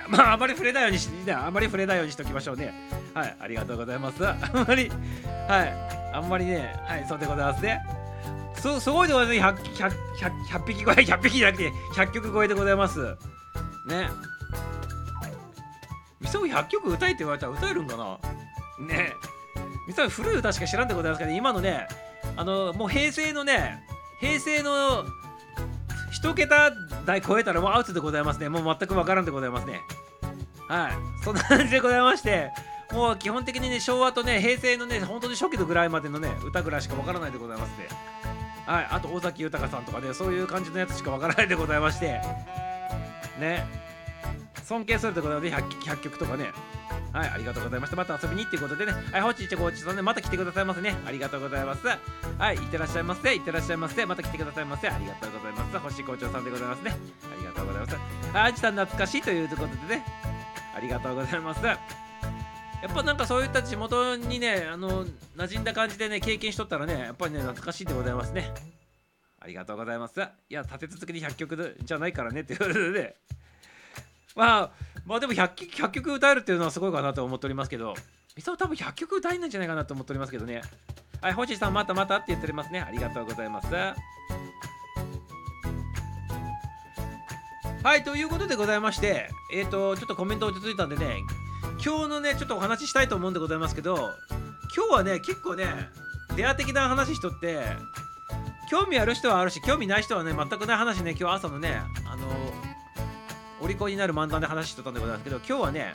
[0.08, 2.72] まああまり触れないようにしねあまり触れないようにしておきましょうね。
[3.14, 3.36] はい。
[3.40, 4.26] ありがとうございます。
[4.26, 4.90] あんまり
[5.48, 6.14] はい。
[6.14, 7.06] あんまりねはい。
[7.08, 7.80] そうでございますね。
[8.54, 9.74] すすごいでございますね。
[9.76, 13.16] 100, 100, 100, 100匹超え100匹じゃなくて100曲超えでございます。
[13.86, 14.08] ね。
[16.20, 18.18] みそ100曲歌えって言われたら歌えるんかな？
[18.86, 19.12] ね。
[19.86, 21.86] みそ古い歌しか知らんでございますけど、ね、今のね
[22.38, 23.84] あのもう平成のね
[24.20, 25.04] 平成の
[26.12, 26.70] 一桁
[27.04, 28.48] 台超えたらもうアウトでございますね。
[28.48, 29.80] もう全くわからんでございますね。
[30.68, 30.92] はい。
[31.24, 32.52] そんな感じでございまして
[32.92, 37.88] もう基本的にね昭和とね平成のね本当に初期のぐらいまでのね歌ぐらいしかわからないでございますね。
[38.66, 38.88] はい。
[38.88, 42.20] あと尾崎豊さんとかねそういう感じのやつしかわからないでございまして。
[43.40, 43.66] ね。
[44.62, 45.56] 尊敬するでございますね。
[45.56, 46.52] 100, 100曲とかね。
[47.18, 47.96] はい、ありがとうございました。
[47.96, 50.94] また遊びにっていうことでね、はい、ほちいちごちさんね、また来てくださいませね。
[51.04, 51.84] ありがとうございます。
[51.84, 53.34] はい、いってらっしゃいませ。
[53.34, 54.06] いってらっしゃいませ。
[54.06, 54.88] また来てくださいませ。
[54.88, 55.78] ありがとうございます。
[55.80, 56.92] 星校長さんでございますね。
[56.92, 57.96] ありがとうございます。
[58.34, 60.04] あ、あじさん懐かしいということでね、
[60.76, 61.64] ありがとうございます。
[61.64, 61.74] や
[62.88, 65.04] っぱなんかそういった地元にね、あの、
[65.36, 68.54] 馴染んだ感じでね、経験しとったらね、やっぱりね、懐かしいでございますね。
[69.40, 70.20] ありがとうございます。
[70.20, 73.14] いや、立て続けに100曲じゃないからねっていうことで、ね、
[74.36, 74.70] まあ、
[75.08, 77.94] まあでも 100, 曲100曲歌えるっていうのはすごいかなと思っておりますけど
[78.36, 80.60] ミサオ多分100曲歌えないんじゃないかなと思っておりますけどね。
[81.22, 82.80] はい星さんまたまたって言っておりますね。
[82.80, 83.68] ありがとうございます。
[87.82, 91.16] はいということでございましてえっ、ー、とちょっとコメント落ち着いたんでね
[91.84, 94.10] 今日のねちょっとお話ししたいと思うんでございますけど
[94.76, 95.64] 今日はね結構ね
[96.36, 97.64] レア的な話しとって
[98.70, 101.80] 興味ある人はあるし興味ない人はね全くない話ね今日朝のね
[103.68, 105.92] お利口になる漫談で話しとったんでございますけど今日はね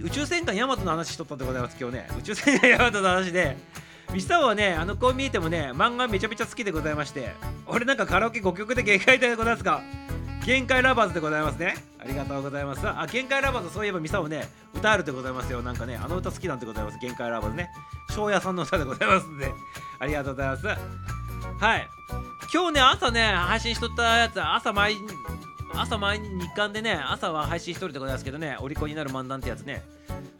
[0.00, 2.08] 宇宙戦艦ヤマトの話しとったんでございます今日ね。
[2.16, 3.56] 宇宙戦艦ヤマトの話で
[4.12, 7.32] ミサオはねあのこう見えてもね漫画めちゃめちゃ好きでございまして
[7.66, 9.82] 俺なんかカラオケ5曲で限界でございますか
[10.46, 11.74] 限界ラバーズでございますね。
[11.98, 12.86] ありがとうございます。
[12.86, 15.62] あ限界ラバーズそういえばミサオね歌あるでございますよ。
[15.62, 16.98] なんかねあの歌好きなんでございます。
[17.00, 17.70] 限界ラバーズね。
[18.14, 19.50] 庄屋さんの歌でございますんで。
[19.98, 20.66] ありがとうございます。
[20.66, 21.88] はい。
[22.52, 24.96] 今日ね朝ね配信しとったやつ朝毎
[25.76, 29.82] 朝毎日刊でね朝は配信しとるでございますけどねお利口になる漫談ってやつね。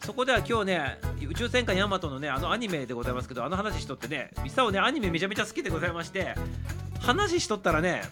[0.03, 6.35] そこでは今日ね宇宙戦艦ヤマトのねあのアニメでございますけどあの話しとってねミサオねアニメめちゃめちゃ好きでございまして
[6.99, 8.03] 話しとったらね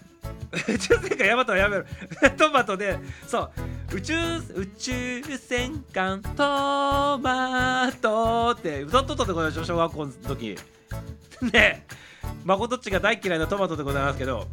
[0.67, 1.85] 宇宙戦艦ヤマトはやめる
[2.37, 2.97] トマトで
[3.27, 3.51] そ
[3.91, 4.15] う宇宙
[4.55, 10.57] 宇宙戦艦トマトって歌っとったでございます小学校の時。
[11.51, 11.85] ね
[12.45, 14.47] まことっちが大嫌いなトマトでございますけど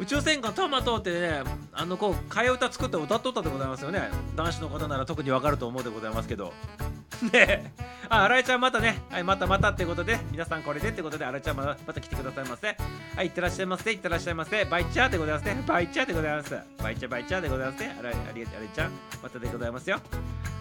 [0.00, 1.42] 宇宙戦艦トマトってね
[1.72, 6.52] あのこう替え歌作って歌っとったでございますよね男子の方なら特にわかると思うでございますけど
[7.32, 7.72] ね
[8.08, 12.76] あ、新井ちゃんまたね、はい、またまたってことで、皆さんこれでってことで、新井ちゃんまたまた来てくださいませ。
[13.16, 14.64] はい、いってらっしゃいませ、いってらっしゃいませ。
[14.64, 15.64] バイチャーでございますね。
[15.66, 16.56] バイチャーでございます。
[16.82, 17.96] バイチャーバイチャーでございますね。
[17.98, 18.92] あら、あり、ありちゃん、
[19.22, 20.00] またでございますよ。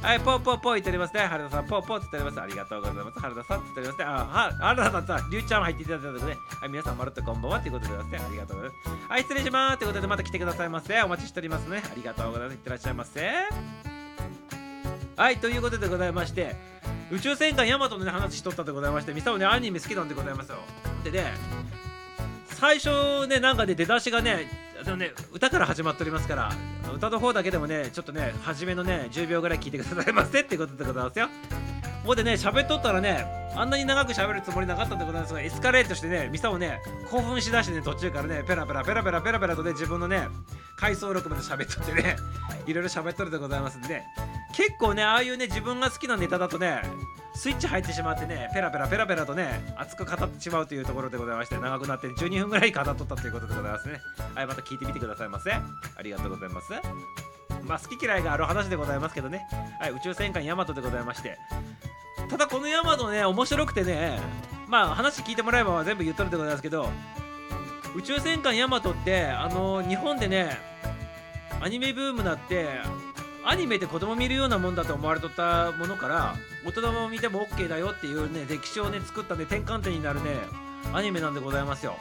[0.01, 1.21] はい、ポーポーポー言っておりますね。
[1.21, 2.41] 原田さん、ポーポーって言っております。
[2.41, 3.19] ありがとうございます。
[3.19, 4.05] 原田さんって言っておりますね。
[4.05, 6.37] あ、は、原田さんさ、りゅうちゃん入っていただいたのでね。
[6.59, 8.27] はい、皆さん、まるっとこんばんはっていうことでございますね。
[8.27, 9.11] ありがとうございます。
[9.11, 9.75] はい、失礼します。
[9.75, 11.01] ってことで、また来てくださいませ。
[11.01, 11.83] お待ちしておりますね。
[11.83, 12.55] ありがとうございます。
[12.55, 13.21] いってらっしゃいませ。
[15.17, 16.55] はい、ということでございまして、
[17.09, 20.57] 宇宙戦艦ヤマトの、ね、話しとったでございましてミサオねアニメ好きなんでございますよ
[21.03, 21.33] でね
[22.47, 26.51] 最初ねなんかね出だしがねでもね歌から始まっておりますから
[26.95, 31.27] 歌の方だけでもねちょっとね初めのね10秒ぐらい聞いてくださいませってことでございますよ。
[32.05, 33.25] もうでね喋っとったらね
[33.57, 36.79] あんなに長く喋るつもりなかったんでございますがエスカレートしてねミサをね
[37.11, 40.29] 興奮しだしてね途中からねペラペラペラペラペラペラとね自分のね
[40.77, 42.15] 回想録まで喋っとってね
[42.65, 42.73] い。
[42.73, 43.89] ろいろ喋っとるでございますんで。
[43.89, 44.05] ね
[44.53, 46.81] 結構ねああいうね自分が好きなネタだとね
[47.37, 54.01] スイッチ入ってしまってねペラペラペラペラとね熱く語ってしまうというところでございまして長くなって12分ぐらい語っとったということでございますね。
[54.33, 55.51] はいまた聞いてみてくださいませ。
[55.51, 55.61] あ
[56.01, 56.71] りがとうございます。
[57.63, 59.47] まあ好き嫌いがある話でございますけどね。
[59.79, 61.37] はい宇宙戦艦ヤマトでございまして。
[62.29, 64.19] ただこのヤマトね面白くてね
[64.67, 66.89] まあ話聞いてもらえば全部言っとるでございますけど
[67.95, 70.57] 宇宙戦艦ヤマトってあのー、日本でね
[71.61, 72.67] アニメブームなって
[73.49, 76.35] アニメって子供見るようなもんだと思われとったものから
[76.65, 80.35] 大人も見ても OK だよっていうね歴史をね作ったね転換点になるね
[80.93, 81.95] アニメなんでございますよ。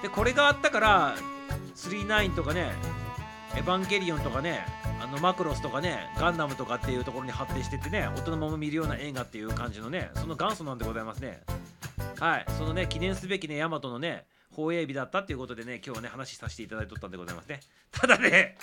[0.00, 1.16] でこれがあったから
[1.76, 2.72] 39とかね
[3.56, 4.64] エヴァンゲリオンとかね
[5.02, 11.42] あのマクロスとかねガンダムとかっていうところに発展してってね大人も見るような映画っていう感じのねその元祖なんでございますね。
[12.18, 14.24] はいそのね記念すべきねヤマトのね
[14.56, 17.60] 放映日だったっていうことでね今日はね話させていただいとったんでございますね。
[17.92, 18.56] ただね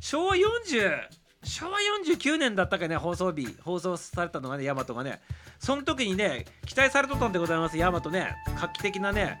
[0.00, 5.20] 昭和40昭和49年だったかね放送日放送されたのがねヤマトがね。
[5.58, 8.34] その時にね期待されとったんでございますヤマトね。
[8.60, 9.40] 画期的なね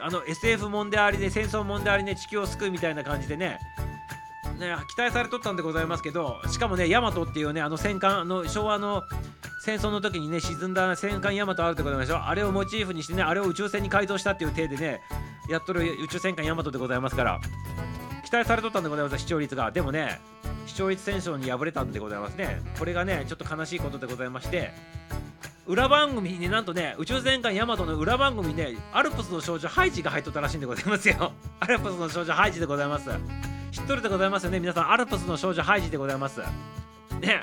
[0.00, 3.58] あの SF もんでありね戦争もんでありね地球を救うみたいな感じでね。
[4.58, 9.02] ね期待されとったんでございますけどしかもねヤマトっていうねあの戦艦の昭和の
[9.64, 15.00] 戦争の時にね沈んだ戦艦ヤマトあるってことでしょあれをモチーフにしてねあれを宇宙船に改造したっていう体でね
[15.48, 17.40] やっとる宇宙戦艦ヤマトでございますから。
[18.32, 19.70] 期待されとったんでございます視聴率が。
[19.72, 20.18] でもね
[20.64, 22.62] 視聴率戦争に敗れたんでございますね。
[22.78, 24.72] これがねちょっと悲しいことでございまして。
[25.66, 31.32] 裏番組になんとね宇宙戦艦ヤマトの裏番組にねアルプスの少女ハイジが入っとったらしいんでございますよ。
[31.60, 33.10] アルプスの少女ハイジでございます。
[33.70, 34.90] 知っとるでございますよね皆さん。
[34.90, 36.40] アルプスの少女ハイジでございます。
[37.20, 37.42] ね。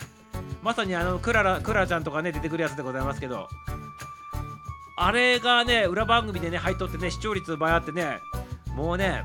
[0.64, 3.48] まさにあのクララクラちゃんとかね出てくるやつでございますけど。
[4.98, 8.18] あれがね裏番組でね入っとってね視聴率奪い合ってね
[8.74, 9.24] もうね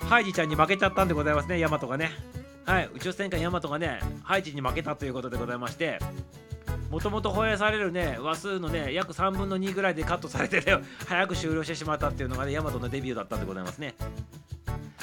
[0.00, 1.58] ハイジちゃんに負けちゃったんでございますね。
[1.58, 2.10] ヤマトがね。
[2.64, 2.90] はい。
[2.94, 5.98] 宇宙戦艦ヤマトがねハイジに負けたということでございまして
[6.90, 13.94] もともと放映されるね話数のね約3分の2ぐらいでカットされてね早く終了してしまったっていうのがねヤマトのデビューだったんでございますね。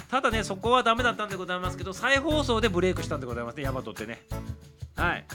[0.10, 4.22] ただねそこはダメだったんでございますけど再放送でブレイクしたんでございますねヤマトってね。
[4.96, 5.26] はい。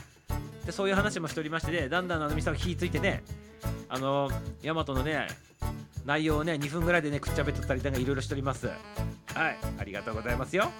[0.66, 3.24] でそういう話もしておりましてねだんだんあのミサが火ついてね
[3.88, 4.30] あの
[4.62, 5.26] ヤマトのね
[6.04, 8.66] 内容をね2分ぐらいでねくっちゃべっとったりなんかいろいろしております。
[8.66, 8.76] はい
[9.78, 10.70] ありがとうございますよ。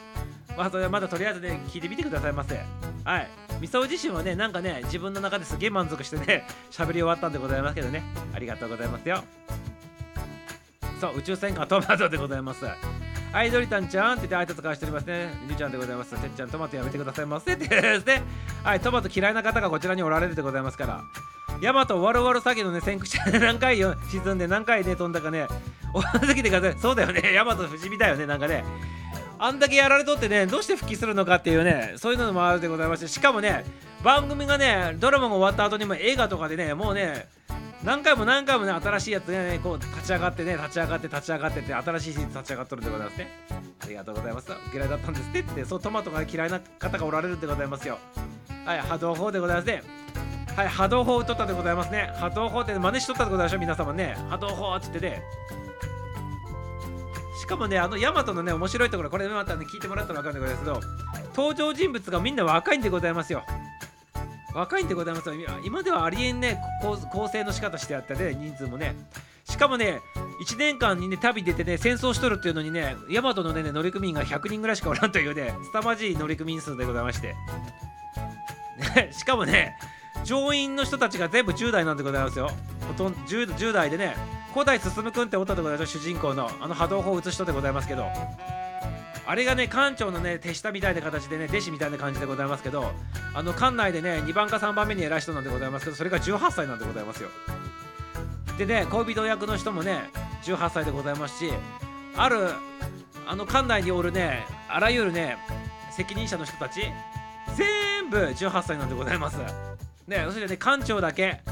[0.57, 2.61] まあ、それまだとりあえずね聞いてみてくださいませ。
[3.05, 3.29] はい
[3.61, 8.03] みそ自身はねなんかね自分の中ですげえ満足してね 喋り終わったんでございますけどね。
[8.35, 9.23] ありがとうございますよ。
[11.01, 12.64] そう宇宙戦艦トマトでございます。
[13.33, 15.33] アイドリタンちゃんって言って挨拶交わしておりますね。
[15.47, 16.16] りゅちゃんでございます。
[16.16, 18.22] てっちゃん、トマトやめてくださいませってですね。
[18.64, 21.05] はい、トマト嫌いな方がこちらにおられるでございますから。
[21.61, 25.47] ヤマトわろわろ詐欺のね、先駆者で何回よ沈んで何回ね、飛んだかね、
[25.93, 26.81] おはずきてください。
[26.81, 28.64] そうだよね、ヤマト不死身だよね、なんかね。
[29.39, 33.64] あんだけやられとってね、どうして復帰するのかっていうね、そういうのもあるでございまして、しかもね、
[34.03, 37.28] 番組がね、ドラマが終わった後にも映画とかでね、もうね、
[37.84, 43.30] 何回も何回もね、新しいやつがね、こう立ち上がってね、立ち上がって立ち上がってって、新しいシーズン立ち上がっとるでございますね。
[43.84, 44.53] ありがとうございます。
[44.74, 47.99] 嫌いだったんですってって、そう、トマトが嫌いな方がおられるでございますよ。
[48.64, 49.82] はい、波動砲でございますね。
[50.57, 52.12] はい、波動砲を取ったでございますね。
[52.16, 54.16] 波動砲って真似しとったでございましょ、皆様ね。
[54.28, 55.22] 波動砲って言ってね。
[57.39, 63.45] しかもね、あのヤマトのね、面白いところ、これまたね、聞いてもらったら分かるんでございますけど、登場人物がみんな若いんでございますよ。
[64.55, 65.34] 若いんでございますよ。
[65.64, 66.61] 今ではありえんね、
[67.12, 68.97] 構成の仕方してあったね、人数もね。
[69.45, 70.01] しかもね、
[70.45, 77.36] 1年間にね、旅出てね、戦争しとるっていうのにね、ヤマトのね、乗組員が100人ぐらいしかおらんというね、凄まじい乗組員数でございまして。
[79.12, 79.76] しかもね、
[80.24, 82.51] 乗員の人たちが全部10代なんでございますよ。
[82.86, 84.16] ほとんど 10, 10代でね、
[84.59, 88.09] 古代進君っておったでございます主人公の、あの波動砲を映しとでございますけど、
[89.25, 92.91] あれがね、館長のね、手下みたいな形でね、弟子みたいな感じでございますけど、
[93.35, 97.29] あの館内でね、2番か3番目に偉い人なんでございますけど、それが18歳なんでございますよ。
[98.59, 100.11] でね、恋人役の人もね、
[100.43, 101.53] 18歳でございますし、
[102.17, 102.49] ある、
[103.29, 105.39] あの館内におるね、あらゆるね、
[105.93, 106.81] 責任者の人たち、
[107.57, 109.39] 全部18歳なんでございます。
[110.09, 111.43] ね、そしてね、館長だけ、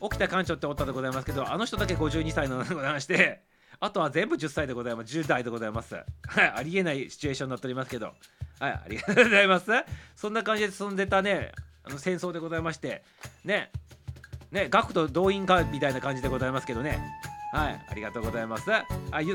[0.00, 3.42] 沖田館長っておったでございますけど、あの人だけ52歳なんでございまして、
[3.80, 5.18] あとは全部10歳でございます。
[5.18, 5.94] 10代でございます。
[5.94, 6.02] は
[6.44, 8.12] い、ありえないシチュエーションになっておりますけど、
[8.58, 9.70] はい、ありがとうございます。
[10.14, 11.52] そんな感じで進んでたね、
[11.84, 13.02] あの戦争でございまして、
[13.44, 13.70] ね、
[14.50, 16.98] ね、学徒動員かみたいな感じでございますけどね、
[17.52, 18.72] はい、ありがとうございます。
[18.72, 18.84] あ、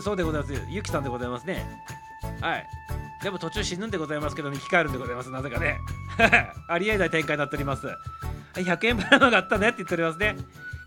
[0.01, 0.53] そうでございます。
[0.70, 1.66] ゆきさんでございますね。
[2.39, 2.68] はい。
[3.24, 5.30] でも途中死ぬんでございますけど、生き返るんでございます。
[5.30, 5.80] なぜかね。
[6.67, 7.88] ありえない展開になっております。
[8.55, 10.38] 100円プラモがあったねって言っておりますね。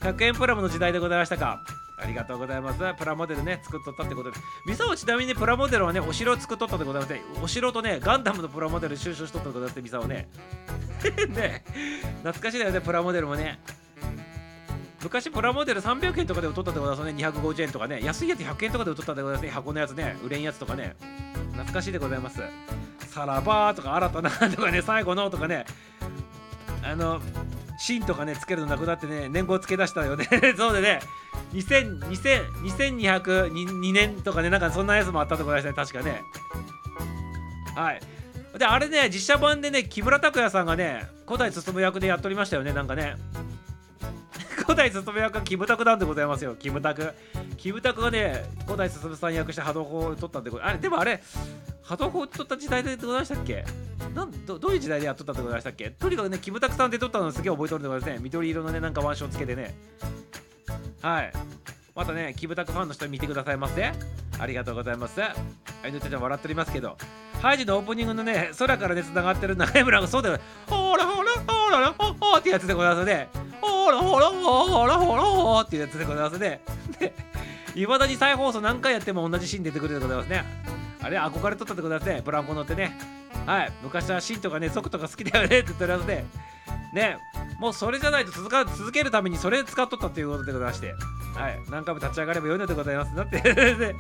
[0.01, 1.61] 100円プラモの時代でございましたか。
[1.97, 2.78] ありがとうございます。
[2.99, 4.37] プラモデルね、作っとったってことで。
[4.66, 7.22] ミサオちなみにプラモデルはね、お城を作っとったでございますね。
[7.43, 10.28] お城とね、ガンダムのプラモデル収集しとったでございますミサオね。
[11.28, 11.64] ね、
[12.22, 13.61] 懐かしいだよね、プラモデルもね。
[15.05, 17.24] 昔プラモデル300円とかで売っとったでございますね。
[17.24, 18.00] 250円とかね。
[18.02, 19.50] 安いやつ100円とかで売っとったでございますね。
[19.50, 20.16] 箱のやつね。
[20.24, 20.96] 売れんやつとかね。
[21.52, 22.40] 懐かしいでございます。
[23.09, 25.66] さらばとか新たなとかね、最後のとかね。
[26.82, 27.20] あの、
[27.78, 30.26] 芯とかね、つけるのなくなってね、年号つけ出したよね。
[30.57, 31.00] そうでね、
[31.52, 36.22] 20002202年とかね、なんかそんなやつもあったところですね、確かね。
[37.76, 38.00] はい。
[38.59, 43.16] で、あれね、実写版でね、木村拓哉さんがね、古代進む役でやっとりましたよね、なんかね。
[44.64, 47.12] 古代進む役はキムタクなんでございますよ、キムタク。
[47.56, 51.22] キムタクがね、古代進さん役して波動砲を取ったんであれ、でもあれ、
[51.82, 53.64] 波動砲を取った時代でございましたっけ？
[54.14, 55.90] なんどどういう時代でやっとったってございましたっけ？
[55.90, 58.22] とにかくね、キムタクさんで撮ったのすげえ覚えとるんでございますね。
[58.22, 59.74] 緑色のね、なんか腕章つけてね。
[61.02, 61.32] はい。
[61.95, 63.92] またね、キムタクファンの人見てくださいませ。
[64.40, 65.22] ありがとうございます。
[65.22, 65.32] あ
[65.86, 66.97] いのちゃん笑っておりますけど、
[67.40, 70.38] ハイジのオープニングのね、空からね、繋がってる中山がそうだよ。
[70.66, 73.28] ほらほらほらほらほらってやつでございますね。
[73.61, 76.61] ほらほらほらほらほらっていうやつでございますね。
[77.76, 80.45] いまだに再放送何回やっても同じシーン出てくるでございますね。
[81.01, 82.22] あれ、憧れとったでございますね。
[82.24, 82.99] ブランコ乗ってね。
[83.47, 83.72] はい。
[83.84, 86.24] 昔はシーンとかね、ソクとか好きだよねって言っておりますね。
[86.92, 87.18] ね、
[87.58, 90.94] もうそれじゃないと続か続けるためにそれ使っとったということでございまして、
[91.34, 93.14] はい、何回も立ち上がればよいのでございます。
[93.14, 93.42] だって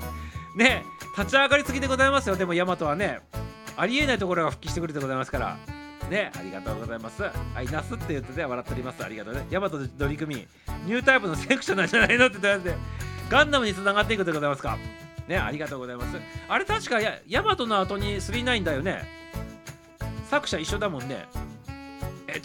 [0.56, 0.84] ね、
[1.18, 3.20] 立ち上がりすぎでございますよ、でもヤマトはね、
[3.76, 5.56] ありえないところが復帰してくるでございますから、
[6.08, 7.22] ね、ありがとうございます。
[7.22, 9.04] はい、ナスって言ってて笑っております。
[9.04, 9.46] ありがとうね。
[9.50, 10.48] ヤマト乗組員、
[10.86, 12.74] ニュータイプのセクションなんじゃないのって言って
[13.28, 14.78] ガンダムに繋がっていくでございますか。
[15.26, 16.16] ね、ありがとうございます。
[16.48, 19.02] あれ確かヤマトの後に39だよね。
[20.30, 21.26] 作者一緒だもんね。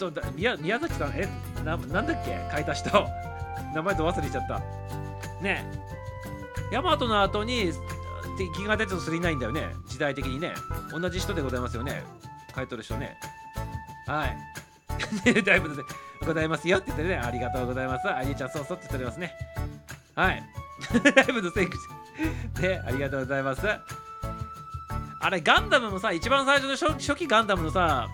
[0.00, 1.28] と、宮宮崎さん、え
[1.64, 2.48] な、なんだっけ？
[2.54, 2.90] 書いた人。
[3.74, 4.58] 名前と忘れちゃった。
[5.40, 5.64] ね
[6.70, 6.74] え。
[6.74, 7.72] ヤマトの後に、
[8.40, 9.68] てギガデッド39だよね。
[9.86, 10.54] 時代的にね。
[10.90, 12.02] 同じ人でございますよね。
[12.54, 13.16] 書いとる人ね。
[14.06, 14.36] はい。
[15.44, 15.82] だいぶで
[16.26, 17.16] ございますよって言ってね。
[17.16, 18.08] ありがとうございます。
[18.08, 19.34] あゆちゃん、そうそうって言っておりますね。
[20.14, 20.42] はい。
[21.14, 22.68] だいぶのセクシー。
[22.68, 23.62] ね、ありがとうございます。
[25.22, 28.08] あれ、ガンダムもさ、一番最初の初初期ガンダムのさ、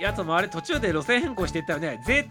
[0.00, 2.02] やつもあれ途中で路線変更していったよね。
[2.04, 2.28] ゼ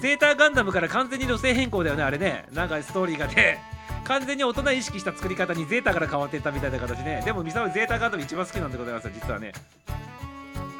[0.00, 2.46] ゼータガンダムから完全に路線変更だよねあれね。
[2.52, 3.62] なんかストーリーがね。
[4.04, 7.22] 完全に大人意識した作り方にゼータから変わっていったみたいな形ね。
[7.24, 9.52] でもミサオゼータガンダム一番好きなんでございます実はね。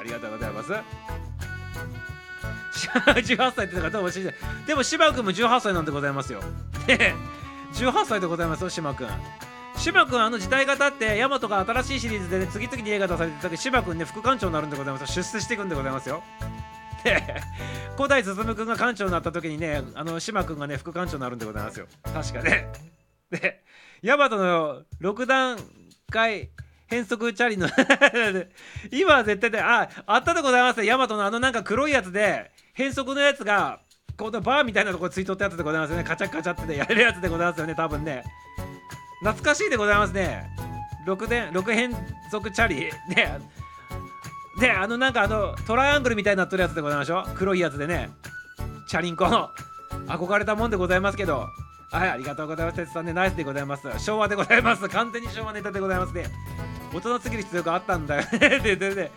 [0.00, 0.72] ありがとうございます。
[2.72, 4.20] 18歳ってだからどうもし
[4.66, 6.40] でも島君も18歳なんでございますよ。
[7.74, 9.08] 18歳でございますよ島君。
[9.82, 16.22] 島君あの時代が経ってヤマトが新しいシリーズで、ね、次々に映画出されてた時島君ね副館長になるんでございます出世していくんでございますよ。
[17.02, 17.20] で
[17.98, 21.88] 古代進君が館長になった時にねあの島君がね副館長になるんでございますよ。
[22.04, 22.68] 確かね。
[23.28, 23.64] で
[24.02, 25.58] ヤマトの6段
[26.10, 26.50] 階
[26.86, 27.68] 変則チャリの
[28.92, 33.80] 今は絶対でああったでございますヤマトのあのなんか黒いやつで変則のやつが
[34.16, 36.04] このバーみたいなとこついとったやつでございますよね。
[36.04, 38.22] カチャカチャってやれるやつでございますよね多分ね。
[39.22, 40.50] 懐かしいでございますね。
[41.06, 41.92] 6で6変
[42.30, 42.90] 則チャリ。
[43.08, 43.40] ね
[44.60, 47.22] であのなんかあのトライアングルみたいになってるやつでございましょ？
[47.26, 48.10] う黒いやつでね。
[48.88, 49.48] チャリンコの。
[50.06, 51.46] 憧れたもんでございますけど。
[51.90, 53.12] はいありがとうございます鉄さんね。
[53.12, 53.82] ナイスでございます。
[53.98, 54.88] 昭和でございます。
[54.88, 56.26] 完全に昭和ネタでございますね。
[56.92, 58.22] 大人すぎる必要があったんだよ。
[58.32, 59.10] ねででで。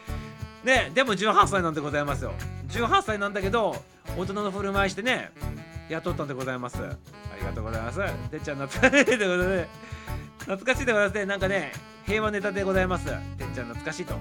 [0.64, 2.34] ねでも18歳なんでございますよ。
[2.70, 3.76] 18歳なんだけど
[4.18, 5.32] 大人の振る舞いしてね
[5.90, 6.78] 雇ったんでございます。
[6.84, 6.90] あ
[7.40, 8.00] りがとうございます。
[8.30, 9.06] てっちゃん懐かしい。
[9.06, 9.68] ということで
[10.40, 11.26] 懐かしいでございますね。
[11.26, 11.72] なんかね
[12.06, 13.06] 平和ネタでございます。
[13.06, 13.16] てっ
[13.54, 14.16] ちゃん懐かしいと。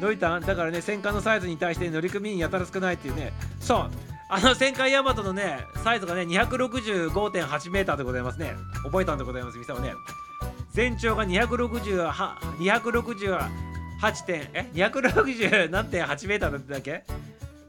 [0.00, 0.38] どういった？
[0.40, 3.32] だからね戦艦のサイズに対して乗組員やたら少ないっていうね。
[3.60, 3.90] そう。
[4.28, 8.54] あの戦艦ヤマトのねサイズがね 265.8m でございますね。
[8.84, 9.92] 覚えたんでございますみさんね。
[10.72, 12.06] 全長が260
[12.58, 17.04] 268点え？260何点8メーターだったっけ？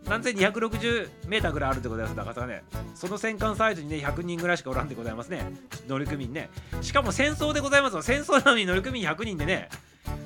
[0.10, 2.64] 何千260メーターぐらいあるでございますだからね
[2.95, 5.51] その戦艦サイズにね100人ぐらいしかおらんでございますね。
[5.88, 6.49] 乗組員ね。
[6.82, 8.01] しかも戦争でございますよ。
[8.01, 9.70] 戦争なのに乗組員100人でね。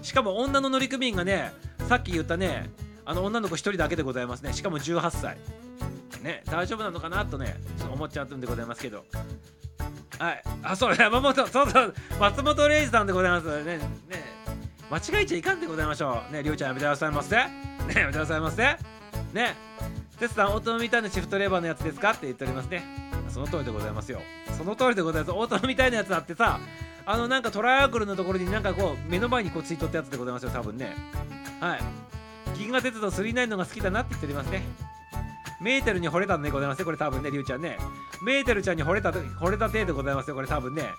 [0.02, 1.52] しかも女の乗組員がね
[1.90, 2.70] さっき言ったね
[3.06, 4.54] あの女の子1人だけでございますね。
[4.54, 5.38] しかも18歳。
[6.22, 9.04] ね大丈夫なのかなとねちょっと思っちゃったんでございますけど。
[10.20, 10.44] はい。
[10.64, 11.94] あそう山本そうそう。
[12.20, 13.82] 松本零士さんでございますねね。
[14.90, 16.34] 間違えちゃいかんでございましょう。
[16.34, 17.36] ねりょうちゃんやめてくださいませ。
[17.36, 17.44] ね
[17.96, 19.01] やめてくださいませ。
[19.34, 19.56] ね。
[20.20, 22.12] テスさんオートマみたいなシフトレバーのやつですか？
[22.12, 22.84] って言っておりますね。
[23.30, 24.22] その通りでございますよ。
[24.58, 25.32] その通りでございます。
[25.32, 26.60] オートマみたいなやつあってさ
[27.06, 30.96] あのなんかトライアングルのところになんかこう目の前にこうついとったやつでございますよ多分ね。
[31.60, 31.80] はい。
[32.58, 34.64] 銀河鉄道39のが好きだなって言っておりますね。
[35.62, 37.78] メーテルに惚れたんでございますねこれ多分ねりゅうちゃんね。
[38.24, 40.90] メーテルちゃんに惚れた惚れた体でございますよこれ多分ね。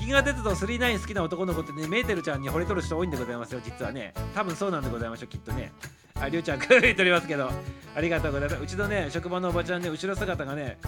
[0.00, 4.14] 銀河鉄道39好きな男の子ってねメーテルちゃんに惚れとる人多いんでございますよ実はね。
[4.34, 5.72] 多分そうなんでございましょうきっとね。
[6.20, 7.50] ありゅうちゃん言っておりますけど。
[7.94, 8.62] ありがとうございます。
[8.62, 10.78] うちのね職場のおばちゃんね後ろ姿がね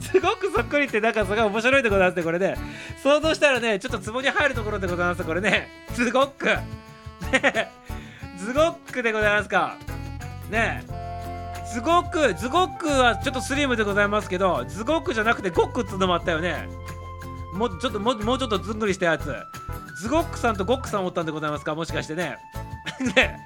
[0.00, 2.56] すごくそっくりってなんかすごい面白いでございますねこれね。
[3.02, 5.68] 想像したらねちょっと壺に入るところでございますこれね。
[5.92, 6.46] すごく。
[6.46, 7.70] ね
[8.38, 9.76] ズゴックでございますか。
[10.50, 10.84] ね
[11.72, 16.68] ズゴックズゴックはちょっとスリムでございますけどズゴックじゃなくてゴックっつうのもあったよね。
[17.54, 19.32] もうちょっともうちょっとずんぐりしたやつ。
[20.00, 21.74] ズゴックさんとゴックさんおったんでございますか？
[21.74, 22.38] もしかしてね。
[23.16, 23.38] ね。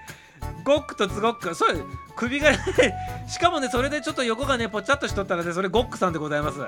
[0.63, 1.55] ゴックとズゴック。
[1.55, 1.85] そう
[2.17, 2.59] 首がね
[3.29, 6.59] しかもねそれでちょっと横がねぽちゃっとしとったらねそれゴックさんでございます。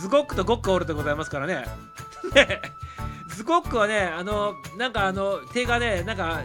[0.00, 1.64] ズゴックとゴックおるでございますからね。
[2.34, 2.60] ね。
[3.34, 6.40] ズゴックはねあのなんかあの手がねなんか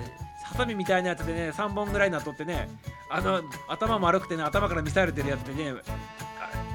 [0.45, 2.69] ハサミみたいなやつでね3本ぐらいなっとってね
[3.11, 5.73] あの頭丸くてね頭からミサイル出るやつでね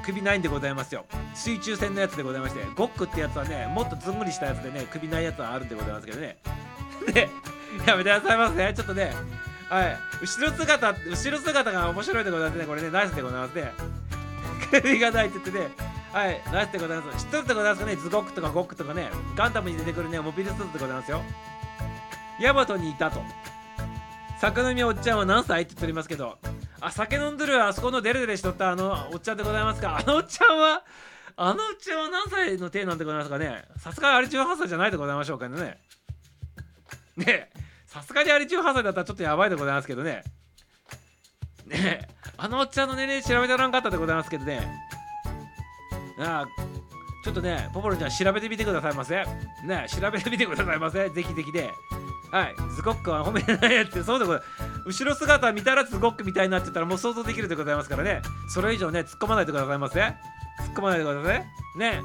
[0.03, 1.05] 首ないんでございますよ。
[1.33, 6.37] 水中戦のやつでございましてゴックってやつはねもっとずんぐりしたやつでね首ないやつはあるんでございますけどね。
[7.13, 7.29] で
[7.87, 9.13] やめてくださいませねちょっとね
[9.69, 9.97] はい。
[10.21, 12.65] 後ろ姿後ろ姿が面白いでございますね。
[12.65, 13.71] これねナイスでございますね。
[14.71, 15.71] 首がないって言ってね。
[16.11, 16.41] はい。
[16.51, 17.25] ナイスでございます。
[17.25, 17.95] 知ってるでございますかね？
[17.95, 19.09] ズゴックとかゴックとかね。
[19.35, 21.21] ガンダムに出てくるねモビルスーツでございますよ。
[22.39, 23.23] ヤマトにいたと。
[24.41, 26.39] 酒飲みおっちゃんは何歳って言っておりますけど
[26.79, 29.97] あ酒飲んでるあそこのデレデレしとったあのおっちゃんでございますか？
[30.01, 30.83] あのおっちゃんは
[31.37, 33.65] あのおっちゃんは何歳の体なんでございますかね？
[33.77, 35.77] さすがにあれ18歳じゃないでございましょうかね。
[37.17, 37.51] ね
[37.85, 40.23] さすがにあれ18歳だったらちょっとやばいでございますけどね。
[41.67, 44.67] ねあのおっちゃんの年齢調べてらんかったでございますけどね。
[46.19, 46.45] あ
[47.23, 49.23] ちょっとねポポロちゃん調べてみてくださいませ。
[49.65, 51.09] ね調べてみてくださいませ。
[51.11, 51.69] ぜひぜひで
[52.31, 54.41] はい、ズゴックは褒めないやつそうでござい
[54.85, 58.21] 後ろ姿見たらズゴックみたいになってたらもう想像できるでございますからね。
[58.49, 60.15] それ以上ね突っ込まないでくださいませ突っ
[60.75, 61.45] 込まないでください
[61.77, 62.01] ね。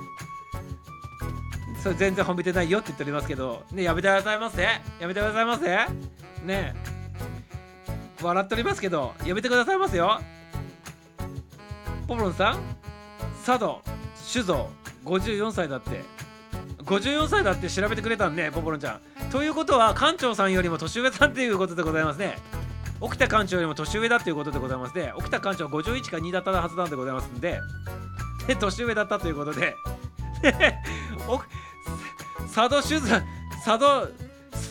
[1.83, 3.63] それ全然褒めてないよって言っておりますけど。
[3.71, 4.63] ねやめてくださいませ。
[4.63, 5.67] やめてくださいませ。
[6.45, 6.75] ね。
[8.21, 9.15] 笑っておりますけど。
[9.25, 10.21] やめてくださいますよ。
[12.09, 12.61] ポポロンさん。
[13.45, 13.81] 佐渡
[14.17, 14.69] 酒造。
[15.05, 16.16] 54歳だって。
[16.87, 19.31] 54歳だって調べてくれたんねポポロンちゃん。
[19.31, 22.39] ということは館長さんよりも年上さんっていうことでございますね。
[23.01, 25.13] 沖田館長よりも年上だっていうことでございますね。
[25.17, 27.61] 沖田館長は51か2だったはずなんでございますんで。
[28.47, 29.75] で年上だったということで。
[32.55, 33.21] 佐渡酒造
[33.65, 34.09] 佐渡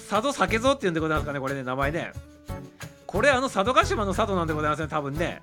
[0.09, 2.13] 佐渡酒造っていうんでございますかねこれね名前ね。
[3.05, 5.41] これあの佐渡島の佐渡なんでございますね多分ね。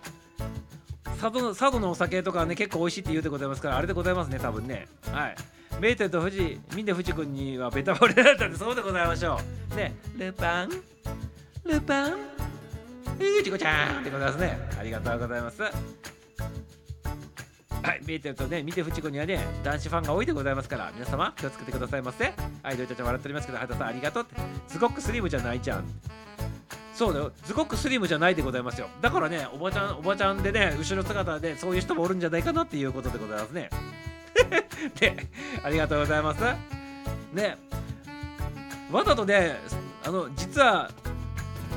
[1.20, 4.89] 佐渡の佐渡のお酒とかね結構美味しいって言うでございますからあれでございますね多分ね。
[5.12, 5.37] はい。
[5.81, 9.39] メーテルと富士ミンデ富士君にはベタ惚れだったんでそうでございましょ
[9.73, 10.70] うねルパン
[11.64, 12.18] ルパンう
[13.43, 15.62] ちこちゃんってございますねありがとうございます
[17.83, 22.33] はい、見えてるとね、見てフチコにはね、男子ファンが多いでございますから、皆様気をつけてくださいませ。
[22.62, 24.37] はい、ドイツちゃん笑っておりますけど、ハタさんありがとうって。
[24.68, 25.85] すごくスリムじゃないじゃん。
[26.95, 28.87] そうだよ、すごくスリムじゃないでございますよ。
[29.01, 33.68] だからね、おばちゃん、おばちゃんでね、後ろ姿でそういう人もおるんじゃないかなっていうことでございますね。
[34.99, 35.28] で、
[35.62, 36.43] ありがとうございます。
[37.32, 37.57] ね、
[38.90, 39.59] わざとね、
[40.05, 40.90] あの、実は、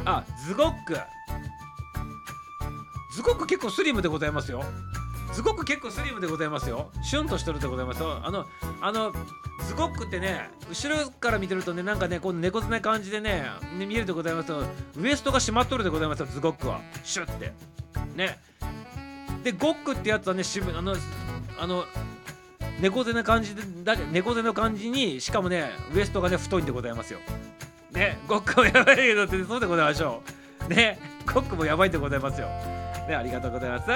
[0.05, 0.97] あ、ズゴック。
[3.13, 4.63] ズゴック結構スリムでございますよ。
[5.31, 6.91] すごく結構スリムでございますよ。
[7.03, 8.19] シュンとしてるでございますよ。
[8.23, 8.45] あの、
[8.81, 9.11] あの、
[9.67, 13.45] ズゴックってね、後ろから見てるとね、なんかね、この猫背な感じでね、
[13.77, 14.63] ね見えるでございますと、
[14.97, 16.79] ウエストが締まっとるでございますよ、ズゴックは。
[17.03, 17.53] シュッて。
[18.15, 18.39] ね。
[19.43, 20.95] で、ゴックってやつはね、しぶあの、
[21.59, 21.85] あの、
[22.79, 27.19] 猫背な感じで、だ猫背の感じに、しかもね、ウエストがね、太いんでございますよ。
[27.91, 30.21] ね、ゴックもやばいけどって、そうでございましょ
[30.67, 30.73] う。
[30.73, 32.47] ね、ゴックもやばいでございますよ。
[33.07, 33.87] ね、ありがとうございます。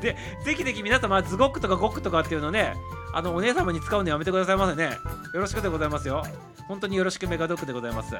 [0.00, 2.74] で、ぜひぜひ皆様、ズゴックとかゴックとかっていうのね、
[3.14, 4.96] あの、お姉様に使うのやめてくださいませね。
[5.34, 6.24] よろしくでございますよ。
[6.68, 8.14] 本当によろしくメガドックでございます。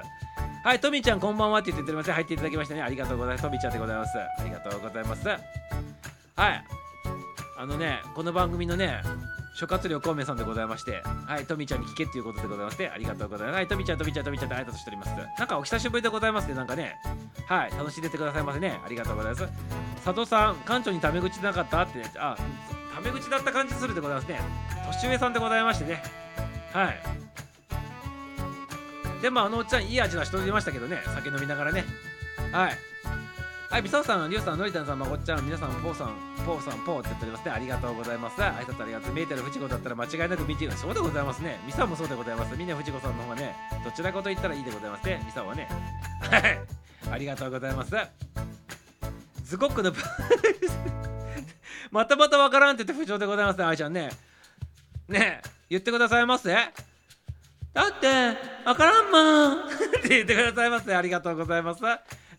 [0.65, 2.13] はい、トミーちゃんこんばんはって言っております。
[2.13, 3.43] 入っていただきましてね、ありがとうございます。
[3.43, 4.19] トミーちゃんでございます。
[4.19, 5.29] ありがとうございます。
[5.29, 5.37] は
[6.51, 6.82] い。
[7.63, 9.05] あのね、この番組のね、
[9.55, 13.57] 諸葛亮孔明さんでございまして、はい、トミちゃんに聞けっていうことでございまして、ありがとうございます。
[13.57, 15.11] はい、トミちゃん、トミちゃん、トミちゃんって挨拶しております。
[15.39, 16.97] なんかお久しぶりでございますね、なんかね。
[17.47, 18.81] はい、楽しんでてくださいませね。
[18.85, 19.49] ありがとうございます。
[20.05, 22.37] 佐藤さん、館長にタメ口なかったって、ねあ、
[22.97, 24.41] タメ口だった感じするでございますね。
[25.01, 26.03] 年上さんでございましてね。
[26.73, 27.01] はい。
[29.23, 31.85] でも、あのおっちゃん、いい味な人いましたけどね、酒飲みながらね。
[32.51, 32.79] はい。
[33.73, 36.15] はい、ビサオさん、リュウさん、ノリタンさん、まこっちゃん、皆さん、ポーさん、
[36.45, 37.53] ポーさん、ポーって言っておりますね。
[37.53, 38.39] ありがとうございます。
[38.39, 39.15] 挨拶ありがとう。
[39.15, 40.73] 見えてるフチコだったら間違いなく見てる。
[40.73, 41.59] そうでございますね。
[41.65, 42.55] ミサもそうでございます。
[42.55, 45.23] みんなフチコさんの方がね、どちらかと言ったらいいでございますね。
[45.25, 45.71] ミサはね。
[46.21, 46.61] はい。
[47.13, 47.97] ありがとうございます。
[49.43, 49.91] ズゴックの
[51.91, 54.11] またまたわからんって言って不調でございますね、あいちゃんね。
[55.09, 56.53] ねえ、言ってくださいませ。
[56.53, 56.61] だ
[57.89, 58.07] って、
[58.67, 60.95] わからんもん って言ってくださいませ。
[60.95, 61.81] ありがとうございます。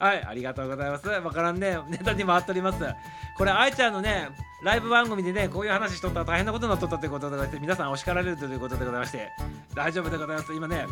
[0.03, 1.07] はい、ありがとうございます。
[1.07, 2.79] わからんね、ネタに回っております。
[3.37, 4.27] これ、あいちゃんのね、
[4.61, 9.31] ライブ番組でね、こういう話しとったら大変なことになっとったということでございまして、皆さんお叱られるということでございまして、
[9.73, 10.53] 大丈夫でございます。
[10.53, 10.87] 今ね、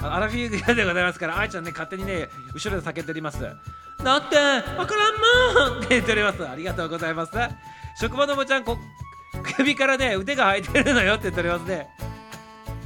[0.00, 3.42] アラフィーでございますから、あいちゃんね、勝手にね、後ろで叫んでおります。
[3.42, 3.48] だ
[4.16, 6.48] って、わからんもんって言っております。
[6.48, 7.32] ありがとうございます。
[8.00, 8.78] 職場のおばちゃん、こ
[9.58, 11.86] 首からね、腕が生えてるのよって言っておりますね。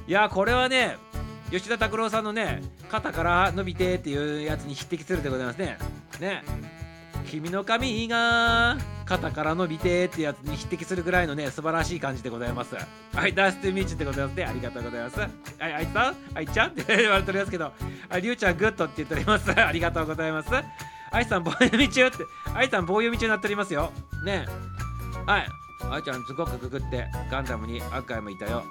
[0.09, 0.99] いや、これはね、
[1.51, 5.79] 吉田拓郎さんのね、肩から伸びてっていうやつに匹敵するでございますね。
[6.21, 6.43] ね。
[7.27, 12.75] 君の髪が肩から伸びてっていうやつに匹敵するぐらいのね、素晴らしい感じでございます。
[13.15, 14.45] はい、ダースティミーチでございますね。
[14.45, 15.21] ありがとうございます。
[15.21, 15.31] はい、
[15.61, 16.17] あいつさん？
[16.35, 16.71] あいちゃん？
[16.71, 17.73] って言われておりますけど、
[18.09, 19.51] ありゅうちゃんグッドって言っております。
[19.51, 20.51] ありがとうございます。
[21.11, 22.19] あいさん棒読み中って、
[22.55, 23.93] あいさん棒読み中になっておりますよ。
[24.25, 24.47] ね
[25.27, 25.49] はい。
[25.91, 28.65] あいちゃんすごくググってガンダムに赤いもいたよ。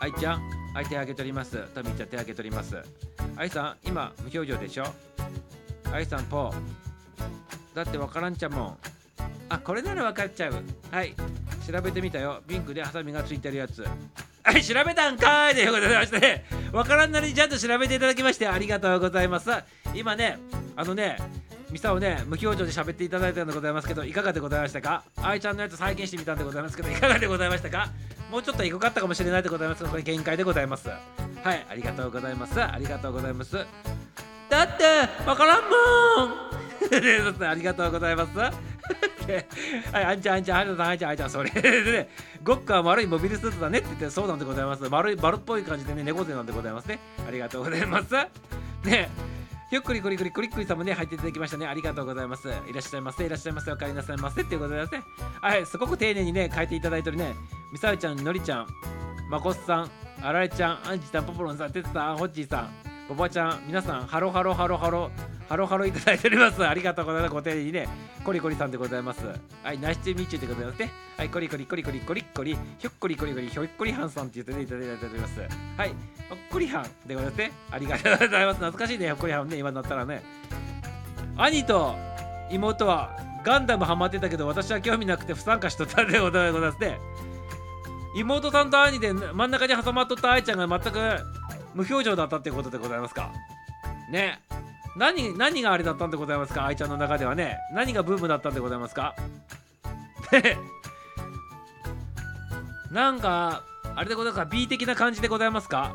[0.00, 0.40] あいちゃん、
[0.74, 1.58] あい手挙げております。
[1.74, 2.76] トミーちゃん手挙げております。
[3.36, 4.84] あいさん、今無表情でしょ？
[5.92, 6.54] あいさんポー。
[7.74, 8.78] だってわからんちゃもん。
[9.48, 10.54] あ、これならわかっちゃう。
[10.90, 11.14] はい。
[11.70, 12.42] 調べてみたよ。
[12.46, 13.84] ピンクでハサミがついてるやつ。
[14.42, 19.50] はい、調べたんかーいということでございまして、わからんなりにちゃんと調べていただきましてありがとうございます。
[19.94, 20.38] 今ね、
[20.76, 21.18] あのね、
[21.70, 25.04] ミサをね、無表情で喋っていただいたのでございますけど、いかがでございましたか？
[25.16, 27.88] 愛ちゃんのやつ再現してみたんでございますけど、いかがでございましたか？
[28.30, 30.88] もうちょっとエゴかったかもしれないでございますが、これ限界でございます。
[30.88, 30.96] は
[31.54, 32.62] い、ありがとうございます。
[32.62, 33.56] ありがとうございます。
[34.48, 34.84] だって、
[35.26, 36.50] わからんもん
[37.46, 38.38] ありがとうございます。
[39.92, 42.08] はい、あんちゃん、あんちゃん、ありがとうあんちゃん、あんちゃん、それでね、
[42.42, 44.88] ゴックは丸いモビルスーツだねって言って、そうなんでございます。
[44.88, 46.98] 丸い、丸っぽい感じでね、猫背なんでございますね。
[47.26, 48.14] ありがとうございます。
[48.84, 49.10] ね、
[49.70, 51.64] ひょっくりくりくりくりくりさんもね、入っていただきましたね。
[51.64, 52.48] ありがとうございます。
[52.48, 55.24] いらっしゃいませ、いらっしゃいませ、お帰りなさいませっていうことでございますね。
[55.40, 57.36] はい、すごく丁寧にね、書いていただいてるね、
[57.72, 58.66] みさえちゃん、のりちゃん、
[59.30, 59.90] まこっさん、
[60.22, 65.10] あられちゃん、あんじさん、ポポロンさん、てつさん、ほっちーさん、おばちゃん、皆さん、ハロハロハロハロ、
[65.48, 66.64] ハロハロいただいております。
[66.64, 67.34] ありがとうございます。
[67.34, 67.88] ご丁寧にね、
[68.22, 69.26] コリコリさんでございます。
[69.64, 70.92] はい、ナイスチューミーチューでございますね。
[71.16, 75.40] はい、コリコリコリコリコリコリ、ひょっこりコリコリ、ひょっこりはんさんって言ってねいただいております。
[75.40, 77.52] はい、ひょっこりはんでございますね。
[77.72, 78.58] ありがとうございます。
[78.58, 80.22] 懐かしいね、ひょっこりはんね、今なったらね。
[81.36, 81.96] 兄と
[82.48, 83.10] 妹は
[83.44, 87.00] ガンダムハマってたけど、私は興味なくて不参加しとったでございますね。
[88.14, 91.39] 妹さんと兄で真ん中に挟まっとった愛ちゃんが全く
[91.74, 93.32] 無表情だったってことでございますか？
[94.10, 94.40] ね。
[94.96, 96.66] 何何があれだったんでございますか？
[96.66, 97.58] 愛ちゃんの中ではね。
[97.72, 99.14] 何がブームだったんでございますか？
[100.32, 100.56] ね
[102.90, 103.62] なんか
[103.94, 105.94] あれでございますか？B 的な感じでございますか？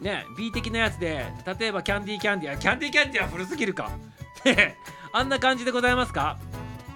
[0.00, 0.26] ね。
[0.36, 1.24] B 的なやつで
[1.58, 3.90] 例えばキャンディーキャンディーキャンディーキャンディーは古すぎるか？
[5.12, 6.36] あんな感じでございますか？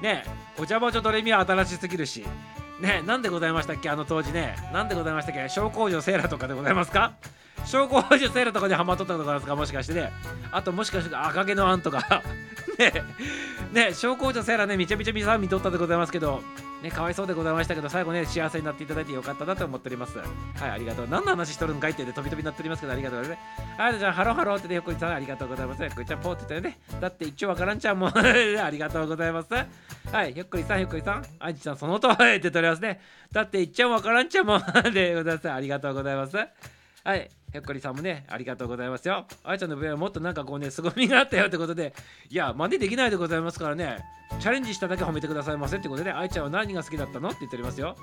[0.02, 0.24] ね。
[0.58, 2.26] お茶魔女ドレミは新しすぎるし。
[2.80, 3.02] ね。
[3.06, 3.88] なんでございましたっけ？
[3.88, 4.56] あの当時ね。
[4.72, 5.48] なんでございましたっけ？
[5.48, 7.12] 小工女セーラとかでございますか？
[7.64, 9.54] 小公女セーラとかでハマっとったとかですか？
[9.56, 10.12] もしかしてね。
[10.50, 12.22] あともしかして赤毛のアンとか。
[12.78, 12.92] ね。
[13.72, 16.42] ね小公女セーラねめちゃめちゃ皆さん見とったでございますけど。
[16.82, 20.16] ねかわいそうでございましたけど最後ね幸せになっていただいてよかったなと思っております。
[20.18, 21.08] はいありがとう。
[21.10, 25.94] 何の話しとるんかいってで飛び飛びになっておりますけどありがとうございますはいじゃあハローハローってねよっこりさんありがとうございます。
[25.94, 26.78] こいちゃんポーって言ってね。
[26.98, 28.08] だって一応わからんちゃんも。
[28.16, 29.52] ありがとうございます。
[29.52, 31.24] はいひょっこりさんひょっこりさん。
[31.38, 32.98] あいちゃんそのとおりって言っておりますね。
[33.30, 34.58] だって一応わからんちゃんも。
[34.94, 35.50] でございます。
[35.50, 36.36] ありがとうございます。
[37.04, 37.30] はい。
[37.52, 39.27] ひょっこりさんもね、ありがとうございますよ。
[39.43, 41.93] あいちゃんの分はもっとなんかこうね、凄みがあったよってことで、
[42.28, 43.98] いや、真似できないでございますからね、
[44.39, 47.97] チャレンジしただけ褒めてくださいませってことで、あいちゃんは何が好きだったのって言っておりますよ。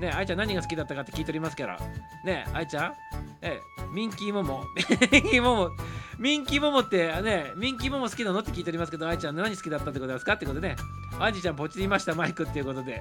[0.00, 1.78] ね、あいちゃん何が好きだったかって聞いておりますから。
[2.24, 2.94] ね、あいちゃん、
[3.42, 3.60] え、
[3.94, 4.64] ミンキーモモ、
[5.12, 5.70] ミンキーモモ、
[6.18, 10.76] ミンキーモモってね、ミンキーモモ好きなのって聞いておりますけど、あいちゃん何好きだったってことですかってことでね、
[11.20, 13.00] アンジちゃんポチりましたマイクっていうことで、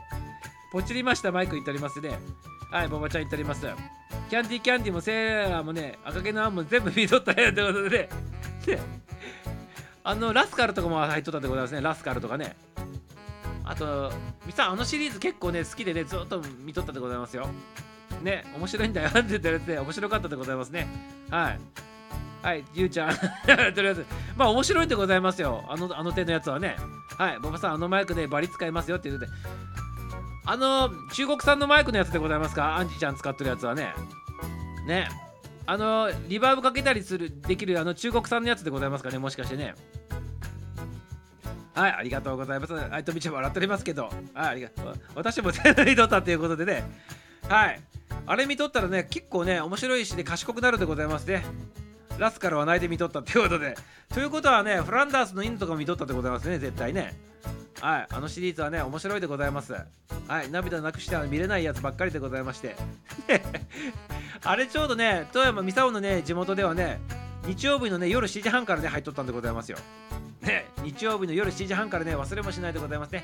[0.71, 2.19] ポチりましたマイク言っておりますね。
[2.71, 3.65] はい、ボバちゃん言っております。
[4.29, 8.09] キャンディーキャンディーもセーラーもね、赤毛のアンも全部見とったよってことで
[8.67, 8.79] ね、
[10.03, 12.55] あの、ラスカルとかも入っとったってことですね、ラスカルとかね。
[13.63, 14.11] あと、
[14.45, 17.47] みさ、あのシリーズ結構ね、好きでね、ずっと見とったでございますよ。
[18.21, 20.87] ね、面白いんだよって言ってるやつで、面白かったでございますね。
[21.29, 21.59] はい。
[22.41, 23.15] はい、ゆうちゃん。
[23.75, 24.05] とりあえず、
[24.35, 25.65] まあ面白いでございますよ。
[25.69, 26.77] あの、あの手のやつはね。
[27.17, 29.27] はい、ボバさん、あのマイクでバリ使いますよって言って。
[30.49, 32.77] あの中国産のマイクのやつでございますか？
[32.77, 33.93] アンジちゃん使ってるやつはね。
[34.87, 35.09] ね。
[35.65, 39.17] あのリバーブかけたりするできるあの中国産のやつでございますかね？
[39.19, 39.75] もしかしてね。
[41.75, 42.73] はいありがとうございます。
[42.73, 44.03] はいとみちゃん笑っておりますけど。
[44.03, 46.89] はいありがとう私も全部見とったということでね。
[47.49, 47.81] はい。
[48.25, 51.43] あれ見とったらね結構ね面白いしで賢くなるでございますね。
[52.17, 53.75] ラスカルは泣いて見とったってことで
[54.13, 57.15] ということはねフランダースの犬とかも見とったでございますね絶対ね
[57.79, 59.73] はい、あのシリーズはね、面白いでございます。
[59.73, 62.75] はい、涙なくしては見れないやつばっかりでございまして。
[64.43, 66.99] あれちょうどね、富山美沙のね、地元ではね、
[67.45, 69.77] 日曜日のね、夜7時半からね、入っとったんでございますよ。
[70.41, 73.23] ね、日曜日の夜7時半からね、忘れもしないでございますね。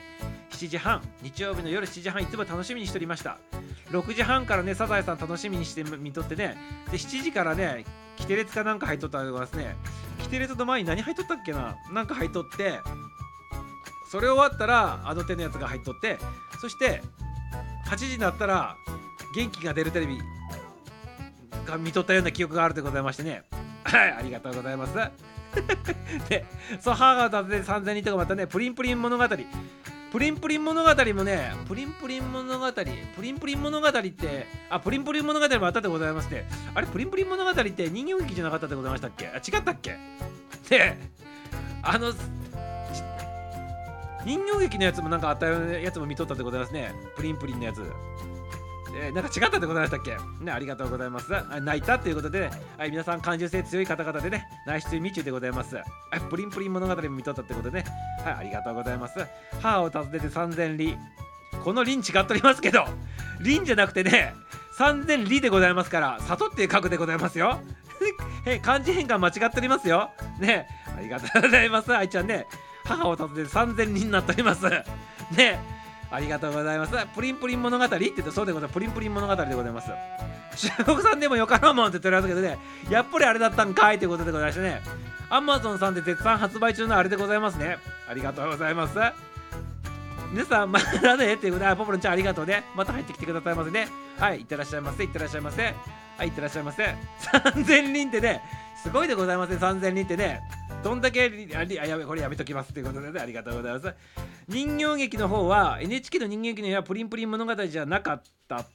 [0.51, 3.37] 7時半、日曜日の夜7時半、いつも楽しみにしておりました。
[3.89, 6.57] 6時半からね、サザエさん楽しみにして見とってね、
[6.91, 7.85] で、7時からね、
[8.17, 9.75] キテレツかなんか入っとったでございますね。
[10.19, 11.75] キテレツの前に何入っとったっけな？
[11.91, 12.79] なんか入っとって、
[14.11, 16.19] それ終わったらあの手のやつが入っとって
[16.61, 17.01] そして
[17.87, 18.75] 8時になったら
[19.35, 20.19] 元気が出るテレビ
[21.65, 23.43] が見とったような記憶があるでございましてね。
[23.83, 24.93] はいありがとうございます。
[26.29, 26.45] で
[26.79, 29.23] そう母が訪ねて3000人とかまたねプリンプリン物語。
[30.13, 32.83] プリンプリン物語もねプリンプリン物語プ
[33.23, 36.45] リンプリン物語ってあプリンプリン物語もあったでございまして
[36.75, 39.25] あれプリンプリン物語って人形劇じゃなかったでございましたっけ？
[39.29, 39.97] あ違ったっけ？
[40.69, 40.95] で
[41.81, 42.13] あの
[44.23, 46.93] 人形劇のやつもなんかあったやつも見とったでございますね。
[47.15, 47.81] プリンプリンのやつ。
[48.95, 50.17] えーなんか違ったでございましたっけ？
[50.43, 51.35] ね、ありがとうございます。
[51.35, 55.75] あ泣いたということで、ね、はい、皆さん感受性強い方々でね、内出未中でございます。
[55.75, 55.85] はい
[56.29, 57.85] プリンプリン物語も見とったってことでね、
[58.23, 59.25] はい、ありがとうございます。
[59.61, 60.97] 母を訪ねて三千里。
[61.63, 62.85] この輪違っとりますけど、
[63.41, 64.33] 輪じゃなくてね、
[64.77, 67.59] 三千里でございますから、里っていう書くでございますよ。
[68.45, 70.09] え漢字変換間違っておりますよ。
[70.39, 70.67] ね、
[70.97, 71.95] ありがとうございます。
[71.95, 72.45] 愛ちゃんね。
[72.83, 74.69] 母を訪ねて3000人になっております。
[75.31, 75.59] ね
[76.13, 76.93] ありがとうございます。
[77.15, 78.73] プリンプリン物語って言ってそうでございます。
[78.73, 79.89] プリンプリン物語でございます。
[80.55, 84.81] 中国さんでもよかろうもんって言っておりますけどね、やっぱりあれだったんかいということでございましてね、
[85.31, 87.79] Amazon さんで絶賛発売中のあれでございますね。
[88.07, 88.93] ありがとうございます。
[90.31, 92.63] 皆さん、まだねっていうことで、ポポロンちゃんありがとうね。
[92.75, 93.87] また入ってきてくださいませね。
[94.19, 95.03] はい、いってらっしゃいませ。
[95.03, 95.73] いってらっしゃいませ。
[96.17, 96.83] はい、いってらっしゃいませ。
[97.31, 98.41] 3000人ってね、
[98.81, 100.41] すごいでございますね、3000人ってね。
[100.83, 101.23] どんだけ
[101.55, 103.93] あリあやべこれやめときますということで、ね、ありがとうございます。
[104.49, 108.65] 人形劇の方は NHK の人形劇の方はプリンプリン物語じゃなかった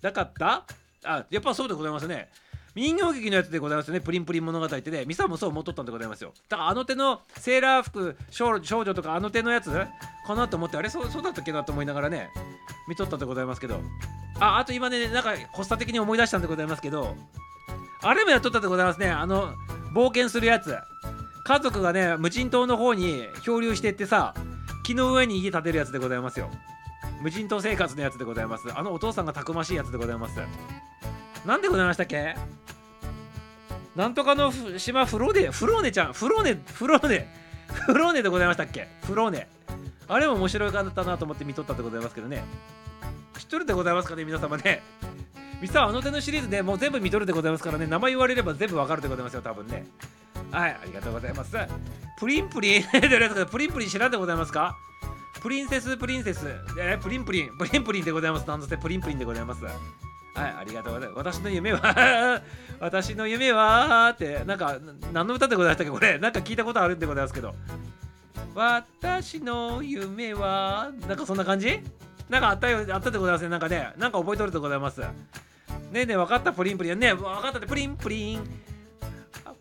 [0.00, 0.64] なかった？
[1.04, 2.30] あやっぱそうでございますね。
[2.74, 6.32] 人形劇のやつでございますね、プリンプリン物語ってね、ミサもそう思っとったんでございますよ。
[6.48, 9.70] だからあの手のセーラー服少少女とかあの手のやつ？
[10.26, 12.30] かなと思って、あれそうそうだったっけなと思いながらね、
[12.88, 13.80] 見とったんでございますけど。
[14.40, 17.14] あ、あと今ね、なんか発作的に思い出したんでございますけど、
[18.02, 19.54] あれもやっとったでございますね、あの、
[19.94, 20.76] 冒険するやつ。
[21.42, 24.34] 家族がね無人島の方に漂流してってさ
[24.84, 26.48] 木の上に家建てるやつでございますよ。
[27.22, 28.68] 無人島生活のやつでございます。
[28.72, 30.38] あのお父さんがたくましいやつでございます。
[31.44, 32.36] なんでございましたっけ？
[33.96, 37.26] なんとかの島フローネフローネちゃんフローネフローネ
[37.86, 38.86] フローネでございましたっけ？
[39.02, 39.48] フローネ。
[40.06, 42.44] あれも面白かったなと思って見とったでございますけどね。
[43.50, 44.82] とるでございますかね皆様ね。
[45.60, 49.86] ミサあの手のシリーズねもう全部見とるでございますからね名前言われれば全部わかるでございますよ多分ね。
[50.50, 51.56] はいありがとうございます。
[52.18, 52.82] プリンプリン
[53.50, 54.76] プリンプリン知らんでございますか？
[55.42, 56.46] プリンセスプリンセス。
[56.78, 58.46] えプリンプリンプリンプリンでございます。
[58.48, 59.64] なんとしてプリンプリンでございます。
[59.64, 59.74] はい
[60.34, 61.18] ありがとうございます。
[61.18, 62.42] 私の夢は
[62.80, 64.78] 私の夢はってなんか
[65.12, 66.18] 何の歌でございましたっけこれ。
[66.18, 67.54] なんか聞いたことあるんでございますけど。
[68.54, 71.80] 私の夢はなんかそんな感じ？
[72.30, 73.48] なんかあったよあったでございますね。
[73.48, 75.00] なんかねなんか覚えとるでございます。
[75.00, 75.06] ね
[75.94, 76.98] えねえ分かったプリンプリン。
[76.98, 78.60] ねえ分かったってプリンプリン。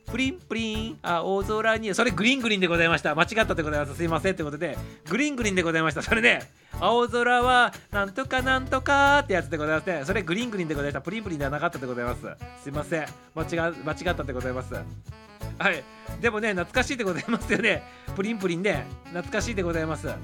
[0.05, 0.99] プリンプリン。
[1.01, 1.93] 青空に。
[1.95, 3.15] それグリーングリーンでございました。
[3.15, 3.95] 間違ったでございます。
[3.95, 4.77] すいませんってことで。
[5.09, 6.03] グリングリンでございました。
[6.03, 6.41] それね
[6.79, 10.03] 青空はなんとかなんとかってやつでございますね。
[10.05, 11.01] それグリングリンでございました。
[11.01, 12.21] プリンプリンではなかったでございます。
[12.61, 13.07] すいません。
[13.35, 14.73] 間違間違ったでございます。
[14.73, 14.81] は
[15.71, 15.83] い。
[16.21, 17.83] でもね懐かしいでございますよね。
[18.15, 20.07] プリンプリンで懐かしいでございます。
[20.07, 20.19] はい。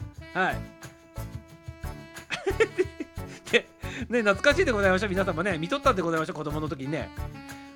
[3.52, 3.68] で
[4.10, 5.58] ね懐かしいでございました皆様ね。
[5.58, 7.10] 見とったんでございました子供の時にね。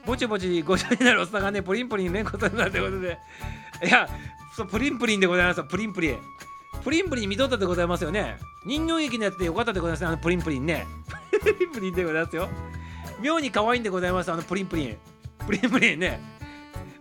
[0.06, 3.18] ぼちぼち50になるおっさんがねプリンプリン連呼されたってことで。
[3.86, 4.08] いや
[4.56, 6.18] そうプリンプリンでございますプリンプリン。
[6.84, 8.38] プリンプリン見とったでございますよね。
[8.66, 10.86] 人形劇のやつでよかったでございますねあのプリンプリンね。
[11.42, 12.50] プリンプリンでございますよ。
[13.22, 14.98] 妙に可愛いんでございますあのプリンプリン。
[15.46, 16.20] プリンプリンね。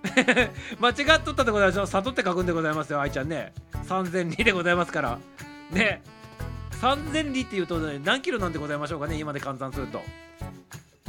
[0.80, 1.86] 間違っとったでございますよ。
[1.86, 3.52] 里って書くんでございますよ愛ちゃんね。
[3.86, 5.18] 3000里でございますから。
[5.70, 6.02] ね。
[6.80, 10.02] 3000里っていうと、ね、何キロなんでございましょうかね今で換算すると。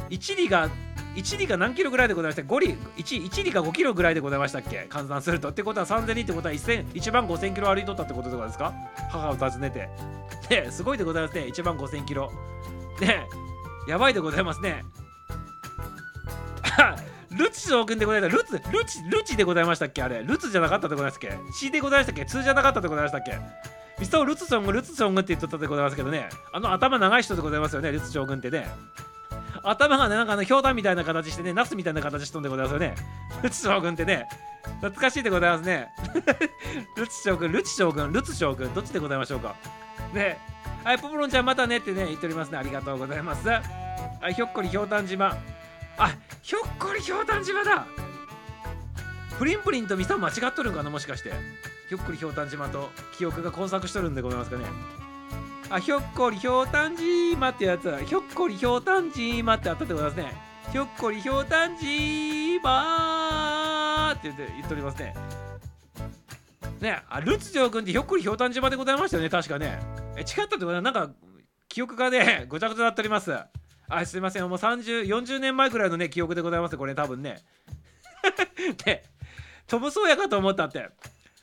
[0.08, 0.68] 1里が
[1.14, 4.86] 1里が何キロぐらいでございました ?5 里 1, 1里が5キロぐらいでございましたっけ？
[4.90, 5.50] 換算すると。
[5.50, 8.74] ってことは3000里ってことは1万5000キロ歩いとったってことでございますか？
[9.10, 9.88] 母を訪ねて。
[10.50, 11.42] ねすごいでございますね。
[11.42, 12.30] 1万5000キロ。
[13.00, 13.26] ね
[13.88, 14.84] やばいでございますね。
[17.30, 18.36] ルツ将軍でございました。
[18.38, 20.02] ルツルチルチでございましたっけ？
[20.02, 20.24] あれ。
[20.24, 23.38] ルツじゃなかったでございますっけ？C でございましたっけ ?2 じゃなかったでございましたっけ？
[24.00, 26.30] ミスタールツ将軍ルツ将軍って言っとったでございますけどね。
[26.52, 28.66] あの頭長い人でございますよねルツ将軍ってね。
[29.62, 32.94] 頭がねなんかあのひょうたんみたいな形してねナスみたいな形しとんでございますよね。
[33.42, 34.26] ルツ将軍ってね。
[34.80, 35.88] 懐かしいでございますね。
[36.96, 39.54] ルツ将軍ルチ将軍ルツ将軍どっちでございましょうか。
[40.14, 40.38] ね。
[40.82, 42.56] はいポポロンちゃんまたねってね言っておりますね。
[42.56, 43.46] ありがとうございます。
[43.46, 43.60] は
[44.30, 45.36] いひょっこりひょうたん島。
[45.98, 47.84] あひょっこりひょうたん島だ。
[49.40, 51.32] プリンプリンとミサ間違っとるんかなもしかして。
[51.88, 54.66] ひょっこりひょうたん島と記憶が混錯しとるんでございますかね。
[55.70, 60.34] あひょっこりひょうたん島ってやつひょっこりひょうたん島ってあったでございますね。
[60.70, 61.88] ひょっこりひょうたん島
[64.14, 65.14] って言って言っておりますね。
[66.82, 69.30] ねあルツジョー君ってひょっこりひょうたん島でございましたよね。
[69.30, 69.80] 確かね。
[70.18, 71.12] え違ったってことはなんか
[71.66, 73.34] 記憶がねごちゃごちゃなっております。
[73.88, 74.42] あすいません。
[74.50, 77.38] もう3040年前くらいのね記憶でございますこれ多分ね。
[78.84, 79.02] で
[79.70, 80.90] トム・ソーヤかと思ったって。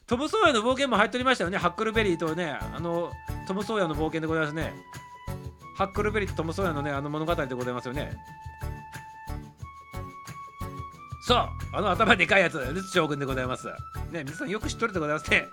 [0.05, 1.57] トム・ソーヤの冒険も入っておりましたよね。
[1.57, 3.11] ハックルベリーとねあの
[3.47, 4.73] トム・ソーヤの冒険でございますね。
[5.77, 8.11] ハックルベリーとトム・ソーヤのねあの物語でございますよね。
[11.25, 11.37] そう
[11.73, 12.57] あの頭でかいやつ。
[12.57, 13.67] ルツ将軍でございます。
[14.11, 15.47] ね皆さんよく知っとるでございますね。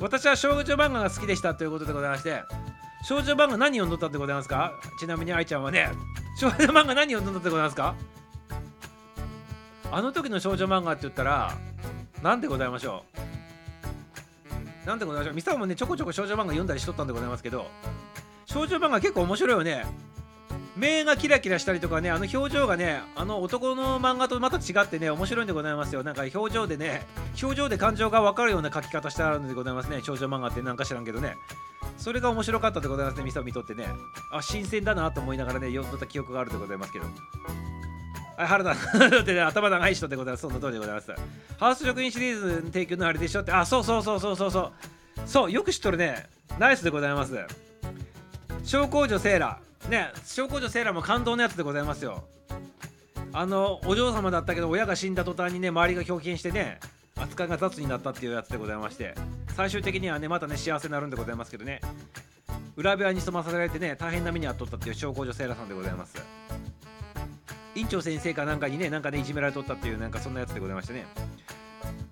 [0.00, 2.42] 私は少女漫画が好きでしたということでございまして
[3.04, 4.72] 少女漫画何読んどったってございますか？
[4.98, 5.90] ちなみに愛ちゃんはね
[6.38, 7.94] 少女漫画何読んどったってございますか？
[9.90, 11.56] あの時の少女漫画って言ったら
[12.22, 13.04] 何でございましょ
[14.84, 14.86] う？
[14.86, 15.34] なんでございましょう？
[15.34, 17.66] ミサもねちょこちょこ少女漫画読んだりしとったんでございますけど
[18.46, 19.86] 少女漫画結構面白いよね。
[20.76, 26.02] 目がキラキラしたりとかねあの表情がねあの男の漫画とまた違ってね面白いんでございますよ。
[26.02, 27.06] なんか表情でね
[27.42, 30.00] 表情で感情が分かるような書き方してあるんでございますね。
[30.02, 31.34] 少女漫画ってなんか知らんけどね。
[31.96, 33.86] それが面白かったでございますねミサを見とってね。
[34.30, 37.06] あ新鮮だなと思いながらね読んどった記憶があるでございますけど。
[38.36, 40.42] はい、原田だってね、 頭長い人でございます。
[40.42, 41.12] その通りでございます。
[41.58, 44.72] ハウス食品シリーズ提供のあれでしょって、あ、そうそうそうそうそうそう。
[45.26, 46.28] そう、よく知っとるね。
[46.58, 47.34] ナイスでございます。
[48.64, 49.58] 小公女セーラ。
[49.88, 52.24] ね、小公女セーラも感動のやつでございますよ。
[53.32, 56.80] あの、お嬢様だったけど、親が死んだ途端にね、周りが表現してね、
[57.16, 59.14] 扱いが雑になったっていうやつでございまして、
[59.56, 61.80] 最終的にはね、またね、幸せになるんでございますけどね、
[62.76, 66.45] 裏部屋に潜まされてね、大変な目に遭っとったっていう小公女セーラさんでございます。
[67.76, 71.06] 院長先生かなんかにねなんかねいじめられとったっていうなんかそんなやつでございましてね。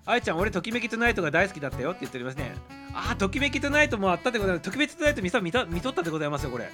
[0.05, 2.55] 愛ちゃん俺ときめきトゥナイトが大好きだったよって言っておりますね。
[2.93, 6.69] ああときめきトゥナイトもあったでございますときめきトゥナイト見た見た見とったでございますよこれ。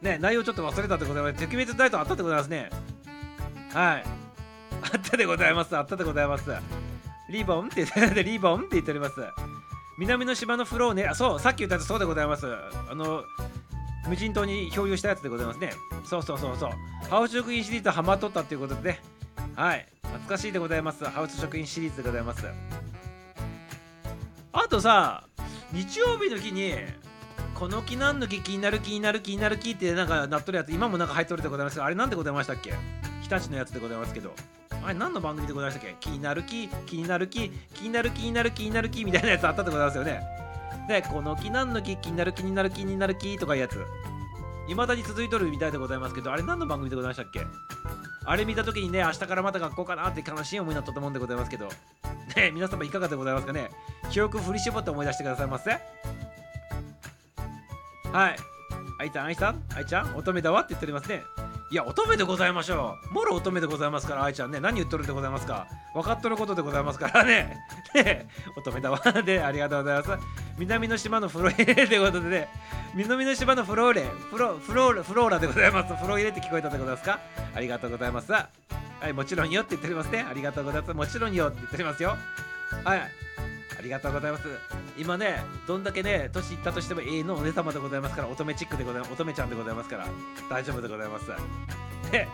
[0.00, 2.70] ね内容ちょっと忘れたでございますときめきトゥナイトあったでございますね。
[3.72, 4.04] はい。
[4.80, 6.44] あったでございますあったでございます。
[7.30, 9.14] リボンって言ってリボンって言っております。
[9.98, 11.06] 南の島のフローね。
[11.06, 12.46] あそうさっき言ったやつそうでございます。
[12.46, 13.24] あの
[14.06, 15.72] 無人島に共有したやつでございますね。
[16.04, 16.70] そうそうそうそう。
[17.08, 19.00] ハウス食品シリーズハマっとったっていうことでね。
[19.54, 19.86] はい。
[20.02, 22.46] 懐かしいでございますハウス食品シリーズでございます
[24.52, 25.24] あとさ
[25.70, 26.72] 日曜日の日に
[27.54, 32.72] この木なんの木気になる気になる気になる木ってなんかなっとるやつ今もなんか入っとるでございますけどあれなんでございましたっけ？
[33.22, 34.32] 日立のやつでございますけど
[34.82, 35.96] あれ何の番組でございましたっけ？
[36.00, 40.22] 気になる木気になる木気になる気になる気になる木みたいなやつあったでございますよね
[40.88, 43.84] でこの木なんの木気になる気になる気になる木とかいうやつ。
[44.66, 47.46] 未だに続いとるみたいでございますけどあれ何の番組でございましたっけ？
[48.24, 51.68] あれ見た時にね明日からまた学校かなって悲しい思いになったと思うんでございますけど。
[52.36, 53.70] ね皆様いかがでございますかね？
[54.10, 55.70] 記憶振り絞って思い出してくださいませ。
[55.70, 55.78] は
[58.28, 58.36] い。
[59.00, 59.62] 愛ちゃん愛さん？
[59.74, 60.16] 愛ちゃん？
[60.16, 61.22] 乙女だわって言っておりますね。
[61.70, 63.14] いや乙女でございましょう。
[63.14, 64.60] もろ乙女でございますから愛ちゃんね。
[64.60, 65.66] 何言っとるんでございますか？
[65.94, 67.56] 分かっとることでございますからね。
[67.94, 69.00] ね乙女だわ。
[69.22, 70.47] でありがとうございます。
[70.58, 72.48] 南の島のフロイレということでね。
[72.94, 75.94] 南の島のフローレフロフローフローラでございます。
[75.94, 77.20] フロイレって聞こえたでございますか？
[77.54, 78.32] ありがとうございます。
[78.32, 78.48] は
[79.08, 80.26] いもちろんよって言っておりますね。
[80.28, 80.94] ありがとうございます。
[80.94, 82.16] もちろんよって言っておりますよ。
[82.84, 83.00] はい。
[83.00, 84.44] ありがとうございます。
[84.98, 88.28] 今ねどんだけね年いったとしても永遠のお姉様でございますから。
[88.28, 89.12] 乙女チックでございます。
[89.12, 90.06] 乙女ちゃんでございますから。
[90.50, 91.26] 大丈夫でございます。
[92.10, 92.26] で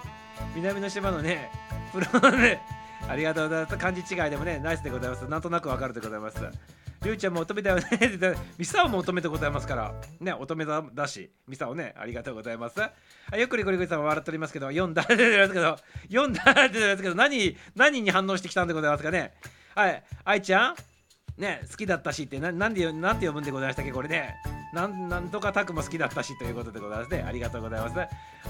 [0.57, 1.51] 南の島のね
[1.93, 2.63] プロね
[3.07, 3.77] ありがとうございます。
[3.77, 5.29] 漢字違いでもねナイスでございます。
[5.29, 6.39] なんとなくわかるでございます。
[7.05, 7.83] りゅうちゃんも乙女だよね。
[7.83, 9.95] って言ってミサオも乙女でございますから。
[10.21, 11.31] ね乙女だだし。
[11.47, 12.81] ミサオねありがとうございます。
[12.81, 15.77] あよくりこりこりさんは笑っておりますけど読んだって言ますけど
[16.09, 19.35] 読んだって言ってますけど何何に反応してきたんでございますかね。
[19.75, 20.75] はい愛ちゃん？
[21.37, 24.35] ね好きだったしってななんでなんて読むんでございましたっけこれね。
[24.73, 27.25] なんなんとかタクも好きだったしということでございますね。
[27.27, 27.95] ありがとうございます。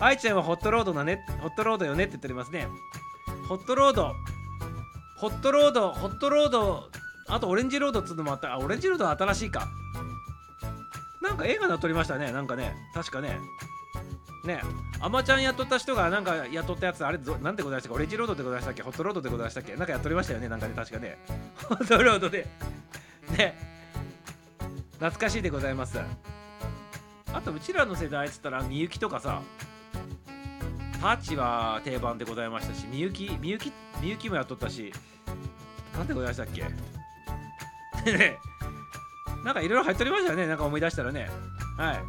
[0.01, 1.25] 愛ちゃんはホットロードだね。
[1.41, 2.67] ホットロードよねって言っておりますね。
[3.49, 4.13] ホットロード。
[5.17, 6.91] ホットロードホットロード
[7.27, 8.53] あとオレンジロードっつうのもあった。
[8.55, 9.69] あオレンジロード新しいか。
[11.23, 12.33] なんか映画で撮りましたね。
[12.33, 12.75] なんかね。
[12.95, 13.39] 確かね。
[14.45, 14.61] ね。
[15.01, 17.95] アマちゃん雇った人がなんか雇ったやつあれどなんでございましたっけ？
[17.95, 18.83] オレンジロードでございましたっけ？
[18.83, 19.75] ホットロードでございましたっけ？
[19.75, 20.49] なんかやっとりましたよね。
[20.49, 21.19] なんかね確かね。
[21.69, 22.47] ホットロードで。
[23.31, 23.59] ね。
[24.93, 25.99] 懐かしいでございます。
[27.33, 29.41] あとうちらの世代っつったらみゆきとかさ。
[31.01, 34.93] タッチは定番でございましたしみゆきみゆきみゆきもやっとったし。
[35.97, 36.65] なんでございましたっけ？
[38.13, 38.39] ね。
[39.45, 40.47] なんかいろいろ入っておりましたよね。
[40.47, 41.29] なんか思い出したらね。
[41.77, 41.97] はい。
[41.97, 42.01] っ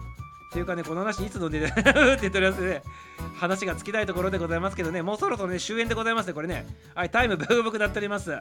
[0.55, 2.81] ていうかねこの話いつので って言っておりますね。
[3.35, 5.01] 話が尽きないところでございますけどね。
[5.01, 6.65] もうそろそろね終焉でございますねこれね。
[6.93, 8.31] はいタイムブクブクなっております。
[8.31, 8.39] は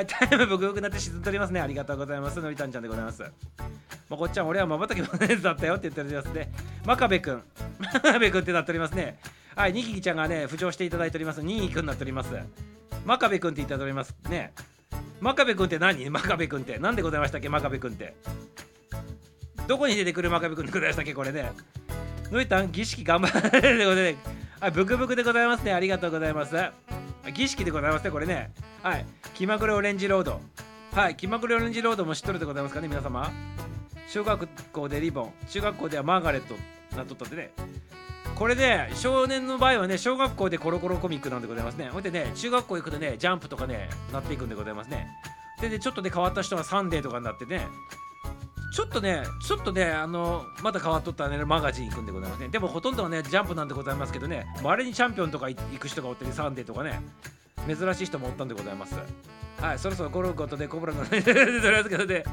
[0.00, 1.60] いタイムブクブクなって沈んでおりますね。
[1.60, 2.40] ありがとうございます。
[2.40, 3.22] のりたんちゃんでございます。
[4.10, 6.52] まこっちゃん俺はまばたきマネーズだったよって言っておりますね。
[6.84, 7.42] 真壁くん。
[7.78, 9.20] 真壁くんってなっておりますね。
[9.54, 11.42] はいニキキちゃんがね浮上していただいております。
[11.42, 12.34] ニキくんになっております。
[13.06, 14.16] 真壁くんって言っております。
[14.28, 14.52] ね。
[15.20, 16.10] 真壁くんって何？
[16.10, 16.78] 真壁くんって。
[16.78, 17.48] 何でございましたっけ？
[17.48, 18.14] 真壁くんって。
[19.68, 20.30] どこに出てくる？
[20.30, 21.14] 真壁くんでございましたっけ？
[21.14, 21.52] これね。
[22.30, 24.16] のりたん儀式頑張れということで、
[24.58, 25.74] はい、ブクブクでございますね。
[25.74, 26.56] ありがとうございます。
[27.34, 28.52] 儀式でございますねこれね。
[28.82, 29.06] はい。
[29.34, 30.40] 気まぐれオレンジロード。
[30.92, 31.16] はい。
[31.16, 33.30] 気まぐれオレンジロードも知っとるでございますかね皆様。
[34.08, 35.32] 小学校でりぼん。
[35.48, 36.54] 中学校ではマーガレット
[36.96, 37.50] なっとったってね。
[38.34, 41.88] これで少年の場合はね小学校でコロコロコミックなんでございますね。
[41.90, 45.08] ほいでね中学校行くとねジャンプとかねなっていくんでございますね。
[45.60, 47.66] ででちょっとで変わった人がサンデーとかになってね
[48.74, 52.48] ちょっとねちょっとねあのまた変わっとったねマガジン行くんでございますね。
[52.48, 57.00] でもほとんどはねジャンプなんでございますけどねまれにチャンピオンとか行く人がおってねサンデーとかね
[57.68, 58.96] 珍しい人もおったんでございます。
[59.62, 62.24] はい、そろそろゴルゴとでコブラの話でございますけどね、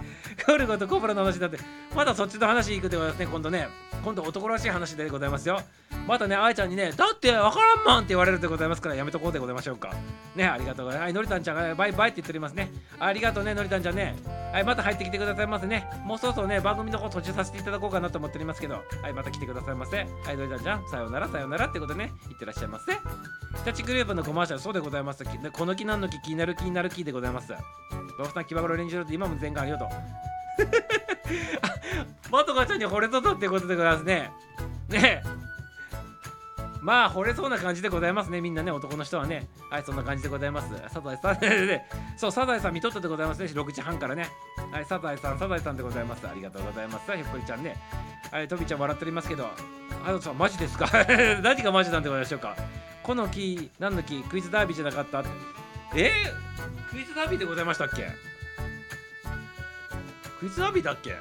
[0.47, 1.59] ゴルゴとコブラの話になって、
[1.95, 3.67] まだそっちの話行くでございますね、今度ね。
[4.03, 5.61] 今度男らしい話でございますよ。
[6.07, 9.93] またね、愛ちゃんにね、だってわからんもんって言われるでございますから、やめとこうでございましょうか。
[10.35, 11.03] ね、ありがとうございます。
[11.03, 12.71] はい、のりたんちゃんが、バイバイって言っておりますね。
[12.99, 14.15] ありがとうね、のりたんちゃんね。
[14.51, 15.87] はい、また入ってきてくださいませね。
[16.05, 19.97] もうそろそろね、番組の方閉じさせていただこうかなと思っておりますけど、はい、また来てくださいませ。
[19.97, 22.93] はい、のりたんちゃん、さようなら、さようならってことね、いってらっしゃいませ。
[22.93, 25.23] 日立グループのコマーシャル、そうでございます。
[25.51, 27.18] この木なんの木、気になる気になる気でございます。
[27.21, 29.87] ドフさん、気まぐれオレンジロード、今も全巻ありがとう。
[31.61, 31.69] あ
[32.31, 34.31] まとかちゃんに惚れとったってことでございますね。
[34.89, 35.39] ねえ。
[36.81, 38.39] まあ、惚れそうな感じでございますね。
[38.39, 39.47] みんなね、男の人はね。
[39.69, 40.69] はい、そんな感じでございます。
[40.93, 41.37] サザエさん、
[42.17, 43.47] そう、サザエさん見とったでございますね。
[43.47, 44.29] 6時半からね。
[44.71, 46.25] はい、サザエさん、サザエさんでございます。
[46.27, 47.11] ありがとうございます。
[47.11, 47.75] ひょっこりちゃんね。
[48.31, 49.49] はい、トビちゃん笑っておりますけど、
[50.05, 50.87] あのさん、マジですか？
[51.43, 52.55] 何がマジなんでございましょうか？
[53.03, 55.23] この木、何の木、クイズダービーじゃなかった？
[55.95, 58.09] えー、クイズダービーでございましたっけ？
[60.39, 61.15] クイズダービーだっけ？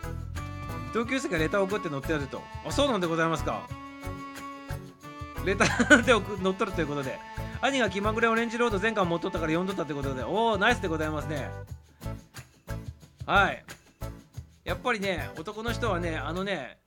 [0.93, 2.43] 同級生がレター送って乗ってやると。
[2.67, 3.67] あ、そうなんでございますか。
[5.45, 6.13] レターで
[6.43, 7.19] 乗っとるということで。
[7.61, 10.23] 兄が気まぐれオレンジロード全巻持っとったから読んどったということで。
[10.23, 11.51] おお、ナイスでございますね。
[13.27, 13.65] はい。
[14.65, 16.79] やっぱりね、男の人はね、あのね、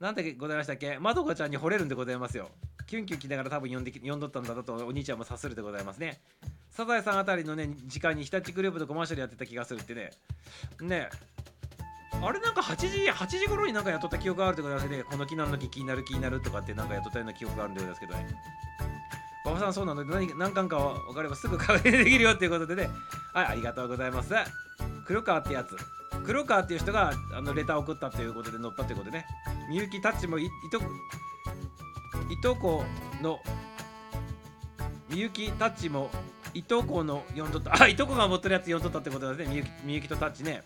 [0.00, 0.98] なんでございましたっけ？
[0.98, 2.48] まどかちゃんに惚れるんでございますよ。
[2.86, 6.20] キュンキュン来ながら多分読んで読んどったんだとお兄ちゃんも察するでございますね。
[6.70, 10.10] サザエさんあたりのね時間に日立グループのコマーシャルやってた気がするってね。
[10.80, 11.10] ね。
[12.22, 18.26] あれなんか8時8時頃になんかやっとった記憶があるってことで、ね、この木なの木気になる気になるとかってなんかやっとったような記憶があるんですけどね。
[19.44, 22.90] 馬場さんそうなので何何巻か分かればすぐ確認できるよっていうことでね。
[23.32, 24.34] はいありがとうございます。
[25.06, 25.76] 黒川ってやつ。
[26.24, 29.26] 黒川っていう人があのレターを送ったということで載ったということでね。
[29.68, 30.86] みゆきタッチもいとこ
[32.30, 32.84] いとこ
[33.22, 33.40] の
[35.08, 36.10] みゆきタッチも
[36.54, 37.82] いとこの読んどった。
[37.82, 39.52] あいとこが持ってるやつ読んどったってことですね。
[39.52, 40.62] みゆきみゆきとタッチね。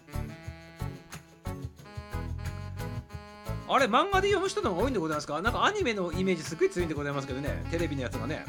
[3.66, 5.40] あれ漫画で読む人の方が多いんでございますか？
[5.40, 7.64] なんかアニメのイメージすごい強いんでございますけどね。
[7.70, 8.44] テレビのやつがね。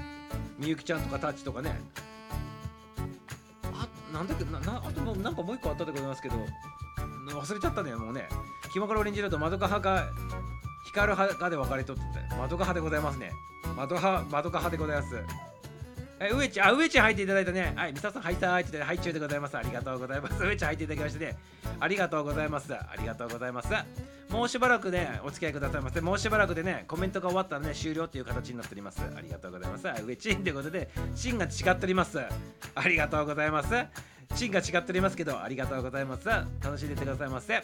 [0.59, 1.79] みゆきちゃんとかタッチとかね。
[3.73, 6.35] あなんだっけななあともうなんかもう一個あったでございますけど。
[7.33, 8.27] 忘れちゃったねもうね
[8.71, 10.07] キモカロオレンジ色と窓か派か
[10.85, 12.01] 光る派かで分かれとって
[12.37, 13.31] 窓か派でございますね
[13.75, 15.15] 窓派窓か派でございます
[16.17, 17.73] え、上地、あ、上地入っていただいたね。
[17.75, 19.57] はい、みささん、はいさーいってはい、中でございます。
[19.57, 20.41] ありがとうございます。
[20.41, 21.37] 上地入っていただきましてね。
[21.77, 22.73] ありがとうございます。
[22.73, 23.69] ありがとうございます。
[24.29, 25.99] もうしばらくね、お付き合いくださいませ。
[25.99, 29.01] もうしばらくでね、コメントが終わったらね、終了っていう形になっております。
[29.01, 30.03] ありがとうございます。
[30.05, 32.19] 上地ということで、シンが違っております。
[32.75, 33.69] ありがとうございます。
[34.35, 36.27] シンが違っておりますけど、ありがとうございます。
[36.27, 37.61] 楽しんでてくださいませ。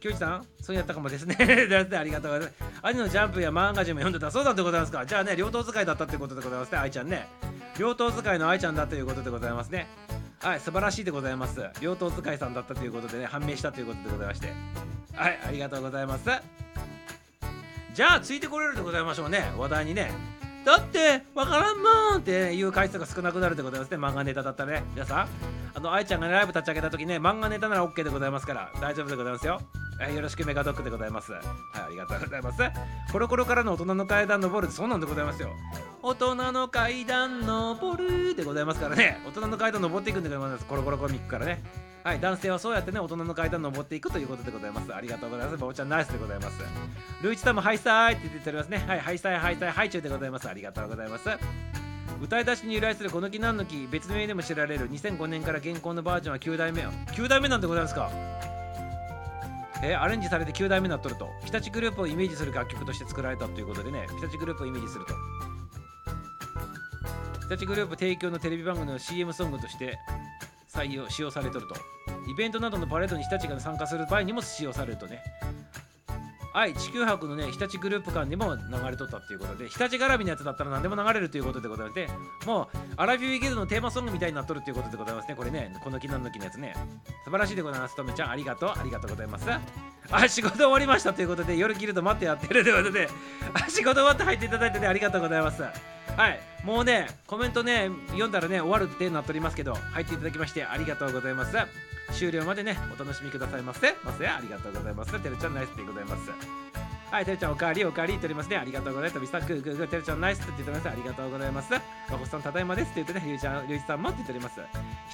[0.00, 1.36] きょうじさんそうやったかもですね。
[1.40, 2.52] ありがとうございます。
[2.82, 5.06] 兄のジャンプやマンガジも読んでたそうだってございますか。
[5.06, 7.26] じゃあね、両党使いだったってことでございますね、愛ちゃんね。
[7.78, 9.88] 両党使いの愛ちゃんだということでございますね。
[10.40, 11.62] はい、素晴らしいでございます。
[11.80, 14.52] 両党使いさんだったということでね、判明したということでございまして。
[15.14, 16.28] はい、ありがとうございます。
[17.94, 20.33] じゃあ、ついてこれるでございましょうね、話題にね。
[20.64, 24.84] だって、わからんもんっていう回数が少なくなるでございますね、漫画ネタだったらね。
[24.94, 25.28] 皆さん、
[25.74, 29.60] あの、愛ちゃんが、ね、ライブ立ち上げた時ね、漫画ネタなら OK でございますから、大丈夫でございますよ
[30.00, 30.14] え。
[30.14, 31.32] よろしくメガドックでございます。
[31.32, 31.42] はい、
[31.86, 32.58] ありがとうございます。
[33.12, 35.50] コロコロからの大人の階段登るそうなんでございますよ。
[36.02, 39.22] 大人の階段登るでございますからね。
[39.26, 40.64] 大人の階段登っていくんでございます。
[40.66, 41.62] コロコロコミックからね。
[42.04, 44.94] はい、男性はそうやってね、大人の階段登っていくということでございます。
[44.94, 45.56] ありがとうございます。
[45.56, 46.60] バボちゃんナイスでございます。
[47.22, 48.84] ルイチタムハイサイって言っておりますね。
[48.86, 50.46] はい、ハイサイハイサイハイチュウでございます。
[50.46, 51.30] ありがとうございます。
[52.22, 58.10] 歌い出しに由来するこの木なんの木別名でも知られる2005年から現行のバージョンは9代目9代目なんでございますか？
[59.82, 65.14] えー、アレンジされて9代目になっとると日立グループをイメージする楽曲として作られたということでね日立グループをイメージすると
[67.48, 69.98] 日立グループ提供のテレビ番組の CM ソングとして
[70.74, 71.74] 採用使用されとると。
[72.28, 75.22] イベントなどのパレードに日立が参加する場合にも使用されるとね。
[76.54, 82.08] はい地球博のね日立グループ間にも流れとったっていうことで日立絡みのやつだったら何でも流れるということでございまして
[82.46, 85.34] もうアラフィーゲルのテーマソングみたいになっとるっていうことでございますね。
[85.34, 86.74] これねこの木なんの木のやつね。
[87.24, 87.96] 素晴らしいでございます。
[87.96, 88.70] とめちゃんありがとう。
[88.70, 89.48] ありがとうございます。
[90.12, 93.08] あ仕事終わりましたということで夜ギルド待ってやってるということで
[93.52, 95.64] あ仕事終わって入っていただいてねありがとうございます。
[96.16, 101.56] はいもうねコメントね読んだらね終わるってなっておりますけど入っていただきましてありがとうございます
[102.12, 106.30] 終了までねお楽しみくださいませませありがとうございますてるちゃんナイスでございます
[107.14, 108.56] はい、てるちゃんおかわりおかわり言っておりますね。
[108.56, 109.20] ありがとうございます。
[109.20, 110.88] ビスタグーグーグー、てるちゃんナイスって言っております。
[110.88, 111.70] ありがとうございます。
[111.70, 114.60] まこさんただいまですって言ってね、りゅうちゃん、りゅうちさんもって言っております。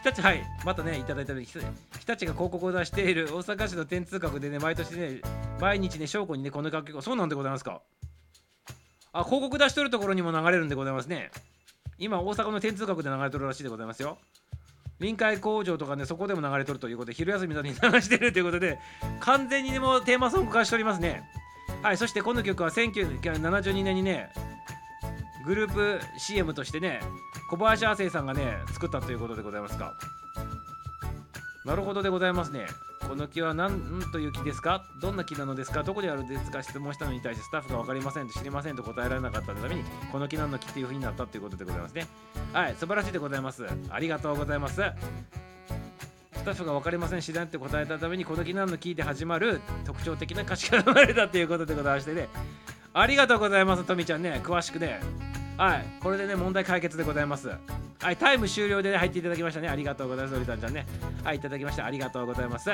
[0.02, 1.60] 日立、はい、またね、いただいた日立
[2.08, 5.20] が広告を出している大阪市の天通閣でね、毎年ね、
[5.60, 7.82] 毎日ね、証拠にね、この楽曲、そうなんでございますか。
[9.12, 11.30] あ、広告出しとるところにも流れるんでございますね。
[11.98, 14.18] 今、大阪の天通閣で流れとるらしいでございますよ。
[15.00, 18.78] 臨海工場とかね、そこでも流れとるということで、昼休みなどに流してるということで、
[19.20, 21.22] 完全にでもテーマソング化しておりますね。
[21.82, 24.30] はい、そしてこの曲は1972年にね、
[25.46, 27.00] グループ CM としてね、
[27.50, 29.94] 小林亜生さんがね、作ったということでございますか。
[31.64, 32.66] なるほどでございますね。
[33.06, 33.80] この木は何
[34.12, 34.82] という木ですか？
[35.02, 35.82] どんな木なのですか？
[35.82, 36.62] どこであるんですか？
[36.62, 42.06] 質問したのに対してスタッフが分かりませんと知りませんと答えられなかったためにこの木何の木っていう風になったということでございますね。
[42.52, 43.66] はい、素晴らしいでございます。
[43.90, 44.74] ありがとうございます。
[44.76, 52.28] スタッフが分かりません知らんって答えたためにこの木何の木で始まる特徴的な歌詞が生まれたということでございましてね。
[52.92, 54.40] ありがとうございます、とみちゃんね。
[54.42, 55.00] 詳しくね。
[55.56, 57.50] はい、これでね、問題解決でございます。
[58.02, 59.68] はい、タイム終了で、ね、入っていただきましたね。
[59.68, 60.86] ありがとうございます、オリタンちゃんね。
[61.22, 61.84] はい、いただきました。
[61.84, 62.70] ありがとうございます。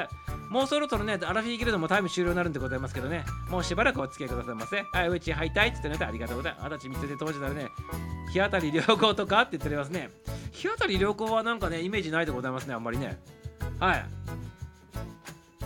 [0.51, 4.83] もうそろそろね、アラフィーギルドもタイム終了になるんでございますけどね、もうしばらくお付き合いくださいませ。
[4.93, 6.67] はい、うち入りたいって言ってね、ありがとうございます。
[6.67, 7.69] あたち見つで当時ならね、
[8.33, 10.11] 日当たり良好とかって言っておりますね。
[10.53, 13.19] 日当たり良好はなんかね、イメージないでございますね、あんまりね。
[13.81, 14.05] はい。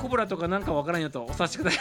[0.01, 1.81] コブラとかなんかわからんよとお察しください。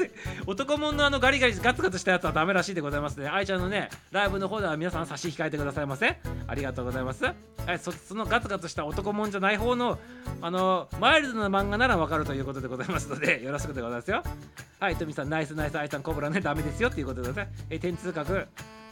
[0.46, 3.28] 男物のあのガリガリガツガツしたやつはダメらしいでございますね。
[3.28, 7.24] 愛ちゃんのねライブの方では皆さん差し控えてくださいませありがとうございます。
[7.24, 7.32] は
[7.72, 9.98] いそそのガツガツした男物じゃない方の
[10.42, 14.22] あのマイルドな漫画ならわかるということでございますので よろしくでございますよ。
[14.80, 15.78] はいトミさんナイスナイス。
[15.78, 16.90] 愛ちゃんコブラねダメですよ。
[16.90, 17.64] っていうことでございます。
[17.70, 18.46] え天通閣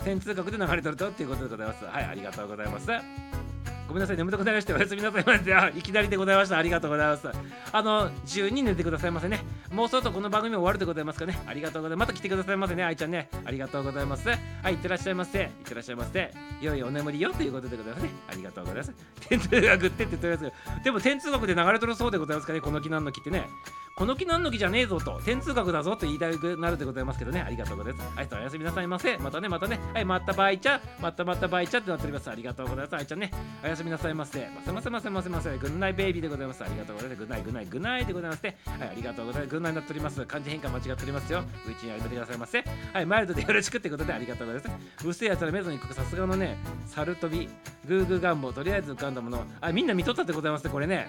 [0.04, 1.84] 天通閣で流れとるとっていうことでございます。
[1.84, 3.41] はいありがとうございます。
[3.88, 6.56] ごめんなさい眠たくなりましておやすみなさいませいきなりでございました。
[6.56, 7.28] ありがとうございます。
[7.72, 9.40] あの自由に寝てくださいませね。
[9.70, 11.38] もうそろそろこの番組終わるでございますかね。
[11.46, 12.08] ありがとうございます。
[12.08, 12.84] また来てくださいませね。
[12.84, 13.28] 愛ちゃんね。
[13.44, 14.28] ありがとうございます。
[14.28, 14.36] は
[14.70, 15.42] いいってらっしゃいませ。
[15.42, 16.30] いってらっしゃいませ。
[16.60, 18.10] 良いお眠りよということでございますね。
[18.30, 18.92] ありがとうございます。
[19.28, 22.60] 天通学ってって言っておりますけどでも天通学で流れとるそうでございますかね。
[22.60, 23.46] この木なんの木ってね。
[23.94, 33.30] この木なんの木じゃねえぞと天通学だぞと言いたくなるでございますけどねありがとうございますはいおやすみなさいませまたねまたねはいまたバイチャまたまたバイチャってなっておりますありがとうございます愛ちゃんね
[33.62, 46.56] おやすみなさいませませませませませませグッナイベイビーでございますありがとうございますグッナイグッナイグッナイでございますねはいありがとうございますグッナイになっております漢字変換間違っておりますようちにやめてくださいませはいマイルドでよろしくってことでありがとうございますうっせえやつらメゾンに行くさすがのね
[46.86, 47.46] 猿飛び
[47.86, 51.08] グーグーガンボとりあえず浮かんだものあみんな見とったでございますねこれね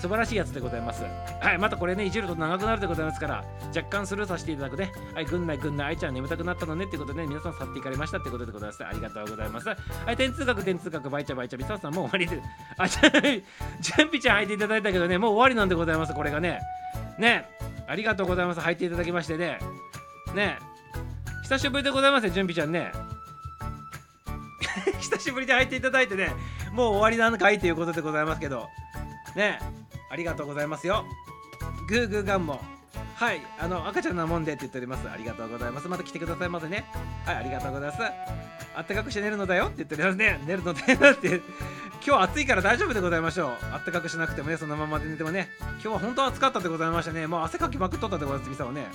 [0.00, 1.04] 素晴らしいやつでございます。
[1.04, 4.92] はい、またこれね、いじると長くなるでございますから、若干スルーさせていただくね。
[5.14, 8.84] はい、ぐんないぐんない、愛ちゃん眠たくなったのねってことで、ね、皆さん去っていかれましたってことでございます。
[8.84, 9.68] ありがとうございます。
[9.68, 9.76] は
[10.12, 12.42] い、天通学、天通学、バイチャバイチャ、みささんもう終わりで、
[12.76, 16.58] あ、じゃあ、ジャンピちゃん履いていただいたけどね、もう終わりなんでございます、これがね。
[17.16, 17.48] ね、
[17.86, 18.60] ありがとうございます。
[18.60, 19.58] 履いていただきましてね。
[20.34, 20.58] ね、
[21.44, 22.90] 久しぶりでございますね、ジュンピちゃんね。
[24.98, 26.32] 久しぶりで履いていただいてね、
[26.72, 28.68] もう終わりなのかいということでございますけど、
[29.36, 29.58] ね、
[30.10, 31.04] ありがとうございますよ。
[31.90, 32.60] グーグーガンも。
[33.16, 35.10] はい、あの赤ちゃんなもんでって言っております。
[35.10, 35.88] ありがとうございます。
[35.88, 36.86] また来てくださいませね。
[37.26, 38.02] はい、ありがとうございます。
[38.76, 40.40] あったかくして寝るのだよって言っておりますね。
[40.46, 41.42] 寝るのだよって。
[42.06, 43.50] 今日暑いから大丈夫でございましょう。
[43.72, 45.48] あったかくしなくてもね、そのままで寝てもね。
[45.60, 47.26] 今日は本当暑かったでございましたね。
[47.26, 48.86] もう汗かきまくっとったでございます、みさんはね。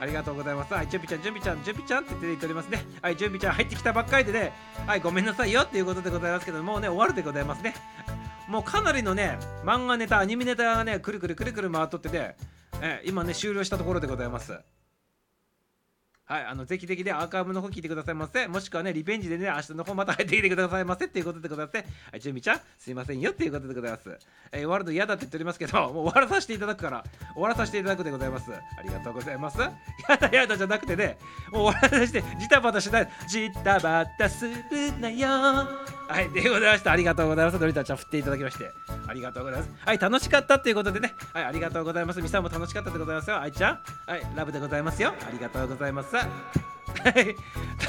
[0.00, 0.72] ありがとうございます。
[0.72, 2.84] はい、準備ちゃん、準備ちゃん、準備ちゃんって言っておりますね。
[3.02, 4.52] はい、準備ちゃん入ってきたばっかりでね。
[4.86, 7.74] はい、ごめんなさいよっていうことでございますけど、もうね、終わるでございますね。
[8.48, 12.34] もうかなりのね、漫画ネタ、アニメネタがね、くるくるくるくる回っとってて、
[12.80, 14.58] え今ね、終了したところでございます。
[16.28, 18.46] はい、あのぜひぜひね、アーカイブの方聞いてくださいませ。
[18.48, 21.86] もしくはね、リベンジでね、明日の方また入ってきてくださいませっていうことでございますね。
[22.10, 24.18] はい、準備ちゃん、すいませんよっていうことでございます。
[24.52, 28.52] えー、終わるの嫌だって言っておりますけど、 もう終わらさせていただくから、終わらさせていただくでございます。
[28.52, 29.58] ありがとうございます。
[30.06, 31.16] やだやだじゃなくてね、
[31.50, 34.54] もう終わらさせて、ジタバタしない、ジタバタする
[35.00, 35.28] なよ。
[36.08, 36.92] はい、でございました。
[36.92, 37.58] ありがとうございます。
[37.58, 38.70] のりたちゃん振っていただきまして、
[39.06, 39.70] ありがとうございます。
[39.84, 42.20] はい、楽しかったっていうことでね、はい、ありがとうございます。
[42.20, 43.40] みさんも楽しかったでございますよ。
[43.40, 45.14] 愛ちゃん、はい、ラブでございますよ。
[45.26, 46.17] ありがとうございます。
[46.18, 47.36] はい、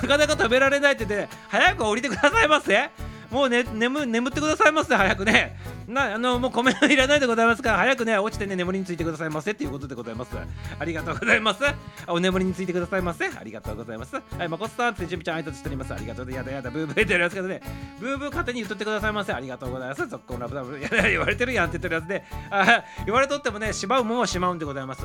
[0.01, 2.89] なかなか食べられないって言って、早く降りてくださいませ。
[3.31, 5.55] もうね、眠眠ってくださいませ、早くね。
[5.87, 10.31] なあのもうコメントいらないでございますから、早くね、落ちてね、眠りについてくださいませっていうことでございます。
[10.79, 11.63] ありがとうございます。
[12.07, 13.27] お眠りについてくださいませ。
[13.27, 14.15] ありがとうございます。
[14.15, 15.93] はい、まこさんって準備ちゃん挨拶しております。
[15.93, 17.61] ありがとう、やだやだ、ブーブー言ってるやつけどね、
[17.99, 19.33] ブーブー勝手に言っとってくださいませ。
[19.33, 20.07] ありがとうございます。
[20.07, 25.03] ぞっこんラブラブ、やだ言われてるやんって言ってるやつで、あ言われとってもね、しまうもんはしまうんでございます。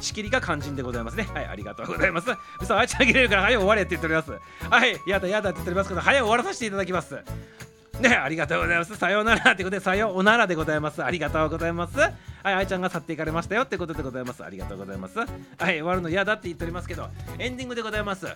[0.00, 1.28] 仕切りが肝心でございますね。
[1.32, 2.28] はい、ありがとうございます。
[2.60, 4.32] 嘘、あいちゃん切れるから早く終われって言っております。
[4.70, 7.18] はい、やだやだって言っておりますけど、早く終わらさせていただきます。
[8.00, 8.96] ね、ありがとうございます。
[8.96, 11.02] さようならってことで、さようならでございます。
[11.02, 11.98] ありがとうございます。
[11.98, 12.12] はい、
[12.44, 14.44] あいちゃんが去っていかれましたよってことでございます。
[14.44, 15.18] ありがとうございます。
[15.18, 15.26] はい、
[15.58, 17.08] 終わるの嫌だって言っておりますけど、
[17.38, 18.26] エンディングでございます。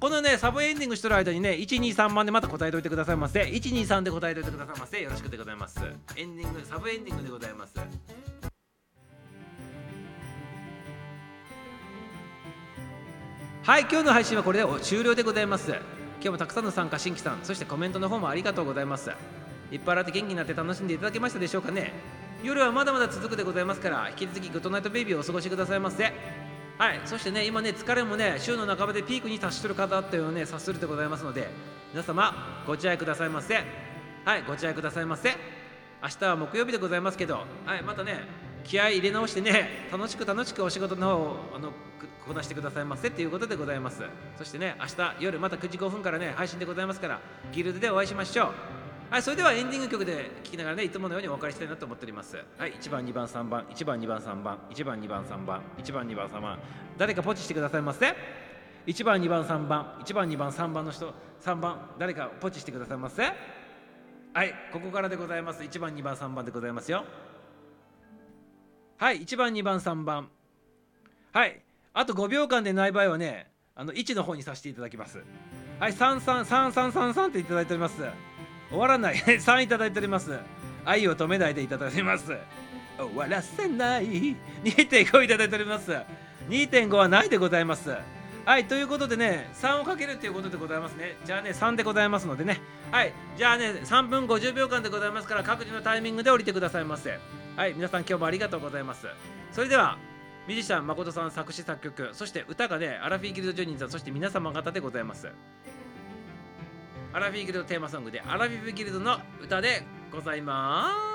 [0.00, 3.42] このね、サブエンディングしてる間にね、123番でまた答えておいてくださいませ。
[3.42, 5.00] 123で答えておいてくださいませ。
[5.00, 5.78] よろしくでございます。
[6.16, 7.74] エンディング、サブエンディングでございます。
[13.64, 15.70] はい、今日の配信はこれで終了でございます。
[15.70, 15.80] 今
[16.24, 19.10] 日もたくさんの参加、新規さん、そしてコメントの方もありがとうございます。
[19.72, 21.94] いっぱいあって元気になって楽しんでいただけましたでしょうかね。
[22.42, 26.12] 夜はまだまだ続くでございますから、引き続きグッドナイトベイビーをお過ごしくださいませ。
[26.76, 31.48] はい、そしてね、今ね、疲れもね、週の半ばでピークに達してる方っていうのをね、察するでございますので、
[31.94, 33.64] 皆様、ご自愛くださいませ。
[34.26, 35.30] はい、ご自愛くださいませ。
[36.02, 38.28] 明日は木曜日でございますけど、はい、またね、
[38.64, 41.72] 気合い入れ直してね、楽しく楽しくお仕事の方をあの
[42.26, 44.02] こなしてくださいませっていうことでございます。
[44.36, 47.20] そしてね、明日夜また9時5分からね、配信でございますから、
[47.52, 48.48] ギルドでお会いしましょう。
[49.10, 52.36] はい、それではエンディング曲で聴きながらね、いつものようにお別れしたいなと思っております。
[52.58, 56.58] はい、1番、2番、3番、1番、2番、3番、1番、2番、3番、1番、2番、3番、
[56.96, 58.16] 誰かポチしてくださいませ。
[58.86, 63.22] 1番、2番、3番、1番、2番、3番の人、3番、誰かポチしてくださいませ。
[63.22, 65.62] はい、ここからでございます。
[65.62, 67.04] 1番、2番、3番でございますよ。
[68.96, 70.28] はい、1番、2番、3番。
[71.32, 71.60] はい、
[71.92, 75.18] あと5秒間でない場合はね、あの1の方にさせていただきます。
[75.80, 77.96] はい、3、3、3、3、3、3っていただいております。
[78.70, 79.16] 終わらない。
[79.16, 80.38] 3いただいております。
[80.84, 82.26] 愛を止めないでいただいております。
[82.96, 84.36] 終わらせない。
[84.62, 85.90] 2.5いただいております。
[86.48, 87.90] 2.5はないでございます。
[88.44, 91.16] はい、ということでね、3をかけるということでございますね。
[91.24, 92.60] じゃあね、3でございますのでね。
[92.92, 97.18] はい、じゃあね、3分50秒間でございますから、各自のタイミングで降りてくださいませ。
[97.56, 99.06] はい、皆さん今日もありがとうございます。
[99.52, 99.96] それでは、
[100.48, 105.28] ミュージシャン誠さん作詞作曲、そして歌がね、アラフィーギルドジョニーさん、そして皆様方でございます。
[107.12, 111.13] アラフィーギルドテーマソングで、アラフィフギルドの歌でございます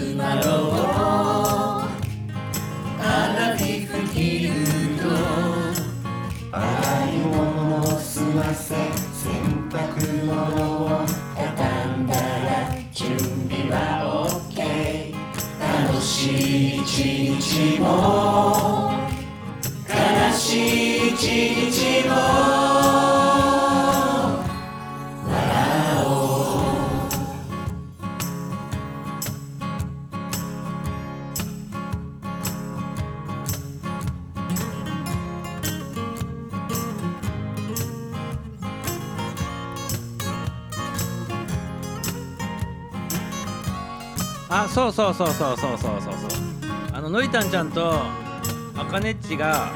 [0.00, 0.72] 集まろう
[3.02, 4.54] アラフィフギル
[4.96, 5.10] ド
[6.50, 6.58] 洗
[7.10, 11.04] い物を済ませ洗濯物を
[11.36, 13.18] 畳んだら準
[13.50, 13.76] 備は
[14.48, 15.12] OK
[15.60, 16.86] 楽しい一
[17.38, 18.92] 日も
[19.86, 19.92] 悲
[20.32, 21.20] しい一
[21.70, 22.39] 日も
[44.92, 46.40] そうそうそうそうそうそうそう
[46.92, 47.92] あののりたんちゃんと
[48.76, 49.72] あかねっちが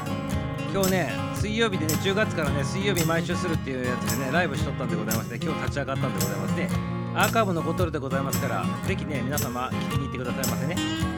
[0.73, 6.69] 今日ね水曜日でね10月からね水曜日毎週するっていうやつでねライブしとったんでございますね今日立ち上がったんでございますね
[7.15, 11.14] アーカイブ残っとるでございますから是非ね皆様聞きに行ってくださいませね。